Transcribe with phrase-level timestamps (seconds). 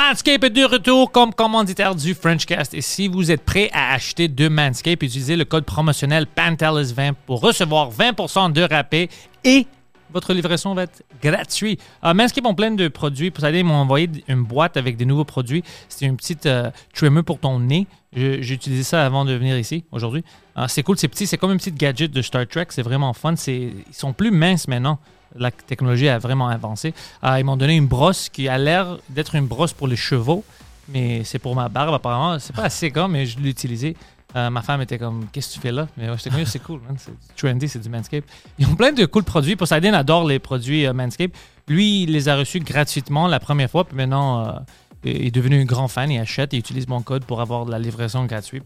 [0.00, 2.72] Manscaped est de retour comme commanditaire du Frenchcast.
[2.72, 7.42] Et si vous êtes prêt à acheter de Manscaped, utilisez le code promotionnel PANTELIS20 pour
[7.42, 9.10] recevoir 20% de rabais
[9.44, 9.66] et
[10.10, 11.82] votre livraison va être gratuite.
[12.02, 13.30] Euh, Manscaped ont plein de produits.
[13.52, 15.62] Ils m'ont envoyé une boîte avec des nouveaux produits.
[15.90, 17.86] C'était une petite euh, trimmer pour ton nez.
[18.14, 20.24] J'ai utilisé ça avant de venir ici aujourd'hui.
[20.56, 21.26] Euh, c'est cool, c'est petit.
[21.26, 22.68] C'est comme une petite gadget de Star Trek.
[22.70, 23.36] C'est vraiment fun.
[23.36, 24.98] C'est- Ils sont plus minces maintenant.
[25.36, 26.94] La technologie a vraiment avancé.
[27.24, 30.44] Euh, ils m'ont donné une brosse qui a l'air d'être une brosse pour les chevaux,
[30.88, 32.38] mais c'est pour ma barbe apparemment.
[32.38, 33.96] C'est pas assez comme, mais je l'ai utilisé.
[34.36, 35.88] Euh, ma femme était comme, qu'est-ce que tu fais là?
[35.96, 36.80] Mais j'étais c'est cool.
[36.98, 38.24] C'est trendy, c'est du Manscaped.
[38.58, 39.56] Ils ont plein de cool produits.
[39.56, 41.36] Poseidon adore les produits euh, Manscaped.
[41.68, 44.52] Lui, il les a reçus gratuitement la première fois, puis maintenant, euh,
[45.04, 46.10] il est devenu un grand fan.
[46.10, 48.64] Il achète, il utilise mon code pour avoir de la livraison gratuite.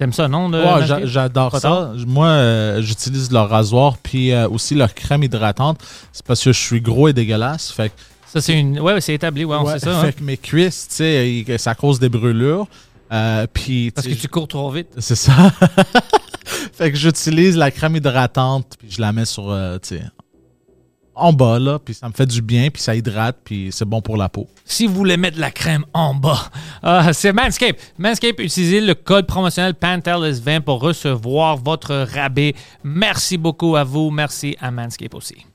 [0.00, 0.50] T'aimes ça, non?
[0.50, 1.92] Ouais, j'a- j'adore ça.
[2.06, 5.78] Moi, euh, j'utilise leur rasoir puis euh, aussi leur crème hydratante.
[6.10, 7.70] C'est parce que je suis gros et dégueulasse.
[7.70, 7.94] Fait que,
[8.26, 8.80] Ça, c'est une.
[8.80, 9.92] Ouais, c'est établi, ouais, on ouais, sait ça.
[10.00, 10.12] fait hein.
[10.12, 12.66] que mes cuisses, tu sais, ça cause des brûlures.
[13.12, 14.88] Euh, puis, Parce tu que sais, tu cours trop vite.
[14.96, 15.32] C'est ça.
[16.72, 20.02] fait que j'utilise la crème hydratante, puis je la mets sur, euh, tu sais,
[21.20, 24.00] en bas, là, puis ça me fait du bien, puis ça hydrate, puis c'est bon
[24.00, 24.48] pour la peau.
[24.64, 26.50] si vous voulez mettre la crème en bas.
[26.84, 27.76] Euh, c'est Manscaped.
[27.98, 32.54] Manscaped, utilisez le code promotionnel PANTELIS20 pour recevoir votre rabais.
[32.82, 34.10] Merci beaucoup à vous.
[34.10, 35.46] Merci à Manscaped aussi.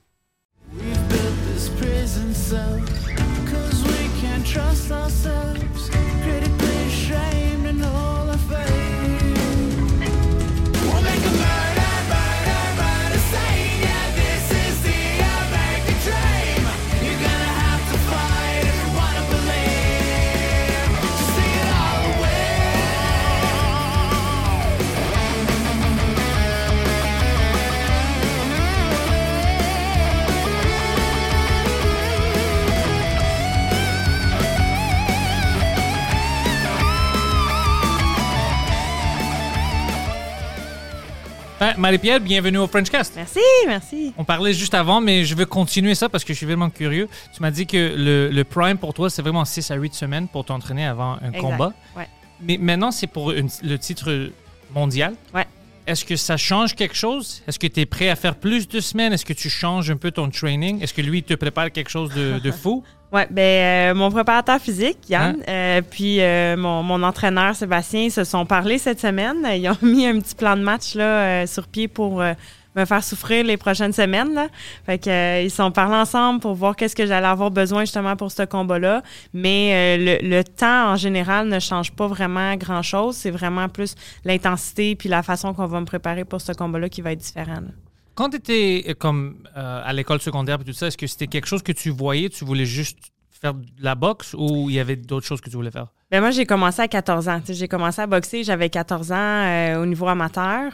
[41.65, 43.13] Ben, Marie-Pierre, bienvenue au Frenchcast.
[43.15, 44.13] Merci, merci.
[44.19, 47.09] On parlait juste avant, mais je veux continuer ça parce que je suis vraiment curieux.
[47.33, 50.27] Tu m'as dit que le, le prime pour toi, c'est vraiment 6 à 8 semaines
[50.27, 51.39] pour t'entraîner avant un Exact.
[51.41, 51.73] combat.
[51.97, 52.07] Ouais.
[52.39, 54.29] Mais maintenant, c'est pour une- le titre
[54.75, 55.15] mondial.
[55.33, 55.47] Ouais.
[55.87, 57.41] Est-ce que ça change quelque chose?
[57.47, 59.13] Est-ce que tu es prêt à faire plus de semaines?
[59.13, 60.81] Est-ce que tu changes un peu ton training?
[60.81, 62.83] Est-ce que lui te prépare quelque chose de, de fou?
[63.11, 65.43] Ouais, ben euh, mon préparateur physique, Yann, Hein?
[65.47, 69.47] euh, puis euh, mon, mon entraîneur Sébastien ils se sont parlé cette semaine.
[69.53, 71.03] Ils ont mis un petit plan de match là
[71.43, 72.33] euh, sur pied pour euh,
[72.75, 74.33] me faire souffrir les prochaines semaines.
[74.33, 74.47] Là.
[74.85, 78.15] Fait que euh, ils sont parlé ensemble pour voir qu'est-ce que j'allais avoir besoin justement
[78.15, 79.01] pour ce combat-là.
[79.33, 83.15] Mais euh, le, le temps en général ne change pas vraiment grand-chose.
[83.15, 87.01] C'est vraiment plus l'intensité puis la façon qu'on va me préparer pour ce combat-là qui
[87.01, 87.55] va être différent.
[87.61, 87.69] là.
[88.15, 91.47] Quand tu étais comme euh, à l'école secondaire et tout ça, est-ce que c'était quelque
[91.47, 92.29] chose que tu voyais?
[92.29, 92.97] Tu voulais juste
[93.29, 95.87] faire de la boxe ou il y avait d'autres choses que tu voulais faire?
[96.11, 97.41] Ben moi, j'ai commencé à 14 ans.
[97.49, 100.71] J'ai commencé à boxer, j'avais 14 ans euh, au niveau amateur.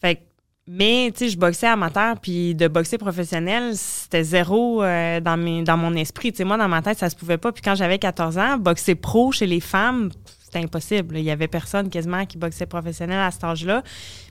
[0.00, 0.20] Fait que-
[0.66, 5.62] mais tu sais, je boxais amateur, puis de boxer professionnel, c'était zéro euh, dans, mes,
[5.62, 6.32] dans mon esprit.
[6.32, 7.52] Tu sais, moi, dans ma tête, ça se pouvait pas.
[7.52, 10.10] Puis quand j'avais 14 ans, boxer pro chez les femmes,
[10.42, 11.18] c'était impossible.
[11.18, 13.82] Il y avait personne quasiment qui boxait professionnel à cet âge-là.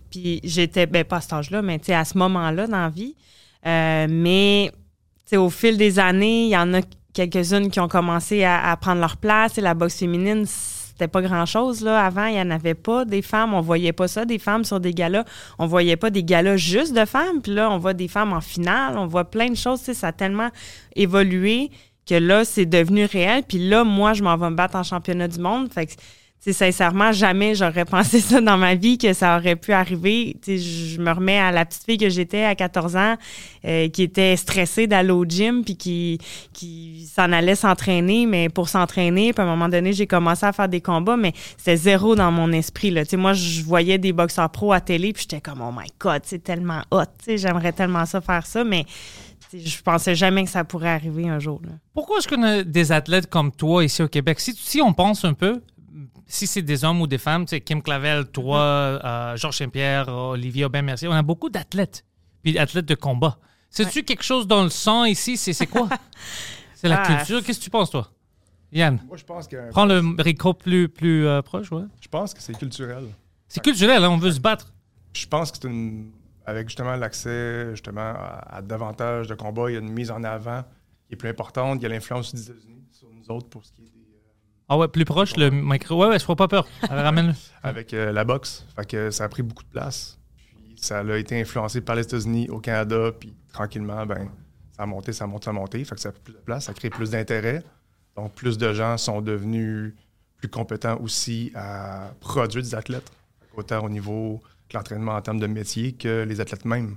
[0.09, 2.89] Puis j'étais, ben pas à cet âge-là, mais tu sais, à ce moment-là dans la
[2.89, 3.15] vie.
[3.67, 6.81] Euh, mais tu sais, au fil des années, il y en a
[7.13, 9.59] quelques-unes qui ont commencé à, à prendre leur place.
[9.59, 10.47] Et la boxe féminine,
[11.07, 11.81] pas grand-chose.
[11.81, 12.05] là.
[12.05, 13.53] Avant, il n'y en avait pas des femmes.
[13.53, 15.25] On voyait pas ça, des femmes sur des galas.
[15.59, 17.41] On voyait pas des galas juste de femmes.
[17.41, 18.97] Puis là, on voit des femmes en finale.
[18.97, 19.79] On voit plein de choses.
[19.81, 20.49] Ça a tellement
[20.95, 21.71] évolué
[22.07, 23.43] que là, c'est devenu réel.
[23.47, 25.69] Puis là, moi, je m'en vais me battre en championnat du monde.
[26.43, 30.35] Sais, sincèrement, jamais j'aurais pensé ça dans ma vie, que ça aurait pu arriver.
[30.45, 33.15] Je me remets à la petite fille que j'étais à 14 ans,
[33.65, 36.19] euh, qui était stressée d'aller au gym, puis qui,
[36.51, 39.33] qui s'en allait s'entraîner, mais pour s'entraîner.
[39.33, 42.31] Puis à un moment donné, j'ai commencé à faire des combats, mais c'était zéro dans
[42.31, 42.91] mon esprit.
[42.91, 43.03] Là.
[43.13, 46.43] Moi, je voyais des boxeurs pro à télé, puis j'étais comme, oh my God, c'est
[46.43, 47.03] tellement hot.
[47.27, 48.85] J'aimerais tellement ça faire ça, mais
[49.53, 51.61] je pensais jamais que ça pourrait arriver un jour.
[51.93, 54.39] Pourquoi est-ce qu'on a des athlètes comme toi ici au Québec?
[54.39, 55.61] Si, si on pense un peu,
[56.27, 60.07] si c'est des hommes ou des femmes, tu sais, Kim Clavel, toi, euh, Georges Saint-Pierre,
[60.09, 62.05] Olivier Aubin-Mercier, on a beaucoup d'athlètes,
[62.41, 63.37] puis athlètes de combat.
[63.69, 65.35] C'est-tu quelque chose dans le sang ici?
[65.37, 65.89] C'est quoi?
[66.75, 67.15] C'est la Ah.
[67.17, 67.43] culture.
[67.43, 68.09] Qu'est-ce que tu penses, toi?
[68.71, 71.83] Yann, Moi, je pense que, prends le Rico plus, plus euh, proche, ouais.
[72.01, 73.05] je pense que c'est culturel.
[73.47, 74.73] C'est culturel, hein, on veut se battre.
[75.13, 76.11] Je pense que c'est une.
[76.45, 80.23] Avec justement l'accès justement à, à davantage de combats, il y a une mise en
[80.25, 80.63] avant
[81.07, 81.79] qui est plus importante.
[81.79, 83.92] Il y a l'influence des États-Unis sur nous autres pour ce qui est
[84.73, 86.01] Ah ouais, plus proche, le micro.
[86.01, 86.67] Ouais, ouais, je ferai pas peur.
[86.81, 87.33] Ramène-le.
[87.61, 88.65] avec euh, la boxe.
[88.75, 90.17] Fait que ça a pris beaucoup de place.
[90.47, 93.11] Puis ça a été influencé par les États-Unis au Canada.
[93.19, 94.31] Puis tranquillement, ben,
[94.75, 95.85] ça a monté, ça a monté, ça a monté.
[95.85, 97.61] Fait que ça a pris plus de place, ça crée plus d'intérêt.
[98.15, 99.93] Donc plus de gens sont devenus
[100.37, 103.11] plus compétents aussi à produire des athlètes,
[103.55, 104.41] autant au niveau
[104.71, 106.95] de l'entraînement en termes de métier que les athlètes mêmes.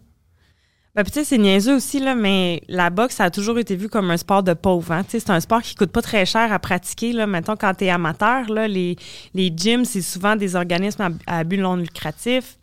[0.97, 3.91] Ben, tu sais, c'est niaiseux aussi, là, mais la boxe, ça a toujours été vu
[3.91, 4.93] comme un sport de pauvre.
[4.93, 5.05] Hein?
[5.07, 7.13] C'est un sport qui coûte pas très cher à pratiquer.
[7.13, 7.27] Là.
[7.27, 8.97] Mettons, quand tu es amateur, là, les,
[9.35, 11.11] les gyms, c'est souvent des organismes à,
[11.41, 12.57] à but non lucratif.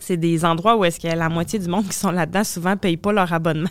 [0.00, 2.96] C'est des endroits où est-ce que la moitié du monde qui sont là-dedans souvent payent
[2.96, 3.68] pas leur abonnement.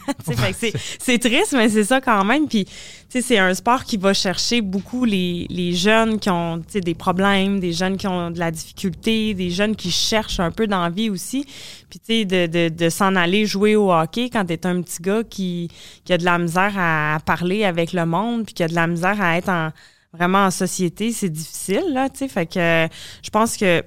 [0.54, 2.48] c'est- c'est triste, mais c'est ça quand même.
[2.48, 2.72] Puis, tu
[3.10, 7.60] sais, c'est un sport qui va chercher beaucoup les, les jeunes qui ont des problèmes,
[7.60, 11.46] des jeunes qui ont de la difficulté, des jeunes qui cherchent un peu d'envie aussi.
[11.90, 15.02] Puis, tu sais, de, de, de s'en aller jouer au hockey quand t'es un petit
[15.02, 15.70] gars qui,
[16.06, 18.88] qui a de la misère à, parler avec le monde, puis qui a de la
[18.88, 19.72] misère à être en,
[20.14, 22.28] vraiment en société, c'est difficile, là, tu sais.
[22.30, 22.88] Fait que
[23.22, 23.84] je pense que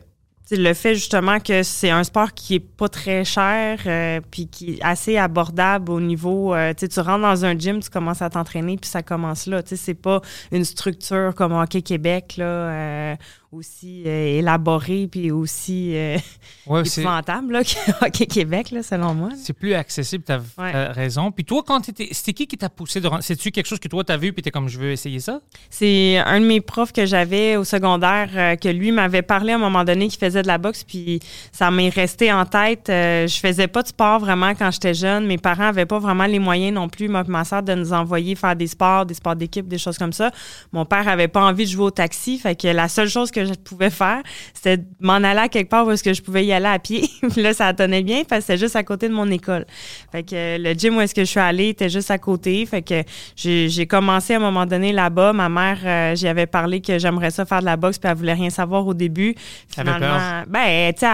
[0.51, 4.75] le fait justement que c'est un sport qui est pas très cher euh, puis qui
[4.75, 8.77] est assez abordable au niveau euh, tu rentres dans un gym tu commences à t'entraîner
[8.77, 9.63] puis ça commence là.
[9.63, 10.21] Tu sais c'est pas
[10.53, 13.17] une structure comme Hockey Québec là euh,
[13.57, 16.19] aussi euh, élaborée puis aussi euh,
[16.67, 17.63] Ouais, épouvantable là,
[18.11, 19.31] que Québec là, selon moi.
[19.37, 20.73] C'est plus accessible, t'as Ouais.
[20.73, 21.31] t'as raison.
[21.33, 22.09] Puis toi, quand t'étais.
[22.13, 23.09] C'était qui qui t'a poussé de.
[23.21, 25.41] C'est-tu quelque chose que toi t'as vu puis t'es comme je veux essayer ça?
[25.71, 29.57] C'est un de mes profs que j'avais au secondaire euh, que lui m'avait parlé à
[29.57, 31.21] un moment donné qui faisait de la boxe puis
[31.53, 32.89] ça m'est resté en tête.
[32.91, 35.27] Euh, je faisais pas de sport vraiment quand j'étais jeune.
[35.27, 38.35] Mes parents avaient pas vraiment les moyens non plus, moi ma soeur, de nous envoyer
[38.35, 40.31] faire des sports, des sports d'équipe, des choses comme ça.
[40.73, 43.46] Mon père avait pas envie de jouer au taxi, fait que la seule chose que
[43.47, 44.23] je pouvais faire,
[44.55, 47.09] c'était m'en aller à quelque part où est-ce que je pouvais y aller à pied.
[47.33, 49.67] Puis là, ça donnait bien parce que c'était juste à côté de mon école.
[50.13, 52.65] Fait que euh, le gym où est-ce que je suis allée était juste à côté.
[52.67, 53.03] Fait que
[53.37, 55.33] j'ai commencé à un moment donné là-bas.
[55.33, 58.17] Ma mère, euh, j'y avais parlé que j'aimerais ça faire de la boxe, puis elle
[58.17, 59.35] voulait rien savoir au début.
[59.75, 60.45] T'avais peur?
[60.49, 61.07] ben, tu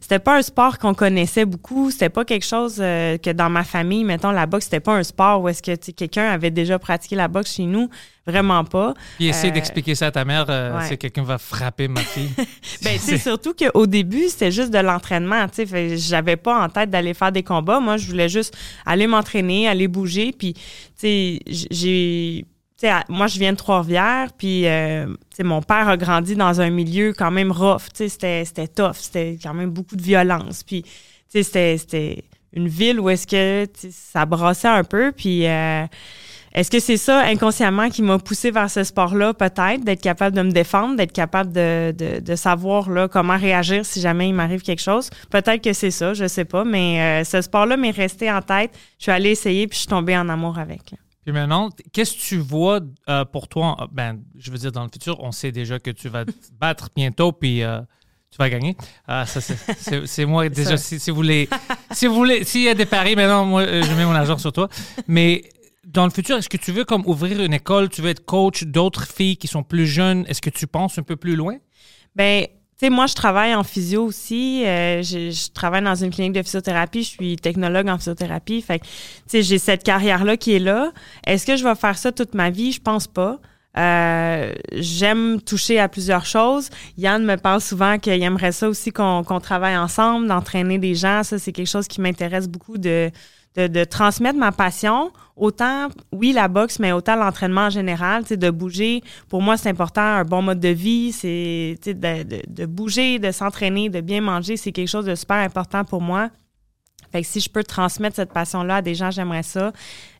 [0.00, 1.90] c'était pas un sport qu'on connaissait beaucoup.
[1.90, 5.02] C'était pas quelque chose euh, que dans ma famille, mettons, la boxe, c'était pas un
[5.02, 7.88] sport où est-ce que quelqu'un avait déjà pratiqué la boxe chez nous.
[8.26, 8.94] Vraiment pas.
[9.16, 10.84] Puis essayer Euh, d'expliquer ça à ta mère, euh, ouais.
[10.88, 12.30] c'est quelqu'un va frapper ma fille.
[12.84, 15.96] Ben, sais, surtout qu'au début, c'était juste de l'entraînement, tu sais.
[15.96, 17.80] J'avais pas en tête d'aller faire des combats.
[17.80, 20.32] Moi, je voulais juste aller m'entraîner, aller bouger.
[20.32, 20.60] Puis, tu
[20.96, 22.44] sais, j'ai.
[22.76, 25.96] tu sais, à- moi, je viens de Trois-Rivières, puis euh, tu sais, mon père a
[25.96, 27.86] grandi dans un milieu quand même rough.
[27.92, 30.62] tu sais, C'était c'était tough, c'était quand même beaucoup de violence.
[30.62, 30.90] Puis, tu
[31.28, 35.10] sais, c'était- c'était une ville où est-ce que ça brassait un peu.
[35.12, 35.84] Puis, euh,
[36.54, 40.42] est-ce que c'est ça inconsciemment qui m'a poussé vers ce sport-là, peut-être, d'être capable de
[40.42, 44.62] me défendre, d'être capable de, de, de savoir là, comment réagir si jamais il m'arrive
[44.62, 45.08] quelque chose?
[45.30, 48.70] Peut-être que c'est ça, je sais pas, mais euh, ce sport-là m'est resté en tête.
[48.98, 50.90] Je suis allée essayer puis je suis tombée en amour avec.
[50.90, 50.98] là.
[51.24, 53.76] Puis maintenant, qu'est-ce que tu vois euh, pour toi?
[53.80, 56.32] euh, Ben, je veux dire, dans le futur, on sait déjà que tu vas te
[56.60, 57.78] battre bientôt, puis euh,
[58.30, 58.76] tu vas gagner.
[59.06, 60.76] Ah, ça, c'est- moi déjà.
[60.76, 61.48] Si, si vous voulez,
[61.92, 64.52] si vous voulez, s'il y a des paris, maintenant, moi, je mets mon argent sur
[64.52, 64.68] toi.
[65.06, 65.42] Mais
[65.92, 68.64] dans le futur, est-ce que tu veux comme ouvrir une école, tu veux être coach
[68.64, 70.24] d'autres filles qui sont plus jeunes?
[70.26, 71.56] Est-ce que tu penses un peu plus loin?
[72.16, 74.64] Ben, tu sais, moi, je travaille en physio aussi.
[74.64, 77.02] Euh, je, je travaille dans une clinique de physiothérapie.
[77.02, 78.62] Je suis technologue en physiothérapie.
[78.62, 78.90] Fait que, tu
[79.26, 80.92] sais, j'ai cette carrière-là qui est là.
[81.26, 82.72] Est-ce que je vais faire ça toute ma vie?
[82.72, 83.38] Je pense pas.
[83.78, 86.68] Euh, j'aime toucher à plusieurs choses.
[86.98, 91.22] Yann me parle souvent qu'il aimerait ça aussi qu'on qu'on travaille ensemble, d'entraîner des gens.
[91.22, 93.10] Ça, c'est quelque chose qui m'intéresse beaucoup de,
[93.56, 95.12] de, de transmettre ma passion.
[95.36, 99.02] Autant, oui, la boxe, mais autant l'entraînement en général, de bouger.
[99.28, 103.30] Pour moi, c'est important, un bon mode de vie, c'est de, de, de bouger, de
[103.30, 106.28] s'entraîner, de bien manger, c'est quelque chose de super important pour moi.
[107.12, 109.70] Fait que si je peux transmettre cette passion-là à des gens, j'aimerais ça.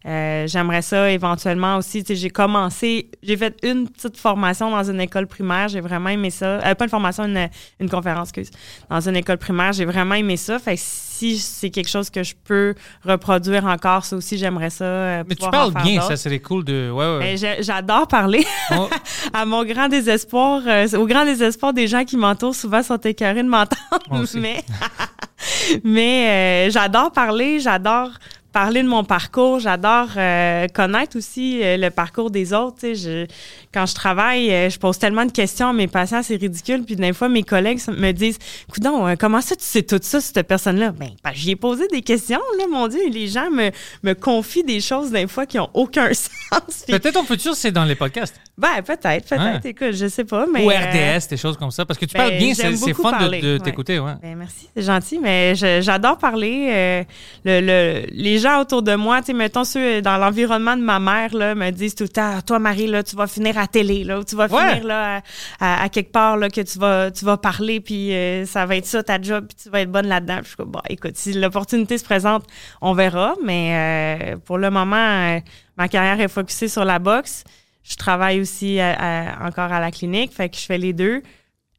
[0.04, 2.04] Euh, j'aimerais ça éventuellement aussi.
[2.08, 5.68] J'ai commencé, j'ai fait une petite formation dans une école primaire.
[5.68, 6.58] J'ai vraiment aimé ça.
[6.66, 8.50] Euh, pas une formation, une, une conférence, excuse.
[8.90, 10.58] Dans une école primaire, j'ai vraiment aimé ça.
[10.58, 12.74] Fait que si c'est quelque chose que je peux
[13.06, 14.84] reproduire encore, ça aussi, j'aimerais ça.
[14.84, 16.90] euh, Mais tu parles bien, ça serait cool de.
[16.92, 17.36] Ouais, ouais.
[17.40, 18.44] Ben, J'adore parler.
[18.76, 18.88] Oh,
[19.32, 23.44] à mon grand désespoir, euh, au grand désespoir des gens qui m'entourent, souvent sont écœurés
[23.44, 24.26] de m'entendre.
[24.34, 24.64] Mais,
[25.84, 28.10] mais euh, j'adore parler, j'adore
[28.52, 29.58] parler de mon parcours.
[29.60, 32.78] J'adore euh, connaître aussi euh, le parcours des autres.
[32.82, 33.26] Je,
[33.72, 36.84] quand je travaille, euh, je pose tellement de questions à mes patients, c'est ridicule.
[36.84, 38.38] Puis des fois, mes collègues me disent
[38.70, 40.92] Coudon, comment ça tu sais tout ça cette personne-là?
[40.92, 43.00] Ben, j'y ai posé des questions, là, mon Dieu.
[43.10, 43.70] Les gens me,
[44.02, 46.84] me confient des choses des fois qui ont aucun sens.
[46.86, 48.36] Peut-être ton futur, c'est dans les podcasts.
[48.58, 49.64] ben, peut-être, peut-être.
[49.64, 49.70] Ouais.
[49.70, 50.46] Écoute, je sais pas.
[50.52, 51.84] Mais, Ou RDS, des choses comme ça.
[51.86, 53.58] Parce que tu ben, parles bien, j'aime c'est fun de, parler, de ouais.
[53.60, 53.98] t'écouter.
[53.98, 54.12] Ouais.
[54.20, 57.06] Ben, merci, c'est gentil, mais j'adore parler.
[57.44, 60.98] le, le- les gens autour de moi, tu sais, mettons ceux dans l'environnement de ma
[61.00, 64.04] mère, là, me disent tout le temps, toi, Marie, là, tu vas finir à télé,
[64.04, 64.68] là, ou tu vas Ouais.
[64.74, 65.22] finir là,
[65.60, 68.66] à, à- à quelque part, là, que tu vas, tu vas parler, puis euh, ça
[68.66, 70.36] va être ça, ta job, puis tu vas être bonne là-dedans.
[70.36, 72.44] Puis je suis comme, bon, écoute, si l'opportunité se présente,
[72.82, 75.40] on verra, mais euh, pour le moment, euh,
[75.78, 77.44] ma carrière est focusée sur la boxe.
[77.84, 81.22] Je travaille aussi à- encore à la clinique, fait que je fais les deux.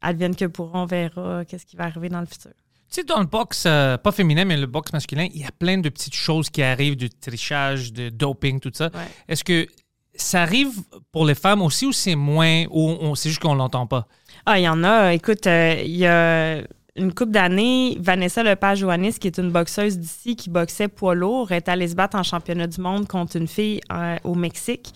[0.02, 2.50] Advienne que pourra, on verra qu'est-ce qui va arriver dans le futur.
[2.94, 5.50] Tu sais, dans le box, euh, pas féminin, mais le box masculin, il y a
[5.58, 8.84] plein de petites choses qui arrivent, du trichage, de doping, tout ça.
[8.94, 9.00] Ouais.
[9.26, 9.66] Est-ce que
[10.14, 10.70] ça arrive
[11.10, 14.06] pour les femmes aussi ou c'est moins, ou on- c'est juste qu'on l'entend pas?
[14.46, 15.12] Ah, il y en a.
[15.12, 16.58] Écoute, euh, il y a
[16.94, 21.68] une couple d'années, Vanessa Lepage-Joannis, qui est une boxeuse d'ici, qui boxait poids lourd, est
[21.68, 24.92] allée se battre en championnat du monde contre une fille euh, au Mexique.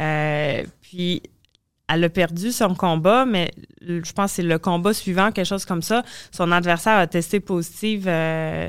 [0.00, 1.22] Euh, puis,
[1.88, 3.50] elle a perdu son combat, mais
[3.80, 6.02] je pense que c'est le combat suivant, quelque chose comme ça.
[6.32, 8.06] Son adversaire a testé positive.
[8.08, 8.68] euh,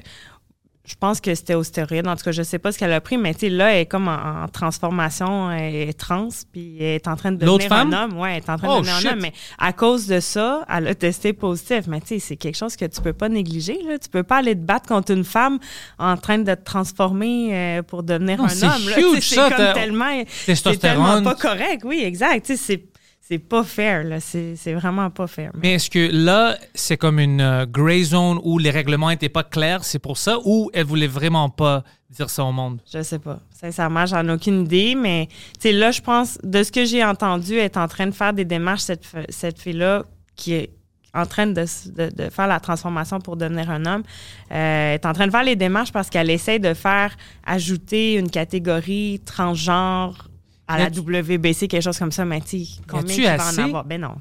[0.89, 2.07] je pense que c'était au stéroïde.
[2.07, 3.79] En tout cas, je sais pas ce qu'elle a pris, mais tu sais, là, elle
[3.81, 7.65] est comme en, en transformation, elle est trans, puis elle est en train de devenir
[7.73, 7.93] un femme?
[7.93, 8.17] homme.
[8.17, 9.07] Ouais, elle est en train Oh, de devenir shit.
[9.09, 9.19] un homme.
[9.21, 11.87] Mais à cause de ça, elle a testé positif.
[11.87, 13.77] Mais tu sais, c'est quelque chose que tu peux pas négliger.
[13.85, 13.99] Là.
[13.99, 15.59] Tu peux pas aller te battre contre une femme
[15.99, 18.81] en train de te transformer euh, pour devenir Non, un homme.
[19.19, 21.81] C'est tellement, c'est tellement pas correct.
[21.83, 22.45] Oui, exact.
[22.45, 22.83] Tu sais, c'est
[23.27, 24.03] c'est pas fair.
[24.03, 24.19] là.
[24.19, 25.51] C'est vraiment pas fair.
[25.61, 29.43] Mais est-ce que là, c'est comme une euh, gray zone où les règlements n'étaient pas
[29.43, 32.79] clairs, c'est pour ça, ou elle voulait vraiment pas dire ça au monde?
[32.91, 33.39] Je sais pas.
[33.51, 35.27] Sincèrement, j'en ai aucune idée, mais
[35.59, 38.33] tu là, je pense, de ce que j'ai entendu, elle est en train de faire
[38.33, 40.03] des démarches, cette, cette fille-là,
[40.35, 40.69] qui est
[41.13, 44.03] en train de, s- de- de faire la transformation pour devenir un homme,
[44.51, 47.15] euh, est en train de faire les démarches parce qu'elle essaie de faire
[47.45, 50.29] ajouter une catégorie transgenre
[50.67, 53.63] à la WBC, quelque chose comme ça, mais tu sais, combien Y il a-tu va
[53.63, 53.85] en avoir?
[53.85, 54.15] Ben non.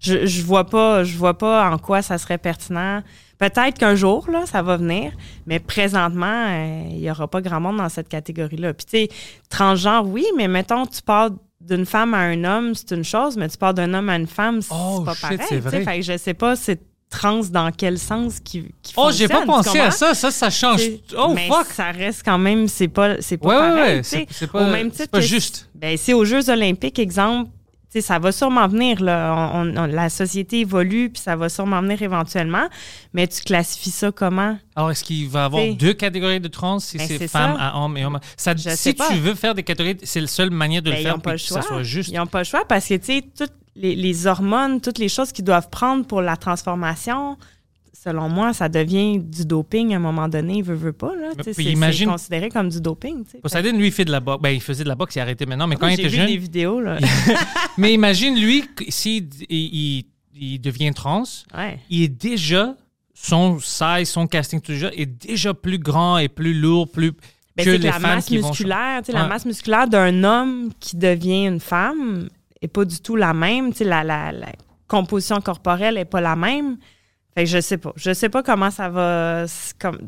[0.00, 3.02] Je, je, vois pas, je vois pas en quoi ça serait pertinent.
[3.38, 5.12] Peut-être qu'un jour, là, ça va venir,
[5.46, 8.74] mais présentement, euh, il y aura pas grand monde dans cette catégorie-là.
[8.74, 9.08] Puis, tu sais,
[9.48, 13.48] transgenre, oui, mais mettons, tu parles d'une femme à un homme, c'est une chose, mais
[13.48, 15.38] tu parles d'un homme à une femme, c'est Oh, pas shit, pareil.
[15.48, 15.82] tu vrai.
[15.84, 16.80] Fait que je sais pas, c'est
[17.14, 20.14] trans dans quel sens qui, qui Oh, j'ai pas pensé à ça.
[20.14, 20.80] Ça, ça change.
[21.16, 21.66] Oh, mais fuck!
[21.66, 23.96] ça reste quand même, c'est pas, c'est pas Ouais, pareil.
[23.98, 24.26] ouais.
[24.30, 25.68] C'est pas, Au même c'est titre pas que- juste.
[25.74, 27.50] Ben, c'est aux Jeux olympiques, exemple,
[28.00, 29.00] ça va sûrement venir.
[29.00, 29.52] Là.
[29.54, 32.66] On- on- la société évolue, puis ça va sûrement venir éventuellement.
[33.12, 34.58] Mais tu classifies ça comment?
[34.74, 36.80] Alors, est-ce qu'il va y avoir deux catégories de trans?
[36.80, 37.68] Si Ben, c'est femme ça.
[37.68, 38.18] à homme et homme?
[38.36, 41.04] Ça, si tu veux faire des catégories, c'est la seule manière de Ben, le ils
[41.04, 41.62] faire n'ont pas puis le que choix.
[41.62, 42.10] ça soit juste.
[42.10, 45.08] Ils n'ont pas le choix parce que, tu sais, toutes les, les hormones, toutes les
[45.08, 47.36] choses qu'ils doivent prendre pour la transformation,
[47.92, 50.58] selon moi, ça devient du doping à un moment donné.
[50.58, 51.14] Il veut, veut pas.
[51.16, 53.24] Là, c'est, imagine- considéré comme du doping.
[53.42, 54.42] Poseidon, lui, il fait de la boxe.
[54.42, 56.10] Ben, il faisait de la boxe, il a arrêté maintenant, mais quand il J'ai était
[56.10, 56.26] vu jeune.
[56.26, 56.80] des vidéos.
[56.80, 56.98] Là.
[57.78, 60.04] Mais imagine, lui, s'il il,
[60.34, 61.24] il- devient trans,
[61.56, 61.78] ouais.
[61.90, 62.76] il est déjà,
[63.14, 67.12] son size, son casting, tout déjà, est déjà plus grand et plus lourd, plus
[67.56, 68.48] Ben, que les la masse qui vont.
[68.48, 69.22] musculaire, tu sais, Ouais.
[69.22, 72.28] la masse musculaire d'un homme qui devient une femme
[72.62, 73.70] est pas du tout la même.
[73.72, 74.52] Tu sais, la, la, la
[74.88, 76.76] composition corporelle est pas la même.
[77.36, 77.92] Fait que je sais pas.
[77.96, 79.44] Je sais pas comment ça va,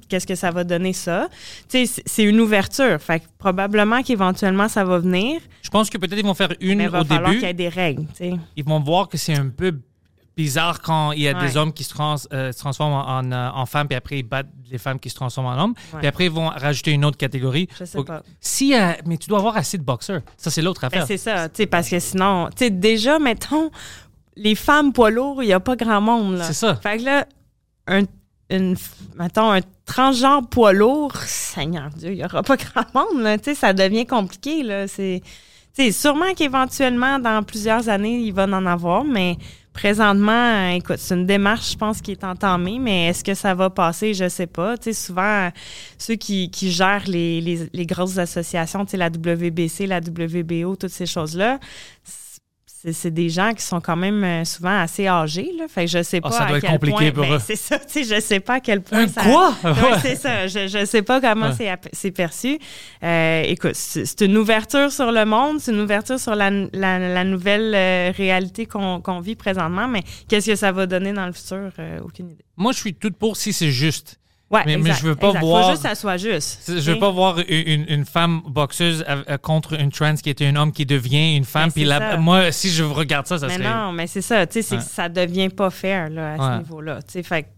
[0.09, 1.29] qu'est-ce que ça va donner ça.
[1.69, 3.01] Tu sais, c'est- c'est une ouverture.
[3.01, 6.79] Fait que probablement qu'éventuellement ça va venir, Je pense que peut-être ils vont faire une
[6.79, 7.41] mais il va au falloir début.
[7.41, 8.07] qu'il y ait des règles.
[8.09, 8.33] tu sais.
[8.57, 9.73] Ils vont voir que c'est un peu
[10.37, 11.47] bizarre quand il y a Ouais.
[11.47, 14.19] des hommes qui se, trans- euh, se transforment en, en, euh, en femmes, puis après
[14.19, 15.75] ils battent les femmes qui se transforment en hommes.
[15.95, 16.01] Ouais.
[16.01, 17.69] Puis après, ils vont rajouter une autre catégorie.
[17.79, 18.23] Je sais pas.
[18.41, 20.21] Si, euh, mais tu dois avoir assez de boxeurs.
[20.37, 21.07] Ça, c'est l'autre Ben, affaire.
[21.07, 23.71] c'est ça, tu sais, parce que sinon, tu sais, déjà, mettons,
[24.37, 26.45] les femmes poids lourds, il n'y a pas grand monde, là.
[26.45, 26.77] C'est ça.
[26.77, 27.27] Fait que là,
[27.87, 28.03] un,
[28.51, 28.77] une,
[29.19, 33.37] mettons, un transgenre poids lourd, Seigneur Dieu, il n'y aura pas grand monde, là.
[33.55, 34.87] Ça devient compliqué, là.
[34.89, 35.23] C'est,
[35.93, 39.37] sûrement qu'éventuellement, dans plusieurs années, il va en avoir, mais
[39.77, 43.69] présentement, écoute, c'est une démarche, je pense, qui est entamée, mais est-ce que ça va
[43.69, 44.15] passer?
[44.15, 44.79] Je sais pas.
[44.79, 45.51] Tu sais, souvent,
[45.99, 50.77] ceux qui, qui gèrent les, les, les grosses associations, tu sais, la WBC, la WBO,
[50.77, 51.61] toutes ces choses-là,
[52.93, 55.67] c'est, des gens qui sont quand même euh, souvent assez âgés, là.
[55.69, 57.41] Fait que je sais Ah, pas ça à doit être compliqué point- pour ben, eux.
[57.45, 59.23] C'est ça, tu sais, je sais pas à quel point Un ça...
[59.23, 59.55] quoi?
[59.65, 59.99] Ouais, Ouais.
[60.03, 60.47] c'est ça.
[60.47, 61.77] Je, je sais pas comment Ouais.
[61.93, 62.59] c'est, perçu.
[63.03, 67.25] Euh, écoute, c'est, une ouverture sur le monde, c'est une ouverture sur la, la, la
[67.25, 71.33] nouvelle euh, réalité qu'on, qu'on vit présentement, mais qu'est-ce que ça va donner dans le
[71.33, 71.71] futur?
[71.79, 72.45] Euh, aucune idée.
[72.57, 74.19] Moi, je suis toute pour si c'est juste.
[74.49, 75.41] Ouais, Mais- je veux pas exact.
[75.45, 76.63] voir- Faut juste que ça soit juste.
[76.69, 80.55] Je veux pas voir une, une- femme boxeuse euh, contre une trans qui était un
[80.55, 81.71] homme qui devient une femme.
[81.75, 82.17] Mais Puis ça.
[82.17, 83.69] moi, si je regarde ça, ça Mais serait.
[83.75, 84.81] non, mais c'est ça, tu sais, Ouais.
[84.81, 86.55] ça devient pas fair là, à Ouais.
[86.55, 87.03] ce niveau-là.
[87.03, 87.49] Tu sais, fait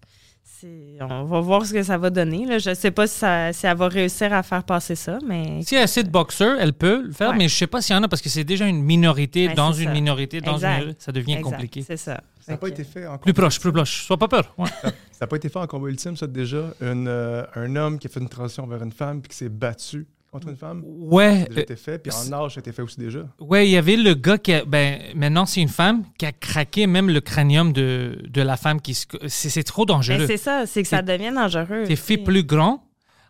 [1.01, 2.45] on va voir ce que ça va donner.
[2.45, 2.59] Là.
[2.59, 5.75] Je sais pas si, ça- si elle va réussir à faire passer ça, mais Si
[5.77, 7.37] elle a assez de boxeurs, elle peut le faire, Ouais.
[7.37, 9.55] mais je sais pas s'il y en a parce que c'est déjà une minorité Ouais,
[9.55, 9.93] dans une ça.
[9.93, 10.83] minorité, dans Exact.
[10.83, 10.95] une.
[10.99, 11.85] Ça devient Exact, compliqué.
[11.87, 12.21] C'est ça.
[12.49, 14.05] Ça n'a pas été fait en Plus proche, plus proche.
[14.05, 14.53] Sois pas peur.
[14.59, 14.69] Ouais.
[14.83, 14.91] Ça
[15.23, 16.73] n'a pas été fait en combat ultime, ça, déjà.
[16.81, 19.49] Une, euh, un homme qui a fait une transition vers une femme puis qui s'est
[19.49, 20.83] battu contre une femme.
[20.85, 21.99] Ouais, Ça a déjà euh, été fait.
[21.99, 23.21] Puis en âge, ça a été fait aussi déjà.
[23.41, 26.33] ouais, il y avait le gars qui a, ben, maintenant c'est une femme qui a
[26.33, 30.27] craqué même le cranium de, de la femme qui se- c'est c'est trop Mais dangereux.
[30.27, 31.85] c'est ça, c'est que ça devient dangereux.
[31.87, 32.85] C'est fait plus grand.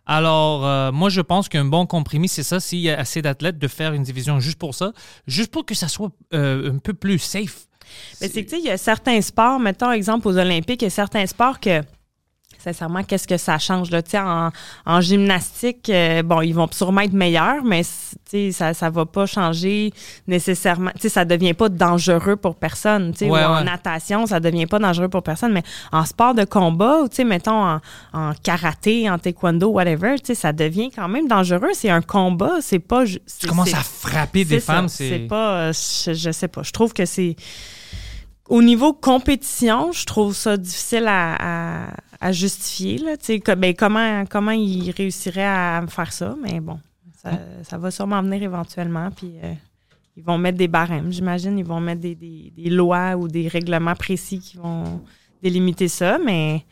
[0.07, 3.59] Alors, euh, moi, je pense qu'un bon compromis, c'est ça, s'il y a assez d'athlètes,
[3.59, 4.93] de faire une division juste pour ça,
[5.27, 7.68] juste pour que ça soit euh, un peu plus safe.
[8.21, 10.87] Mais c'est que, tu sais, il y a certains sports, mettons, exemple, aux Olympiques, il
[10.87, 11.83] y a certains sports que,
[12.61, 14.03] sincèrement, qu'est-ce que ça change, là?
[14.03, 14.51] Tu sais, en,
[14.85, 17.83] en gymnastique, euh, bon, ils vont sûrement être meilleurs, mais,
[18.53, 19.91] ça, ça va pas changer
[20.27, 20.91] nécessairement.
[20.97, 24.39] Tu sais, ça devient pas dangereux pour personne, tu sais, Ouais, ou en natation, ça
[24.41, 27.81] devient pas dangereux pour personne, mais en sport de combat, ou, tu sais, mettons, en,
[28.13, 31.71] en karaté, en taekwondo, whatever, tu sais, ça devient quand même dangereux.
[31.75, 33.05] C'est un combat, c'est pas...
[33.07, 35.19] Tu commences à frapper des femmes, C'est c'est...
[35.21, 35.59] pas.
[35.69, 36.63] euh, Je, je sais pas.
[36.65, 37.37] Je trouve que c'est.
[38.49, 42.99] Au niveau compétition, je trouve ça difficile à, à- à justifier.
[42.99, 43.13] Là.
[43.57, 46.35] Ben, comment, comment ils réussiraient à me faire ça?
[46.43, 46.81] Mais bon,
[47.23, 47.31] ça,
[47.63, 49.11] ça va sûrement venir éventuellement.
[49.11, 49.53] Puis euh,
[50.17, 51.59] ils vont mettre des barèmes, j'imagine.
[51.59, 55.01] Ils vont mettre des, des- des lois ou des règlements précis qui vont
[55.43, 56.19] délimiter ça.
[56.25, 56.65] Mais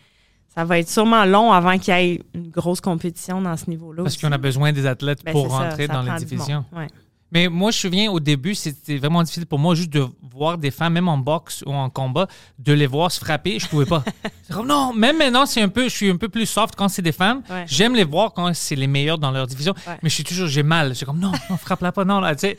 [0.54, 4.02] ça va être sûrement long avant qu'il y ait une grosse compétition dans ce niveau-là.
[4.02, 6.64] Parce qu'on a besoin des athlètes Ben, pour ça, rentrer ça dans les divisions.
[6.74, 6.88] Ouais.
[7.32, 10.58] Mais moi, je me souviens, au début, c'était vraiment difficile pour moi juste de voir
[10.58, 12.28] des femmes, même en boxe ou en combat,
[12.58, 13.58] de les voir se frapper.
[13.58, 14.04] Je pouvais pas.
[14.42, 16.88] C'est comme, non, même maintenant, c'est un peu, je suis un peu plus soft quand
[16.88, 17.42] c'est des femmes.
[17.50, 17.64] Ouais.
[17.66, 19.74] J'aime les voir quand c'est les meilleurs dans leur division.
[19.88, 19.98] Ouais.
[20.04, 20.90] Mais je suis toujours, j'ai mal.
[20.90, 22.20] Je suis comme, non, non, frappe-la pas, non.
[22.38, 22.56] C'est,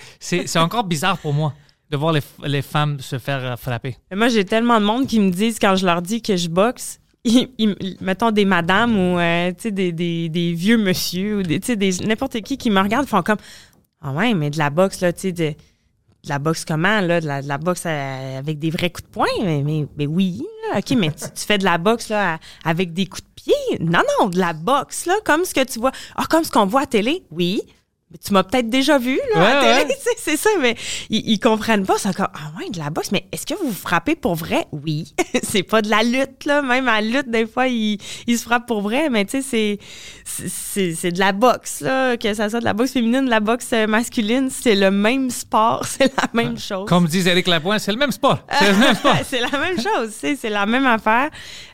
[0.48, 1.54] c'est encore bizarre pour moi
[1.90, 3.96] de voir les, les femmes se faire euh, frapper.
[4.14, 7.00] Moi, j'ai tellement de monde qui me disent quand je leur dis que je boxe,
[7.24, 11.62] ils- ils- mettons des madames ou euh, des, des, des vieux monsieur ou des-
[12.06, 13.38] n'importe qui qui me regardent font comme
[14.02, 15.54] Ah ouais, mais de la boxe, là, tu sais, de,
[16.26, 19.28] la boxe comment, là, de la, boxe avec des vrais coups de poing?
[19.44, 23.24] Mais, mais, oui, là, OK, mais tu, fais de la boxe là, avec des coups
[23.24, 23.80] de pied?
[23.80, 25.92] Non, non, de la boxe, là, comme ce que tu vois.
[26.16, 27.24] Ah, comme ce qu'on voit à télé?
[27.32, 27.62] Oui.
[28.26, 29.98] Tu m'as peut-être déjà vu là, à Ouais, télé, ouais.
[30.18, 30.76] c'est ça, mais
[31.10, 31.96] ils, ils comprennent pas.
[31.98, 34.66] C'est comme, ah ouais, de la boxe, mais est-ce que vous vous frappez pour vrai?
[34.72, 35.14] Oui.
[35.44, 36.62] c'est pas de la lutte, là.
[36.62, 39.78] Même à la lutte, des fois, ils, ils se frappent pour vrai, mais tu sais,
[40.24, 40.48] c'est,
[40.96, 42.16] c'est- de la boxe, là.
[42.16, 45.30] Que ça soit de la boxe féminine, de la boxe euh, masculine, c'est le même
[45.30, 46.88] sport, c'est la même chose.
[46.88, 48.40] Comme disait Eric Lapointe, c'est le même sport.
[48.58, 49.16] C'est le même sport.
[49.26, 51.30] c'est la même chose, tu sais, c'est la même affaire.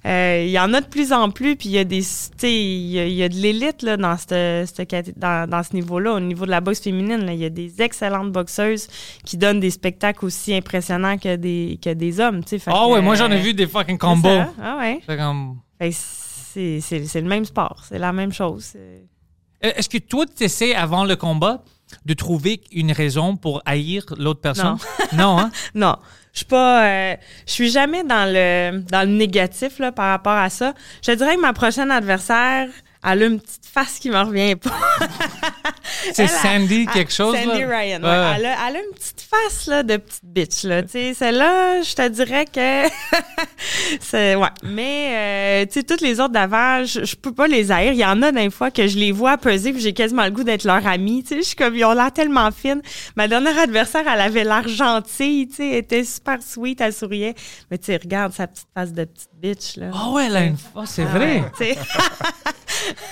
[0.06, 2.02] Euh, Il y en a de plus en plus, puis il y a des,
[2.44, 2.50] il
[2.92, 5.74] y, a- il y a de l'élite là dans cette, cette cat- dans, dans ce
[5.74, 7.26] niveau-là, au niveau de la boxe féminine.
[7.26, 7.34] là.
[7.34, 8.88] Il y a des excellentes boxeuses
[9.24, 12.60] qui donnent des spectacles aussi impressionnants que des que des hommes, tu sais.
[12.60, 14.28] Fait Ah que, ouais, moi j'en ai euh, vu des fucking combos.
[14.62, 15.00] Ah ouais.
[15.08, 18.64] Comme- que c'est le même sport, c'est la même chose.
[18.74, 19.06] c'est-
[19.62, 21.64] Est-ce que toi, tu essaies avant le combat
[22.06, 24.78] de trouver une raison pour haïr l'autre personne?
[25.14, 25.40] Non.
[25.40, 25.52] hein?
[25.76, 25.96] Non,
[26.34, 27.16] je suis pas, euh,
[27.46, 30.74] je suis jamais dans le dans le négatif là par rapport à ça.
[31.06, 32.68] Je dirais que ma prochaine adversaire,
[33.06, 34.72] elle a une petite face qui me revient pas.
[36.14, 37.36] C'est a- Sandy Ah, quelque chose?
[37.36, 37.68] Sandy là?
[37.80, 38.10] Ryan, ouais.
[38.10, 38.34] Ouais.
[38.38, 40.64] Elle, a, elle a une petite face là, de petite bitch.
[40.64, 40.82] Là.
[40.88, 42.90] Celle-là, je te dirais que.
[44.02, 44.48] c'est, ouais.
[44.64, 47.94] Mais, euh, toutes les autres d'avant, je, je peux pas les haïr.
[47.94, 50.32] Il y en a des fois que je les vois peser puis j'ai quasiment le
[50.32, 51.24] goût d'être leur amie.
[51.30, 52.82] Je suis comme, ils ont l'air tellement fines.
[53.16, 55.50] Ma dernière adversaire, elle avait l'air gentille.
[55.60, 57.36] Elle était super sweet, elle souriait.
[57.72, 59.78] Mais tu regarde sa petite face de petite bitch.
[59.78, 59.92] Là.
[59.94, 60.58] Ah ouais, elle a une...
[60.76, 61.44] oh, c'est vrai.
[61.58, 61.78] Sais.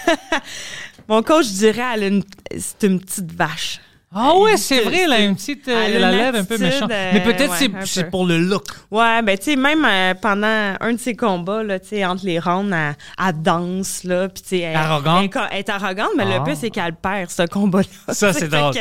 [1.08, 2.24] Mon coach dirait, elle a une,
[2.58, 3.80] c'est une petite vache.
[4.14, 5.66] Ah ouais, c'est vrai, elle a une petite...
[5.70, 6.92] euh, elle a Elle a une l'air un peu méchante.
[6.92, 8.66] euh, Mais peut-être ouais, c'est pour le look.
[8.92, 12.26] Ouais, ben tu sais, même euh, pendant un de ses combats, là, tu sais, entre
[12.26, 14.60] les rounds, elle, elle danse, là, puis tu sais...
[14.60, 15.20] elle- Arrogante.
[15.20, 16.40] Elle, est co- elle est arrogante, mais Ah.
[16.40, 18.14] le pire, c'est qu'elle perd, ce combat-là.
[18.14, 18.74] Ça, c'est drôle.
[18.74, 18.80] que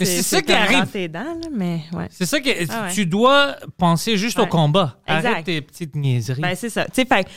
[0.00, 0.86] Mais c'est ça qui arrive.
[0.88, 2.08] tes dents, là, mais ouais.
[2.10, 2.92] C'est ça que Ah ouais.
[2.92, 4.48] tu dois penser juste au Ouais.
[4.48, 4.96] combat.
[5.06, 5.26] Exact.
[5.34, 6.42] Arrête tes petites niaiseries.
[6.42, 6.84] Ben, c'est ça.
[6.86, 7.28] Tu sais, fait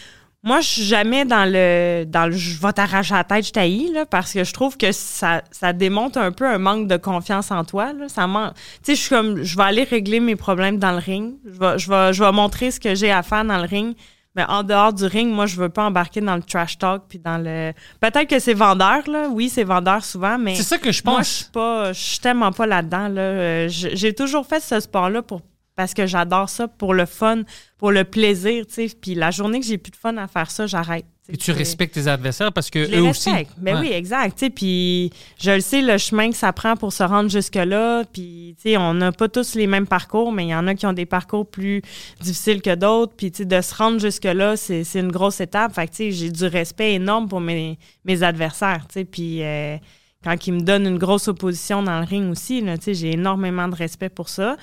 [0.44, 3.92] moi, je suis jamais dans le, dans le je vais t'arracher la tête, je t'haïs,
[3.92, 7.52] là, parce que je trouve que ça, ça démontre un peu un manque de confiance
[7.52, 8.08] en toi, là.
[8.08, 11.00] Ça man- Tu sais, je suis comme, je vais aller régler mes problèmes dans le
[11.00, 11.36] ring.
[11.44, 13.96] Je vais, je vais, je vais montrer ce que j'ai à faire dans le ring.
[14.36, 17.18] Mais en dehors du ring, moi, je veux pas embarquer dans le trash talk puis
[17.18, 17.74] dans le.
[18.00, 19.28] Peut-être que c'est vendeur, là.
[19.32, 20.54] Oui, c'est vendeur souvent, mais.
[20.56, 21.28] c'est ça que je Moi, je pense.
[21.28, 23.08] suis pas, je suis tellement pas là-dedans.
[23.08, 23.22] Là.
[23.22, 25.42] Euh, J'ai toujours fait ce sport-là pour
[25.78, 27.44] parce que j'adore ça, pour le fun,
[27.78, 28.96] pour le plaisir, tu sais.
[29.00, 31.06] Puis la journée que j'ai plus de fun à faire ça, j'arrête.
[31.30, 33.30] Et tu respectes tes adversaires parce que je les eux aussi.
[33.30, 33.52] respecte.
[33.58, 33.90] Ben Ouais.
[33.90, 34.46] oui, exact.
[34.56, 38.06] Puis je le sais, le chemin que ça prend pour se rendre jusque-là.
[38.14, 40.74] Puis tu sais, on n'a pas tous les mêmes parcours, mais il y en a
[40.74, 41.82] qui ont des parcours plus
[42.22, 43.14] difficiles que d'autres.
[43.18, 45.74] Puis tu sais, de se rendre jusque-là, c'est une grosse étape.
[45.76, 48.86] Fait que tu sais, j'ai du respect énorme pour mes, mes adversaires.
[48.88, 49.06] tu sais.
[49.06, 49.76] Puis euh,
[50.24, 53.12] quand ils me donnent une grosse opposition dans le ring aussi, là, tu sais, j'ai
[53.16, 54.56] énormément de respect pour ça.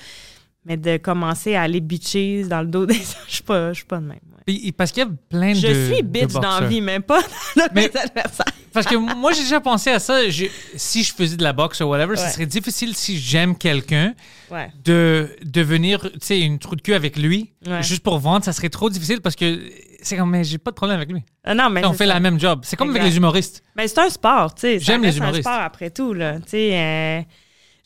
[0.65, 3.85] Mais de commencer à aller bitcher dans le dos des je suis pas, je suis
[3.85, 4.11] pas de même.
[4.31, 4.41] ouais.
[4.47, 5.57] Puis- parce qu'il y a plein de.
[5.57, 7.21] Je suis bitch dans la vie, mais pas
[7.55, 8.45] dans Mais- mes adversaires.
[8.73, 10.27] Parce que moi, j'ai déjà pensé à ça.
[10.29, 12.29] Je- si je faisais de la boxe ou whatever, ce Ouais.
[12.29, 14.13] serait difficile si j'aime quelqu'un
[14.51, 14.69] Ouais.
[14.83, 17.51] de devenir, tu sais, une trou de cul avec lui.
[17.81, 19.61] Juste pour vendre, ça serait trop difficile parce que
[20.01, 21.23] c'est comme, mais j'ai pas de problème avec lui.
[21.43, 22.13] Ah non, mais on c'est fait ça.
[22.15, 22.61] la même job.
[22.63, 23.63] C'est comme avec les humoristes.
[23.77, 24.79] Mais c'est un sport, tu sais.
[24.79, 25.47] J'aime les humoristes.
[25.47, 26.35] un sport après tout, là.
[26.39, 27.21] Tu sais, euh,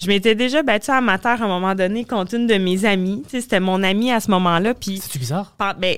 [0.02, 3.22] je m'étais déjà battue amateur à un moment donné contre une de mes amies.
[3.26, 4.74] Tu sais, c'était mon amie à ce moment-là.
[4.74, 5.54] Puis, C'est-tu bizarre?
[5.80, 5.96] ben,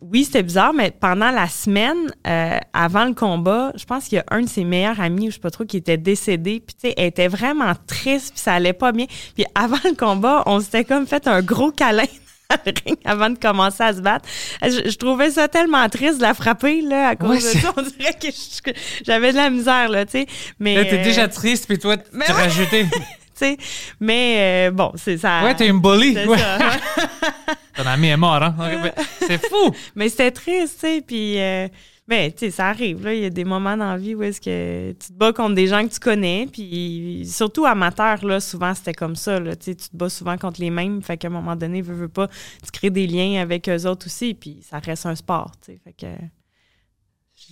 [0.00, 4.20] oui, c'était bizarre, mais pendant la semaine, euh, avant le combat, je pense qu'il y
[4.20, 6.62] a un de ses meilleurs amis, je sais pas trop, qui était décédé.
[6.64, 9.06] Puis, tu sais, elle était vraiment triste, puis ça allait pas bien.
[9.34, 12.04] Puis, avant le combat, on s'était comme fait un gros câlin
[12.50, 14.28] dans le ring avant de commencer à se battre.
[14.62, 17.58] Je, je trouvais ça tellement triste de la frapper, là, à cause Ouais, de c'est-
[17.58, 17.72] ça.
[17.76, 18.70] On dirait que
[19.04, 20.26] j'avais de la misère, là, tu sais.
[20.60, 20.76] Mais.
[20.76, 22.32] Là, t'es euh, déjà triste, puis toi, tu t'es ouais.
[22.32, 22.86] rajouté.
[23.34, 23.56] sais,
[24.00, 25.42] mais euh, bon, c'est ça.
[25.44, 26.14] Ouais, t'es une bully.
[26.14, 26.38] C'est Ouais.
[26.38, 27.54] ça, ouais.
[27.76, 28.54] Ton ami est mort, hein?
[28.58, 29.70] Ben, C'est fou.
[29.94, 31.38] Mais c'était triste, tu sais, puis...
[31.40, 31.68] euh,
[32.08, 33.14] ben, tu sais, ça arrive, là.
[33.14, 35.54] Il y a des moments dans la vie où est-ce que tu te bats contre
[35.54, 39.54] des gens que tu connais, puis surtout amateur, là, souvent, c'était comme ça, là.
[39.56, 41.94] Tu sais, tu te bats souvent contre les mêmes, fait qu'à un moment donné, veux,
[41.94, 45.52] veux pas, tu crées des liens avec eux autres aussi, puis ça reste un sport,
[45.64, 46.06] tu sais, fait que...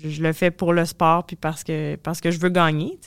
[0.03, 2.99] Je, je le fais pour le sport, puis parce que, parce que je veux gagner,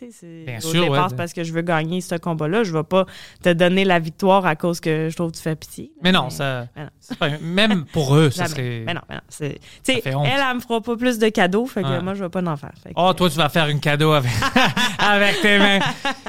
[0.45, 1.17] Bien Au sûr, départ, ouais.
[1.17, 2.63] parce que je veux gagner ce combat-là.
[2.63, 3.05] Je vais pas
[3.41, 5.85] te donner la victoire à cause que je trouve que tu fais pitié.
[5.95, 5.99] là.
[6.03, 6.67] Mais non, ça.
[6.75, 6.89] Mais non.
[6.99, 8.83] c'est pas- même pour eux, ça serait.
[8.85, 9.21] Mais non, mais non.
[9.31, 9.59] fait
[10.05, 12.57] elle, elle me fera pas plus de cadeaux, fait que moi, je vais pas en
[12.57, 12.71] faire.
[12.83, 14.31] Que- Oh, toi, tu vas faire un cadeau avec,
[14.99, 15.79] avec tes mains.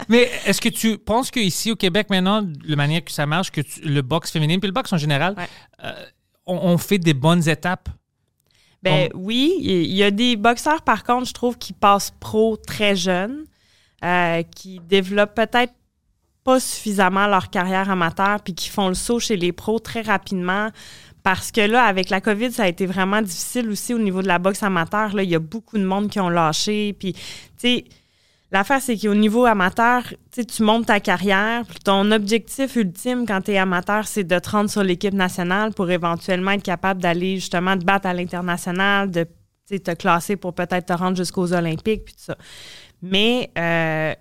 [0.09, 3.61] Mais est-ce que tu penses qu'ici au Québec, maintenant, la manière que ça marche, que
[3.61, 5.47] tu- le boxe féminin, puis le boxe en général, Ouais.
[5.85, 5.93] euh,
[6.47, 7.89] on, on fait des bonnes étapes?
[8.85, 12.95] Ben oui, il y a des boxeurs, par contre, je trouve, qui passent pro très
[12.95, 13.45] jeunes,
[14.05, 15.73] euh, qui développent peut-être
[16.45, 20.69] pas suffisamment leur carrière amateur, puis qui font le saut chez les pros très rapidement.
[21.23, 24.29] Parce que là, avec la COVID, ça a été vraiment difficile aussi au niveau de
[24.29, 25.15] la boxe amateur.
[25.15, 26.93] Là, il y a beaucoup de monde qui ont lâché.
[26.93, 27.21] Puis, tu
[27.57, 27.85] sais,
[28.51, 30.03] l'affaire, c'est qu'au niveau amateur,
[30.33, 31.65] tu montes ta carrière.
[31.67, 35.73] Puis ton objectif ultime quand tu es amateur, c'est de te rendre sur l'équipe nationale
[35.73, 39.27] pour éventuellement être capable d'aller justement te battre à l'international, de
[39.69, 42.37] te classer pour peut-être te rendre jusqu'aux Olympiques, puis tout ça.
[43.03, 44.15] Mais, euh,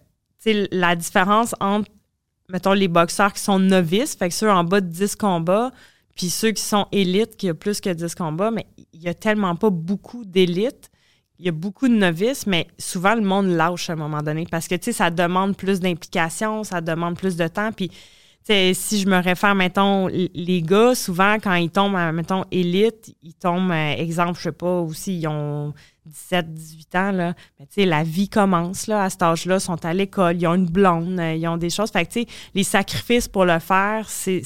[0.72, 1.90] la différence entre,
[2.50, 5.72] mettons, les boxeurs qui sont novices, fait que ceux en bas de 10 combats,
[6.16, 9.14] puis ceux qui sont élites, qui ont plus que 10 combats, mais il y a
[9.14, 10.90] tellement pas beaucoup d'élites.
[11.44, 14.48] Il y a beaucoup de novices, mais souvent le monde lâche à un moment donné
[14.50, 17.74] parce que, tu sais, ça demande plus d'implication, ça demande plus de temps.
[17.74, 17.98] Puis, tu
[18.44, 23.14] sais, si je me réfère, mettons, les gars, souvent, quand ils tombent, à, mettons, élite,
[23.22, 25.74] ils tombent, euh, exemple, je sais pas, aussi, ils ont
[26.06, 27.34] 17, 18 ans, là.
[27.60, 30.48] Mais, tu sais, la vie commence, là, à cet âge-là, ils sont à l'école, ils
[30.48, 31.92] ont une blonde, euh, ils ont des choses.
[31.92, 34.44] Fait que, tu sais, les sacrifices pour le faire, c'est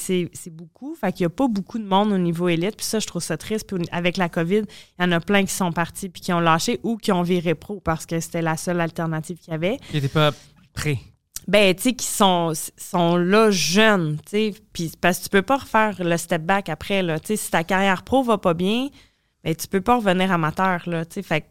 [0.51, 0.95] beaucoup.
[0.95, 2.77] Fait qu'il y a pas beaucoup de monde au niveau élite.
[2.77, 3.67] Puis ça, je trouve ça triste.
[3.67, 4.63] Puis avec la COVID,
[4.99, 7.23] il y en a plein qui sont partis puis qui ont lâché ou qui ont
[7.23, 9.77] viré pro parce que c'était la seule alternative qu'il y avait.
[9.89, 10.31] Qui n'étaient pas
[10.73, 10.99] prêts.
[11.47, 14.53] Ben, tu sais, qui sont, sont là jeunes, tu sais.
[14.73, 17.19] Puis parce que tu peux pas refaire le step back après, là.
[17.19, 18.89] Tu sais, si ta carrière pro va pas bien,
[19.47, 21.21] ben, tu peux pas revenir amateur, là, tu sais.
[21.23, 21.45] Fait que-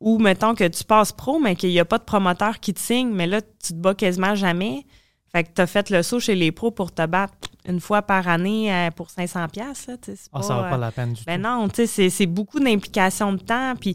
[0.00, 2.80] ou mettons que tu passes pro, mais qu'il n'y a pas de promoteur qui te
[2.80, 4.84] signe, mais là, tu te bats quasiment jamais.
[5.32, 7.34] Fait que tu as fait le saut chez les pros pour te battre
[7.68, 9.48] une fois par année euh, pour 500$.
[9.48, 11.36] piastres, là, tu sais, c'est Ah, ça pas, vaut pas euh, la peine du ben
[11.36, 11.48] tout.
[11.48, 13.74] non, tu sais, c'est- beaucoup d'implication de temps.
[13.80, 13.94] Puis,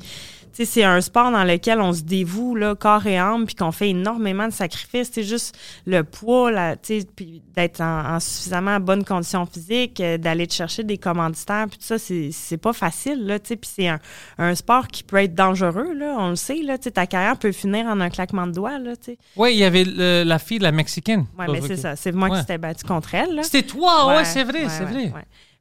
[0.54, 3.90] c'est un sport dans lequel on se dévoue, là, corps et âme, puis qu'on fait
[3.90, 5.10] énormément de sacrifices.
[5.14, 10.00] C'est juste le poids, là, tu sais, puis d'être en, en suffisamment bonne condition physique,
[10.02, 13.56] euh, d'aller te chercher des commanditaires, puis tout ça, c'est pas facile, là, tu sais.
[13.56, 14.00] Puis c'est un,
[14.38, 17.86] un sport qui peut être dangereux, là, on le sait, là, ta carrière peut finir
[17.86, 18.94] en un claquement de doigts, là.
[19.36, 21.26] Oui, il y avait le- la fille, la Mexicaine.
[21.40, 22.36] Ouais, mais c'est ça, c'est moi Ouais.
[22.36, 23.40] qui s'étais battu contre elle.
[23.44, 25.12] C'était toi, ouais, Ouais, c'est vrai, ouais, c'est vrai.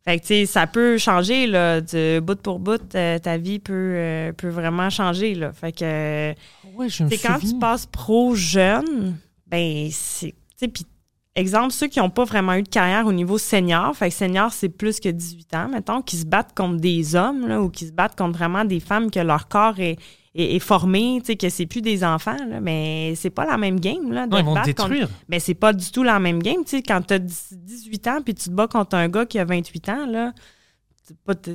[0.04, 3.58] Fait que, tu sais, ça peut changer, là, de bout pour bout, euh, ta vie
[3.58, 5.52] peut, euh, peut vraiment changer, là.
[5.52, 6.32] Fait que,
[6.74, 10.86] Ouais, je me c'est quand tu passes pro jeune, ben, c'est, tu sais, puis,
[11.34, 14.52] exemple, ceux qui n'ont pas vraiment eu de carrière au niveau senior, fait que senior,
[14.52, 17.86] c'est plus que 18 ans, mettons, qui se battent contre des hommes, là, ou qui
[17.86, 19.98] se battent contre vraiment des femmes que leur corps est,
[20.34, 23.56] est, est formé, tu sais, que c'est plus des enfants, là, mais c'est pas la
[23.58, 24.26] même game, là.
[24.26, 25.08] de Non, ils vont te battre contre- détruire.
[25.28, 26.62] mais c'est pas du tout la même game.
[26.64, 29.38] Tu sais, quand tu as 18 ans puis tu te bats contre un gars qui
[29.38, 30.32] a 28 ans, là,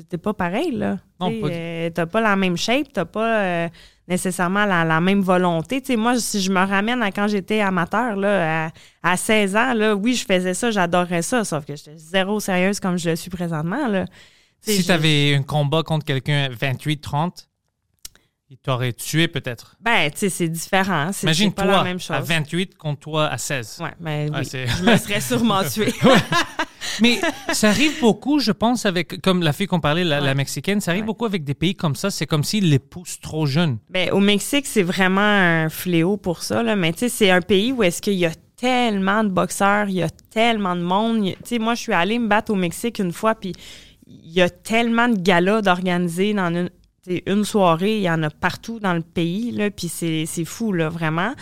[0.10, 0.98] t'es pas, pareil, là.
[1.20, 3.70] Non, pas euh, t'as pas la même shape, t'as pas euh,
[4.08, 5.80] nécessairement la, la même volonté.
[5.80, 8.72] Tu sais, moi, si je me ramène à quand j'étais amateur, là, à,
[9.12, 12.82] à 16 ans, là, oui, je faisais ça, j'adorais ça, sauf que j'étais zéro sérieuse
[12.82, 14.04] comme je le suis présentement, là.
[14.60, 17.48] Si je- tu avais un combat contre quelqu'un 28-30,
[18.56, 19.76] il t'aurait tué peut-être?
[19.82, 21.10] Ben, tu sais, c'est différent.
[21.12, 22.16] C'est Imagine pas toi la même chose.
[22.16, 23.80] à 28 contre toi à 16.
[23.82, 24.60] Ouais, ben Ouais, oui.
[24.78, 25.94] je me serais sûrement tuée.
[27.02, 27.20] Mais
[27.52, 31.02] ça arrive beaucoup, je pense, avec, comme la fille qu'on parlait, la, mexicaine, ça arrive
[31.02, 31.08] Ouais.
[31.08, 32.10] beaucoup avec des pays comme ça.
[32.10, 33.78] C'est comme s'ils les poussent trop jeunes.
[33.90, 36.64] Ben, au Mexique, c'est vraiment un fléau pour ça.
[36.64, 36.78] Là.
[36.78, 39.96] Mais tu sais, c'est un pays où est-ce qu'il y a tellement de boxeurs, il
[39.96, 41.26] y a tellement de monde.
[41.26, 43.52] Tu sais, moi, je suis allée me battre au Mexique une fois, puis
[44.08, 46.70] il y a tellement de galas d'organiser dans une,
[47.26, 47.98] une soirée.
[47.98, 51.34] Il y en a partout dans le pays, là, puis c'est fou, là, vraiment.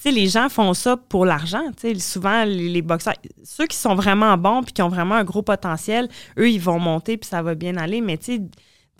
[0.00, 1.62] Puis, les gens font ça pour l'argent.
[1.76, 5.16] Tu sais, souvent, les, les boxeurs, ceux qui sont vraiment bons puis qui ont vraiment
[5.16, 8.00] un gros potentiel, eux, ils vont monter puis ça va bien aller.
[8.00, 8.40] Mais tu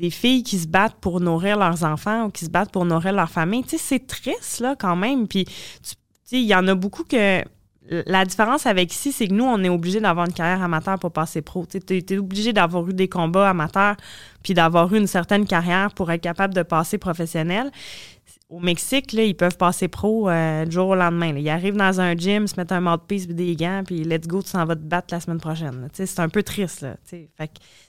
[0.00, 3.12] des filles qui se battent pour nourrir leurs enfants ou qui se battent pour nourrir
[3.12, 5.28] leur famille, tu sais, c'est triste, là, quand même.
[5.28, 7.44] Puis, tu sais, il y en a beaucoup que.
[7.90, 11.10] La différence avec ici, c'est que nous, on est obligé d'avoir une carrière amateur pour
[11.10, 11.66] passer pro.
[11.66, 13.96] Tu es, obligé d'avoir eu des combats amateurs
[14.44, 17.72] puis d'avoir eu une certaine carrière pour être capable de passer professionnel.
[18.48, 21.36] Au Mexique, ils peuvent passer pro euh, du jour au lendemain.
[21.36, 24.42] Ils arrivent dans un gym, se mettent un mouthpiece puis des gants, puis let's go,
[24.42, 25.88] tu s'en vas te battre la semaine prochaine.
[25.92, 26.86] C'est un peu triste.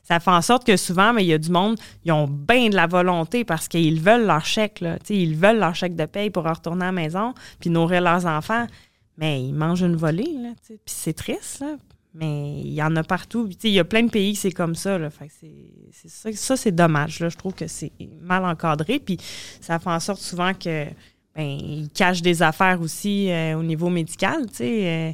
[0.03, 2.69] Ça fait en sorte que souvent, mais il y a du monde, ils ont bien
[2.69, 4.83] de la volonté parce qu'ils veulent leur chèque.
[5.09, 8.65] Ils veulent leur chèque de paye pour retourner à la maison puis nourrir leurs enfants.
[9.21, 10.34] Mais ils mangent une volée.
[10.38, 10.49] Là.
[10.67, 11.60] Puis c'est triste.
[11.60, 11.77] Là.
[12.13, 13.49] Mais il y en a partout.
[13.63, 14.97] Il y a plein de pays que c'est comme ça.
[14.97, 15.10] Là.
[15.10, 17.19] Fait que c'est, ça, ça, c'est dommage.
[17.19, 18.99] Je trouve que c'est mal encadré.
[18.99, 19.17] Puis
[19.62, 20.86] ça fait en sorte souvent que
[21.36, 24.47] ben, ils cachent des affaires aussi euh, au niveau médical.
[24.60, 25.12] euh,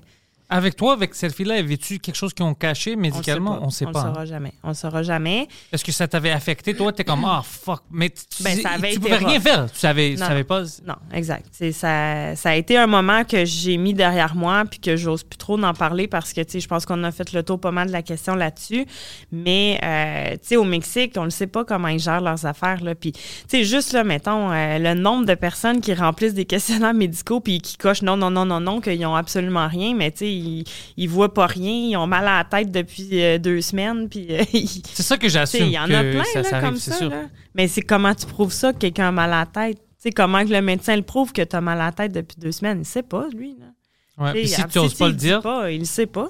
[0.50, 3.60] Avec toi, avec cette fille-là, avais-tu quelque chose qu'ils ont caché médicalement?
[3.62, 4.04] On ne sait on pas.
[4.04, 4.14] le hein?
[4.14, 4.54] saura jamais.
[4.64, 5.48] On le saura jamais.
[5.74, 6.74] Est-ce que ça t'avait affecté?
[6.74, 7.82] Toi, t'es comme, ah, fuck.
[7.92, 8.58] Mais tu, tu, Ben,
[8.94, 9.70] tu pouvais rien faire.
[9.70, 10.64] Tu savais, tu savais pas.
[10.86, 11.48] Non, exact.
[11.74, 15.38] Ça, ça a été un moment que j'ai mis derrière moi puis que j'ose plus
[15.38, 17.72] trop en parler parce que, tu sais, je pense qu'on a fait le tour pas
[17.72, 18.86] mal de la question là-dessus.
[19.34, 22.82] Mais, euh, tu sais, au Mexique, on ne sait pas comment ils gèrent leurs affaires,
[22.82, 22.96] là.
[22.96, 26.94] Puis, tu sais, juste là, mettons, euh, le nombre de personnes qui remplissent des questionnaires
[26.94, 30.20] médicaux puis qui cochent non, non, non, non, non, qu'ils ont absolument rien, mais, tu
[30.20, 30.64] sais, ils,
[30.98, 34.28] ils voient pas rien, ils ont mal à la tête depuis euh, deux semaines puis
[34.32, 34.44] euh,
[34.94, 35.66] C'est ça que j'assume.
[35.66, 37.06] Il y en a plein ça, là, ça arrive, comme c'est ça.
[37.06, 37.24] là.
[37.56, 39.78] Mais c'est comment tu prouves ça que quelqu'un a mal à la tête?
[39.78, 42.12] Tu sais, comment que le médecin le prouve que tu as mal à la tête
[42.12, 42.80] depuis deux semaines?
[42.82, 43.58] Il sait pas, lui.
[43.60, 44.34] Là.
[44.34, 46.30] Ouais, si ah, tu n'oses pas le dire, pas, il sait pas.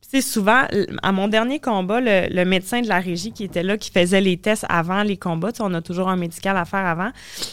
[0.00, 0.62] Sais, souvent,
[1.02, 4.20] à mon dernier combat, le, le médecin de la régie qui était là, qui faisait
[4.20, 7.10] les tests avant les combats, on a toujours un médical à faire avant,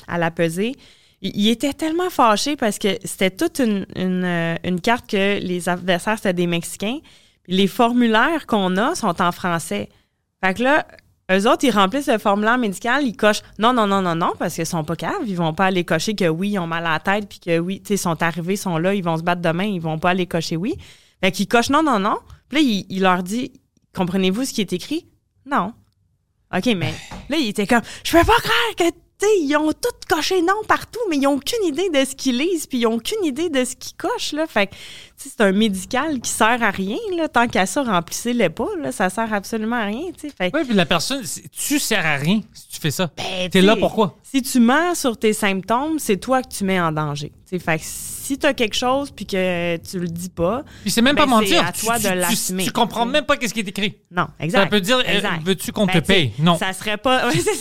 [0.08, 0.76] à la peser.
[1.22, 5.70] Il, était tellement fâché parce que c'était toute une, une, euh, une carte que les
[5.70, 6.98] adversaires, c'était des Mexicains.
[7.48, 9.90] Les formulaires qu'on a sont en français.
[10.44, 10.88] Fait que là,
[11.32, 14.56] eux autres, ils remplissent le formulaire médical, ils cochent non, non, non, non, non, parce
[14.56, 15.24] qu'ils sont pas caves.
[15.28, 17.60] Ils vont pas aller cocher que oui, ils ont mal à la tête, puis que
[17.60, 19.80] oui, tu sais, ils sont arrivés, ils sont là, ils vont se battre demain, ils
[19.80, 20.76] vont pas aller cocher oui.
[21.24, 22.18] Fait qu'ils cochent non, non, non.
[22.50, 23.54] Puis là, il, il leur dit
[23.96, 25.06] comprenez-vous ce qui est écrit?
[25.46, 25.74] Non.
[26.56, 26.94] OK, mais
[27.30, 28.84] là, il était comme je peux pas croire que.
[29.40, 32.68] Ils ont tout coché non partout, mais ils ont aucune idée de ce qu'ils lisent,
[32.68, 34.34] puis ils ont aucune idée de ce qu'ils cochent.
[34.34, 34.48] Là.
[34.48, 34.70] Fait
[35.18, 36.98] c'est un médical qui sert à rien.
[37.16, 37.28] Là.
[37.28, 38.68] Tant qu'à ça, remplissez-le pas.
[38.82, 38.92] Là.
[38.92, 40.04] Ça sert absolument à rien.
[40.38, 43.12] Fait ouais, puis la personne, tu sers à rien si tu fais ça.
[43.16, 44.18] ben, T'es tu là pourquoi?
[44.24, 47.32] Si tu mens sur tes symptômes, c'est toi que tu mets en danger.
[47.50, 47.80] Tu sais, Fait
[48.32, 51.24] si tu as quelque chose puis que tu le dis pas, Puis c'est même Ben,
[51.24, 51.60] pas mentir.
[51.62, 53.68] c'est à Tu- toi tu, de l'assumer, Tu comprends tu même pas qu'est-ce qui est
[53.68, 53.98] écrit.
[54.10, 54.60] non, exact.
[54.64, 56.32] Ça peut dire, euh, veux-tu qu'on Ben, te paye?
[56.40, 56.58] Non.
[56.58, 57.52] Ça serait pas, ouais, ça.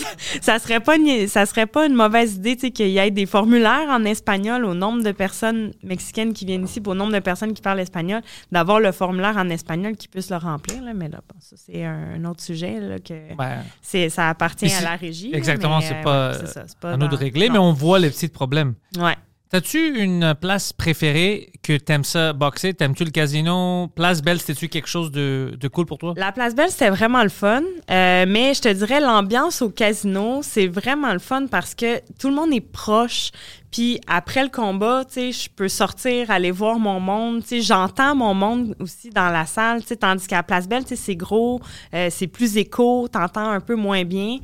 [0.41, 3.11] ça serait pas, une- ça serait pas une mauvaise idée, tu sais, qu'il y ait
[3.11, 7.19] des formulaires en espagnol au nombre de personnes mexicaines qui viennent ici, au nombre de
[7.19, 10.93] personnes qui parlent espagnol, d'avoir le formulaire en espagnol qui puisse le remplir, là.
[10.95, 14.83] Mais là, bon, ça, c'est un, autre sujet, là, que Ben, c'est, ça appartient à
[14.83, 15.31] la régie.
[15.35, 17.53] exactement, c'est euh, pas, ouais, pas à nous de régler, non.
[17.55, 18.75] mais on voit les petits problèmes.
[18.99, 19.17] Ouais.
[19.51, 22.73] T'as-tu une place préférée que t'aimes ça boxer?
[22.73, 23.89] T'aimes-tu le casino?
[23.97, 26.15] Place Belle, c'était-tu quelque chose de, de cool pour toi?
[26.17, 27.65] La Place Belle, c'était vraiment le fun.
[27.91, 32.29] Euh, mais je te dirais, l'ambiance au casino, c'est vraiment le fun parce que tout
[32.29, 33.33] le monde est proche.
[33.73, 37.43] Puis après le combat, tu sais, je peux sortir, aller voir mon monde.
[37.43, 39.81] Tu sais, j'entends mon monde aussi dans la salle.
[39.81, 41.61] Tu sais, tandis qu'à la Place Belle, tu sais, c'est gros,
[41.93, 44.37] euh, c'est plus écho, t'entends un peu moins bien.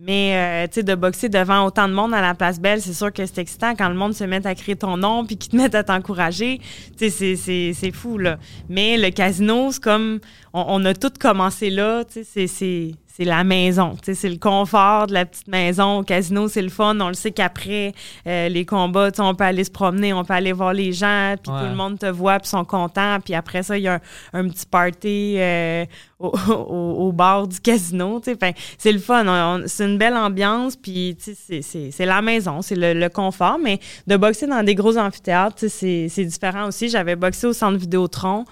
[0.00, 2.92] Mais, euh, tu sais, de boxer devant autant de monde à la Place Belle, c'est
[2.94, 5.52] sûr que c'est excitant quand le monde se met à crier ton nom puis qu'ils
[5.52, 6.58] te mettent à t'encourager.
[6.58, 6.64] Tu
[6.98, 8.38] sais, c'est- c'est c'est fou, là.
[8.68, 10.18] Mais le casino, c'est comme...
[10.52, 13.92] On, on a tout commencé là, tu sais, c'est- c'est la maison.
[13.94, 15.98] Tu sais, C'est le confort de la petite maison.
[15.98, 16.98] Au casino, c'est le fun.
[17.00, 17.92] On le sait qu'après
[18.26, 20.92] euh, les combats, tu sais, on peut aller se promener, on peut aller voir les
[20.92, 21.60] gens, puis Ouais.
[21.60, 23.18] tout le monde te voit, puis sont contents.
[23.24, 24.00] Puis après ça, il y a
[24.32, 25.84] un, un petit party euh,
[26.18, 28.18] au, au- au bar du casino.
[28.18, 28.36] tu sais.
[28.36, 29.60] Fait, c'est le fun.
[29.66, 33.08] C'est une belle ambiance, puis tu sais, c'est, c'est, c'est la maison, c'est le, le
[33.08, 33.58] confort.
[33.62, 36.88] Mais de boxer dans des gros amphithéâtres, tu sais, c'est, c'est différent aussi.
[36.88, 38.44] J'avais boxé au centre Vidéotron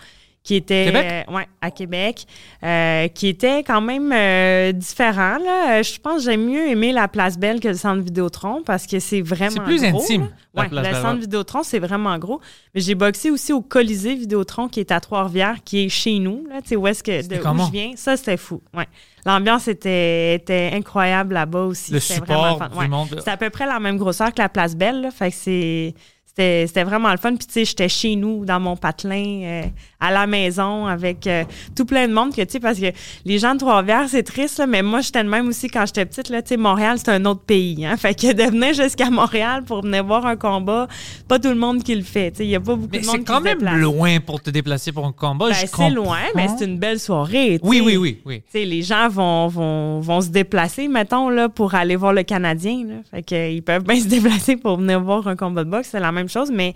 [0.44, 1.06] qui était Québec?
[1.28, 2.26] euh, ouais, à Québec,
[2.64, 5.38] euh, qui était quand même euh, différent.
[5.38, 5.82] Là.
[5.82, 8.98] Je pense que j'aime mieux aimer la Place Belle que le centre Vidéotron parce que
[8.98, 11.20] c'est vraiment C'est plus gros, intime, Ouais, le Belle, centre.
[11.20, 12.40] Vidéotron, c'est vraiment gros.
[12.74, 16.44] Mais j'ai boxé aussi au Colisée Vidéotron qui est à Trois-Rivières, qui est chez nous,
[16.48, 17.92] là, tu sais, où est-ce que de où je viens.
[17.94, 18.60] Ça, c'était fou.
[18.76, 18.88] Ouais.
[19.24, 21.92] L'ambiance était, était incroyable là-bas aussi.
[21.92, 22.88] Le vraiment support du Ouais.
[22.88, 23.20] monde.
[23.24, 25.02] C'est à peu près la même grosseur que la Place Belle.
[25.02, 25.94] Là, fait que c'est.
[26.34, 27.36] C'était, c'était vraiment le fun.
[27.36, 29.62] Puis, tu sais, j'étais chez nous, dans mon patelin, euh,
[30.02, 31.44] à la maison, avec euh,
[31.76, 32.34] tout plein de monde.
[32.34, 32.86] que Tu sais, parce que
[33.24, 36.04] les gens de Trois-Rivières, c'est triste, là, mais moi, j'étais de même aussi quand j'étais
[36.04, 36.28] petite.
[36.28, 37.86] Là, tu sais, Montréal, c'est un autre pays.
[37.86, 40.88] Hein, fait que de venir jusqu'à Montréal pour venir voir un combat,
[41.28, 42.32] pas tout le monde qui le fait.
[42.32, 43.58] Tu sais, il n'y a pas beaucoup Mais de monde c'est qui quand se même
[43.58, 43.76] déplace.
[43.80, 45.48] loin pour te déplacer pour un combat.
[45.50, 47.60] Ben, c'est loin, mais c'est une belle soirée.
[47.62, 48.42] tu Oui, oui, oui, oui.
[48.46, 52.24] Tu sais, les gens vont, vont, vont se déplacer, mettons, là, pour aller voir le
[52.24, 52.84] Canadien.
[52.88, 52.94] Là.
[53.10, 55.88] Fait que, euh, ils peuvent bien se déplacer pour venir voir un combat de boxe.
[55.92, 56.74] C'est la même chose, mais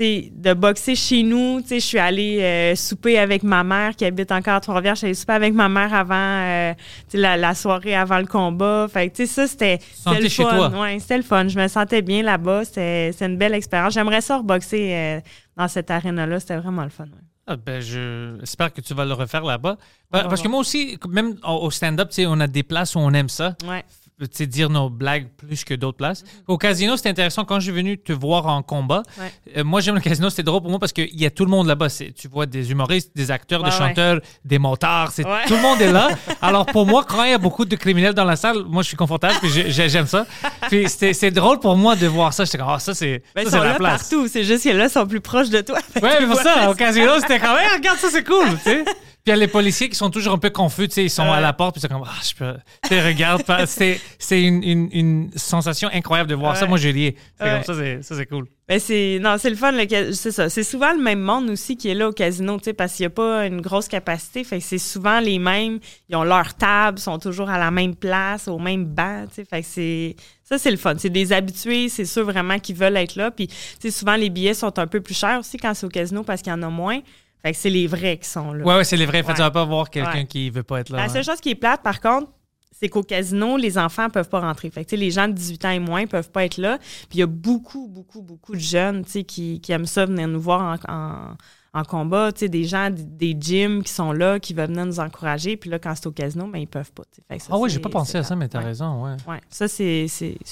[0.00, 4.54] de boxer chez nous, je suis allée euh, souper avec ma mère qui habite encore
[4.54, 4.94] à Trois-Rivières.
[4.94, 6.72] Je suis allée souper avec ma mère avant euh,
[7.12, 8.86] la, la soirée avant le combat.
[8.92, 9.78] Fait que, tu sais, ça, c'était
[10.22, 10.70] le chez fun.
[10.80, 11.46] Ouais, c'était le fun.
[11.46, 12.64] Je me sentais bien là-bas.
[12.64, 13.92] C'était une belle expérience.
[13.94, 15.20] J'aimerais ça reboxer euh,
[15.56, 16.40] dans cette arène-là.
[16.40, 17.04] C'était vraiment le fun.
[17.04, 17.10] ouais.
[17.46, 19.76] Ah, ben, je- j'espère que tu vas le refaire là-bas.
[20.10, 23.56] Parce que moi aussi, même au stand-up, on a des places où on aime ça.
[23.68, 23.84] Ouais.
[24.30, 26.24] Sais, dire nos blagues plus que d'autres places.
[26.46, 27.44] Au casino, c'était intéressant.
[27.44, 29.32] Quand je suis venu te voir en combat, Ouais.
[29.58, 30.30] euh, moi, j'aime le casino.
[30.30, 31.88] C'était drôle pour moi parce qu'il y a tout le monde là-bas.
[31.90, 33.76] Tu vois des humoristes, des acteurs, des ouais.
[33.76, 35.12] chanteurs, des motards.
[35.12, 35.22] c'est-.
[35.46, 36.08] Tout le monde est là.
[36.40, 38.88] Alors, pour moi, quand il y a beaucoup de criminels dans la salle, moi, je
[38.88, 40.26] suis confortable puis j'ai- j'ai- j'aime ça.
[40.68, 42.44] Puis c'est drôle pour moi de voir ça.
[42.44, 44.02] J'étais comme, ah, ça, c'est Ben, la là place.
[44.02, 44.28] partout.
[44.28, 45.78] C'est juste que là, ils sont plus proches de toi.
[46.02, 48.84] Ouais, mais pour ça, au casino, c'était comme, Hey, regarde ça, c'est cool, tu sais.
[49.24, 51.10] Puis il y a les policiers qui sont toujours un peu confus, tu sais, ils
[51.10, 52.54] sont à la porte, puis c'est comme, ah, je peux.
[52.82, 56.66] Tu sais, regarde, pas- c'est c'est une, une, une sensation incroyable de voir ça.
[56.66, 56.92] Moi, j'ai.
[57.38, 57.52] C'est Ouais.
[57.52, 58.46] comme ça, c'est- ça, c'est cool.
[58.68, 59.72] Ben c'est non, c'est le fun
[60.12, 60.48] c'est ça.
[60.48, 63.02] C'est souvent le même monde aussi qui est là au casino, tu sais parce qu'il
[63.04, 66.54] n'y a pas une grosse capacité, fait que c'est souvent les mêmes, ils ont leur
[66.54, 70.16] table, sont toujours à la même place, au même banc, tu sais, fait que c'est
[70.44, 73.48] ça c'est le fun, c'est des habitués, c'est ceux vraiment qui veulent être là puis
[73.48, 76.22] tu sais souvent les billets sont un peu plus chers aussi quand c'est au casino
[76.22, 77.00] parce qu'il y en a moins.
[77.42, 78.64] Fait que c'est les vrais qui sont là.
[78.64, 79.22] Ouais, ouais, c'est les vrais.
[79.22, 79.34] Fait, Ouais.
[79.34, 80.26] tu vas pas voir quelqu'un Ouais.
[80.26, 80.98] qui veut pas être là.
[80.98, 82.28] La seule chose qui est plate, par contre,
[82.70, 84.68] c'est qu'au casino, les enfants peuvent pas rentrer.
[84.70, 86.78] Fait que, tu les gens de 18 ans et moins peuvent pas être là.
[86.78, 90.26] Puis il y a beaucoup, beaucoup, beaucoup de jeunes tu qui, qui aiment ça venir
[90.28, 92.32] nous voir en, en, en combat.
[92.32, 95.56] Tu sais, des gens, des, des gyms qui sont là, qui veulent venir nous encourager.
[95.56, 97.04] Puis là, quand c'est au casino, ben, ils peuvent pas.
[97.04, 97.22] tu sais.
[97.28, 98.64] Fait que ça, Ah oui, j'ai pas pensé à ça, mais t'as plate.
[98.64, 98.68] Ouais.
[98.70, 99.16] raison, ouais.
[99.28, 100.06] Ouais, ça, c'est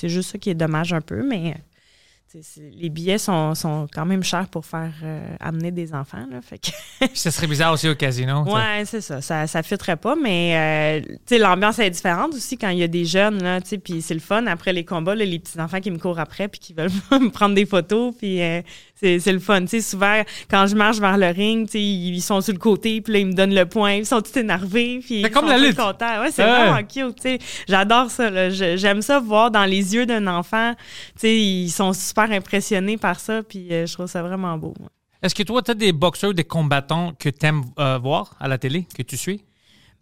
[0.04, 1.58] juste ça qui est dommage un peu, mais euh, tu sais, c'est-
[2.56, 6.26] les billets sont, sont quand même chers pour faire euh, amener des enfants.
[6.30, 6.70] Là, fait que
[7.14, 8.44] ça serait bizarre aussi au casino.
[8.44, 9.20] Ouais, c'est ça.
[9.20, 13.04] Ça ça fitterait pas, mais euh, l'ambiance est différente aussi quand il y a des
[13.04, 14.46] jeunes, là, puis c'est le fun.
[14.46, 17.54] Après les combats, là, les petits-enfants qui me courent après puis qui veulent me prendre
[17.54, 18.62] des photos, puis euh,
[19.00, 19.60] c'est c'est le fun.
[19.62, 22.58] Tu sais, souvent, quand je marche vers le ring, tu sais, ils sont sur le
[22.58, 25.44] côté, puis là, ils me donnent le point, ils sont tout énervés, puis ils comme
[25.46, 25.76] sont la lutte.
[25.76, 26.20] contents.
[26.20, 26.50] Ouais, c'est Ouais.
[26.68, 27.38] vraiment cute, tu sais.
[27.68, 28.50] J'adore ça, là.
[28.50, 30.74] J'aime ça voir dans les yeux d'un enfant,
[31.14, 34.74] tu sais, ils sont super impressionnés par ça, puis euh, je trouve ça vraiment beau.
[34.80, 34.86] ouais.
[35.22, 37.62] Est-ce que toi, tu as des boxeurs, des combattants que tu aimes
[38.02, 39.42] voir à la télé, que tu suis?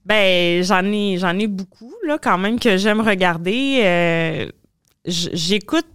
[0.06, 3.80] Ben, j'en ai, j'en ai beaucoup, là, quand même, que j'aime regarder.
[3.84, 4.46] Euh,
[5.04, 5.86] j'écoute.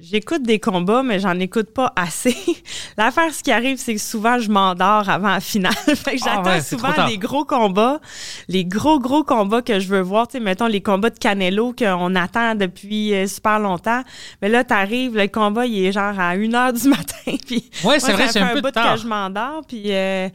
[0.00, 2.36] J'écoute des combats, mais j'en écoute pas assez.
[2.96, 5.72] L'affaire, ce qui arrive, c'est que souvent, je m'endors avant la finale.
[5.86, 7.98] fait que Ah j'attends ouais, souvent les gros combats,
[8.46, 10.28] les gros, gros combats que je veux voir.
[10.28, 14.02] Tu sais, mettons, les combats de Canelo qu'on attend depuis euh, super longtemps.
[14.40, 17.36] Mais là, t'arrives, le combat, il est genre à 1 heure du matin.
[17.44, 18.94] puis Ouais, c'est vrai, ça c'est fait un peu bout tard.
[18.94, 20.28] que je m'endors, puis euh,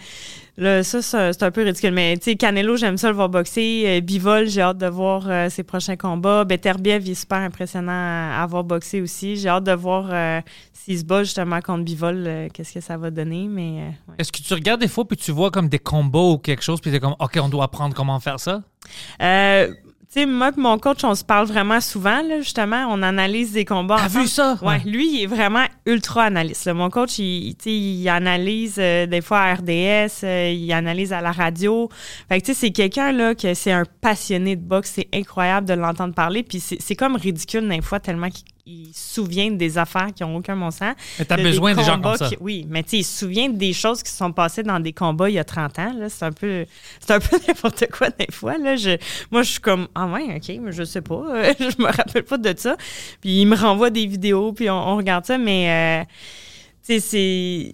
[0.58, 1.92] là, ça, ça, c'est un peu ridicule.
[1.92, 3.84] Mais tu sais, Canelo, j'aime ça le voir boxer.
[3.86, 6.44] Euh, Bivol, j'ai hâte de voir euh, ses prochains combats.
[6.44, 9.36] Beterbiev, il est super impressionnant à, à voir boxer aussi.
[9.38, 10.42] J'ai hâte de voir euh,
[10.74, 13.48] s'il se bat justement contre Bivol, euh, qu'est-ce que ça va donner.
[13.48, 14.16] Mais ouais.
[14.18, 16.82] Est-ce que tu regardes des fois puis tu vois comme des combos ou quelque chose
[16.82, 18.62] puis t'es comme, OK, on doit apprendre comment faire ça?
[20.13, 22.86] Tu sais, moi et mon coach, on se parle vraiment souvent, là, justement.
[22.89, 23.97] On analyse des combats.
[23.97, 24.60] T'as vu ça?
[24.62, 26.65] Ouais, lui, il est vraiment ultra analyste.
[26.65, 26.76] là.
[26.76, 31.13] Mon coach, il, tu sais, il analyse euh, des fois à RDS, euh, il analyse
[31.13, 31.89] à la radio.
[32.30, 34.91] Fait que tu sais, c'est quelqu'un là que c'est un passionné de boxe.
[34.93, 36.43] C'est incroyable de l'entendre parler.
[36.43, 40.24] Puis c'est c'est comme ridicule des fois tellement qu'il il se souvient des affaires qui
[40.24, 40.93] ont aucun bon sens.
[41.20, 42.30] Mais t'as de besoin des gens comme ça.
[42.30, 44.80] qui- oui, mais tu sais, il se souvient des choses qui se sont passées dans
[44.80, 45.93] des combats il y a 30 ans.
[45.97, 46.07] là.
[46.09, 46.66] C'est un peu
[46.99, 48.57] c'est un peu n'importe quoi des fois.
[48.57, 48.76] Là.
[48.78, 48.97] Je,
[49.32, 51.16] moi, je suis comme Ah ouais, ok, mais je sais pas.
[51.30, 52.78] euh, je me rappelle pas de ça.
[53.22, 56.05] Puis il me renvoie des vidéos, puis on, on regarde ça, mais euh,
[56.86, 57.74] tu sais, c'est.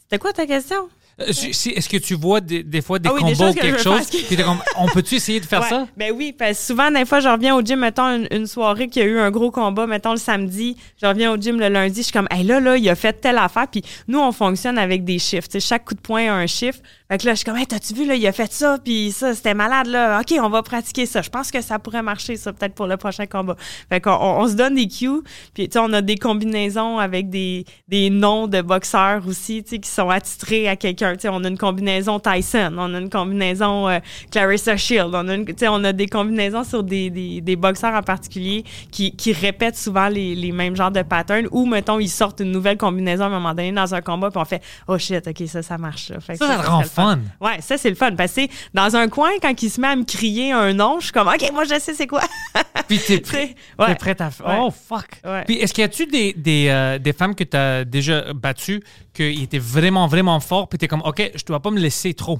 [0.00, 0.88] C'était quoi ta question?
[1.20, 3.60] Euh, si- Est-ce que tu vois des, des fois des Ah oui, combos ou que
[3.60, 4.06] quelque chose?
[4.06, 5.86] qui- Puis comme, on peut-tu essayer de faire Ouais, ça?
[5.96, 8.86] Ben oui, parce que souvent, des fois, je reviens au gym, mettons, une, une soirée
[8.88, 11.68] qu'il y a eu un gros combat, mettons le samedi, je reviens au gym le
[11.68, 13.66] lundi, je suis comme, hey, là, là, il a fait telle affaire.
[13.70, 15.48] Puis nous, on fonctionne avec des chiffres.
[15.58, 16.78] Chaque coup de poing a un chiffre.
[17.10, 19.12] Fait que là, je suis comme, hey, t'as-tu vu, là, il a fait ça, puis
[19.12, 20.20] ça, c'était malade, là.
[20.20, 21.22] OK, on va pratiquer ça.
[21.22, 23.56] Je pense que ça pourrait marcher, ça, peut-être pour le prochain combat.
[23.88, 25.22] Fait qu'on on, on se donne des cues,
[25.54, 29.70] puis tu sais, on a des combinaisons avec des, des noms de boxeurs aussi, tu
[29.70, 31.14] sais, qui sont attitrés à quelqu'un.
[31.14, 34.00] Tu sais, on a une combinaison Tyson, on a une combinaison euh,
[34.30, 37.56] Clarissa Shield, on a, une- tu sais, on a des combinaisons sur des, des, des
[37.56, 41.98] boxeurs en particulier qui, qui répètent souvent les, les mêmes genres de patterns ou, mettons,
[42.00, 44.62] ils sortent une nouvelle combinaison à un moment donné dans un combat, puis on fait
[44.88, 46.12] «Oh shit, OK, ça, ça marche.
[46.20, 47.20] Fait que Ça, ça le fun.
[47.40, 48.12] Ouais, ça, c'est le fun.
[48.16, 48.42] Parce que
[48.74, 51.28] dans un coin, quand il se met à me crier un nom, je suis comme,
[51.28, 52.22] OK, moi, je sais c'est quoi.
[52.88, 53.94] Puis t'es prêt, ouais.
[53.94, 54.30] prête à.
[54.46, 55.06] Oh, fuck.
[55.24, 55.44] Ouais.
[55.44, 58.82] Puis est-ce qu'il y a-tu des, des, euh, des femmes que tu as déjà battues
[59.14, 62.38] qui étaient vraiment, vraiment forts, puis t'es comme, OK, je dois pas me laisser trop?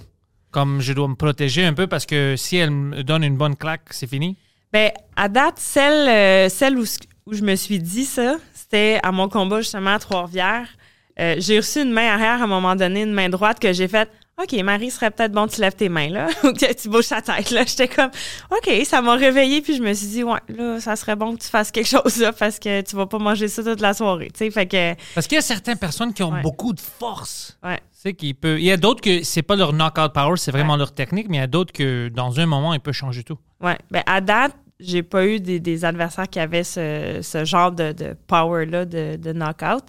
[0.51, 3.57] Comme je dois me protéger un peu parce que si elle me donne une bonne
[3.57, 4.37] claque, c'est fini?
[4.73, 6.85] Ben, à date, celle, euh, celle où,
[7.27, 10.69] où je me suis dit ça, c'était à mon combat justement à Trois-Rivières.
[11.21, 13.89] Euh, j'ai reçu une main arrière à un moment donné, une main droite que j'ai
[13.89, 14.11] faite.
[14.41, 17.09] OK, Marie, serait peut-être bon que tu lèves tes mains, là, ou que tu bouges
[17.09, 17.65] ta tête, là.
[17.67, 18.11] J'étais comme,
[18.53, 21.43] OK, ça m'a réveillée, puis je me suis dit, ouais, là, ça serait bon que
[21.43, 24.29] tu fasses quelque chose, là, parce que tu vas pas manger ça toute la soirée,
[24.33, 24.51] tu sais.
[24.53, 26.43] Fait que, Parce qu'il y a certaines personnes qui ont Ouais.
[26.43, 27.59] beaucoup de force.
[27.65, 27.79] ouais.
[27.79, 28.59] Tu sais, qui peut...
[28.61, 31.39] Il y a d'autres que c'est pas leur knockout power, c'est vraiment leur technique, mais
[31.39, 33.39] il y a d'autres que dans un moment, ils peuvent changer tout.
[33.61, 33.77] Ouais.
[33.91, 37.91] Ben, à date, j'ai pas eu des, des adversaires qui avaient ce, ce genre de,
[37.91, 39.83] de power-là de, de knockout.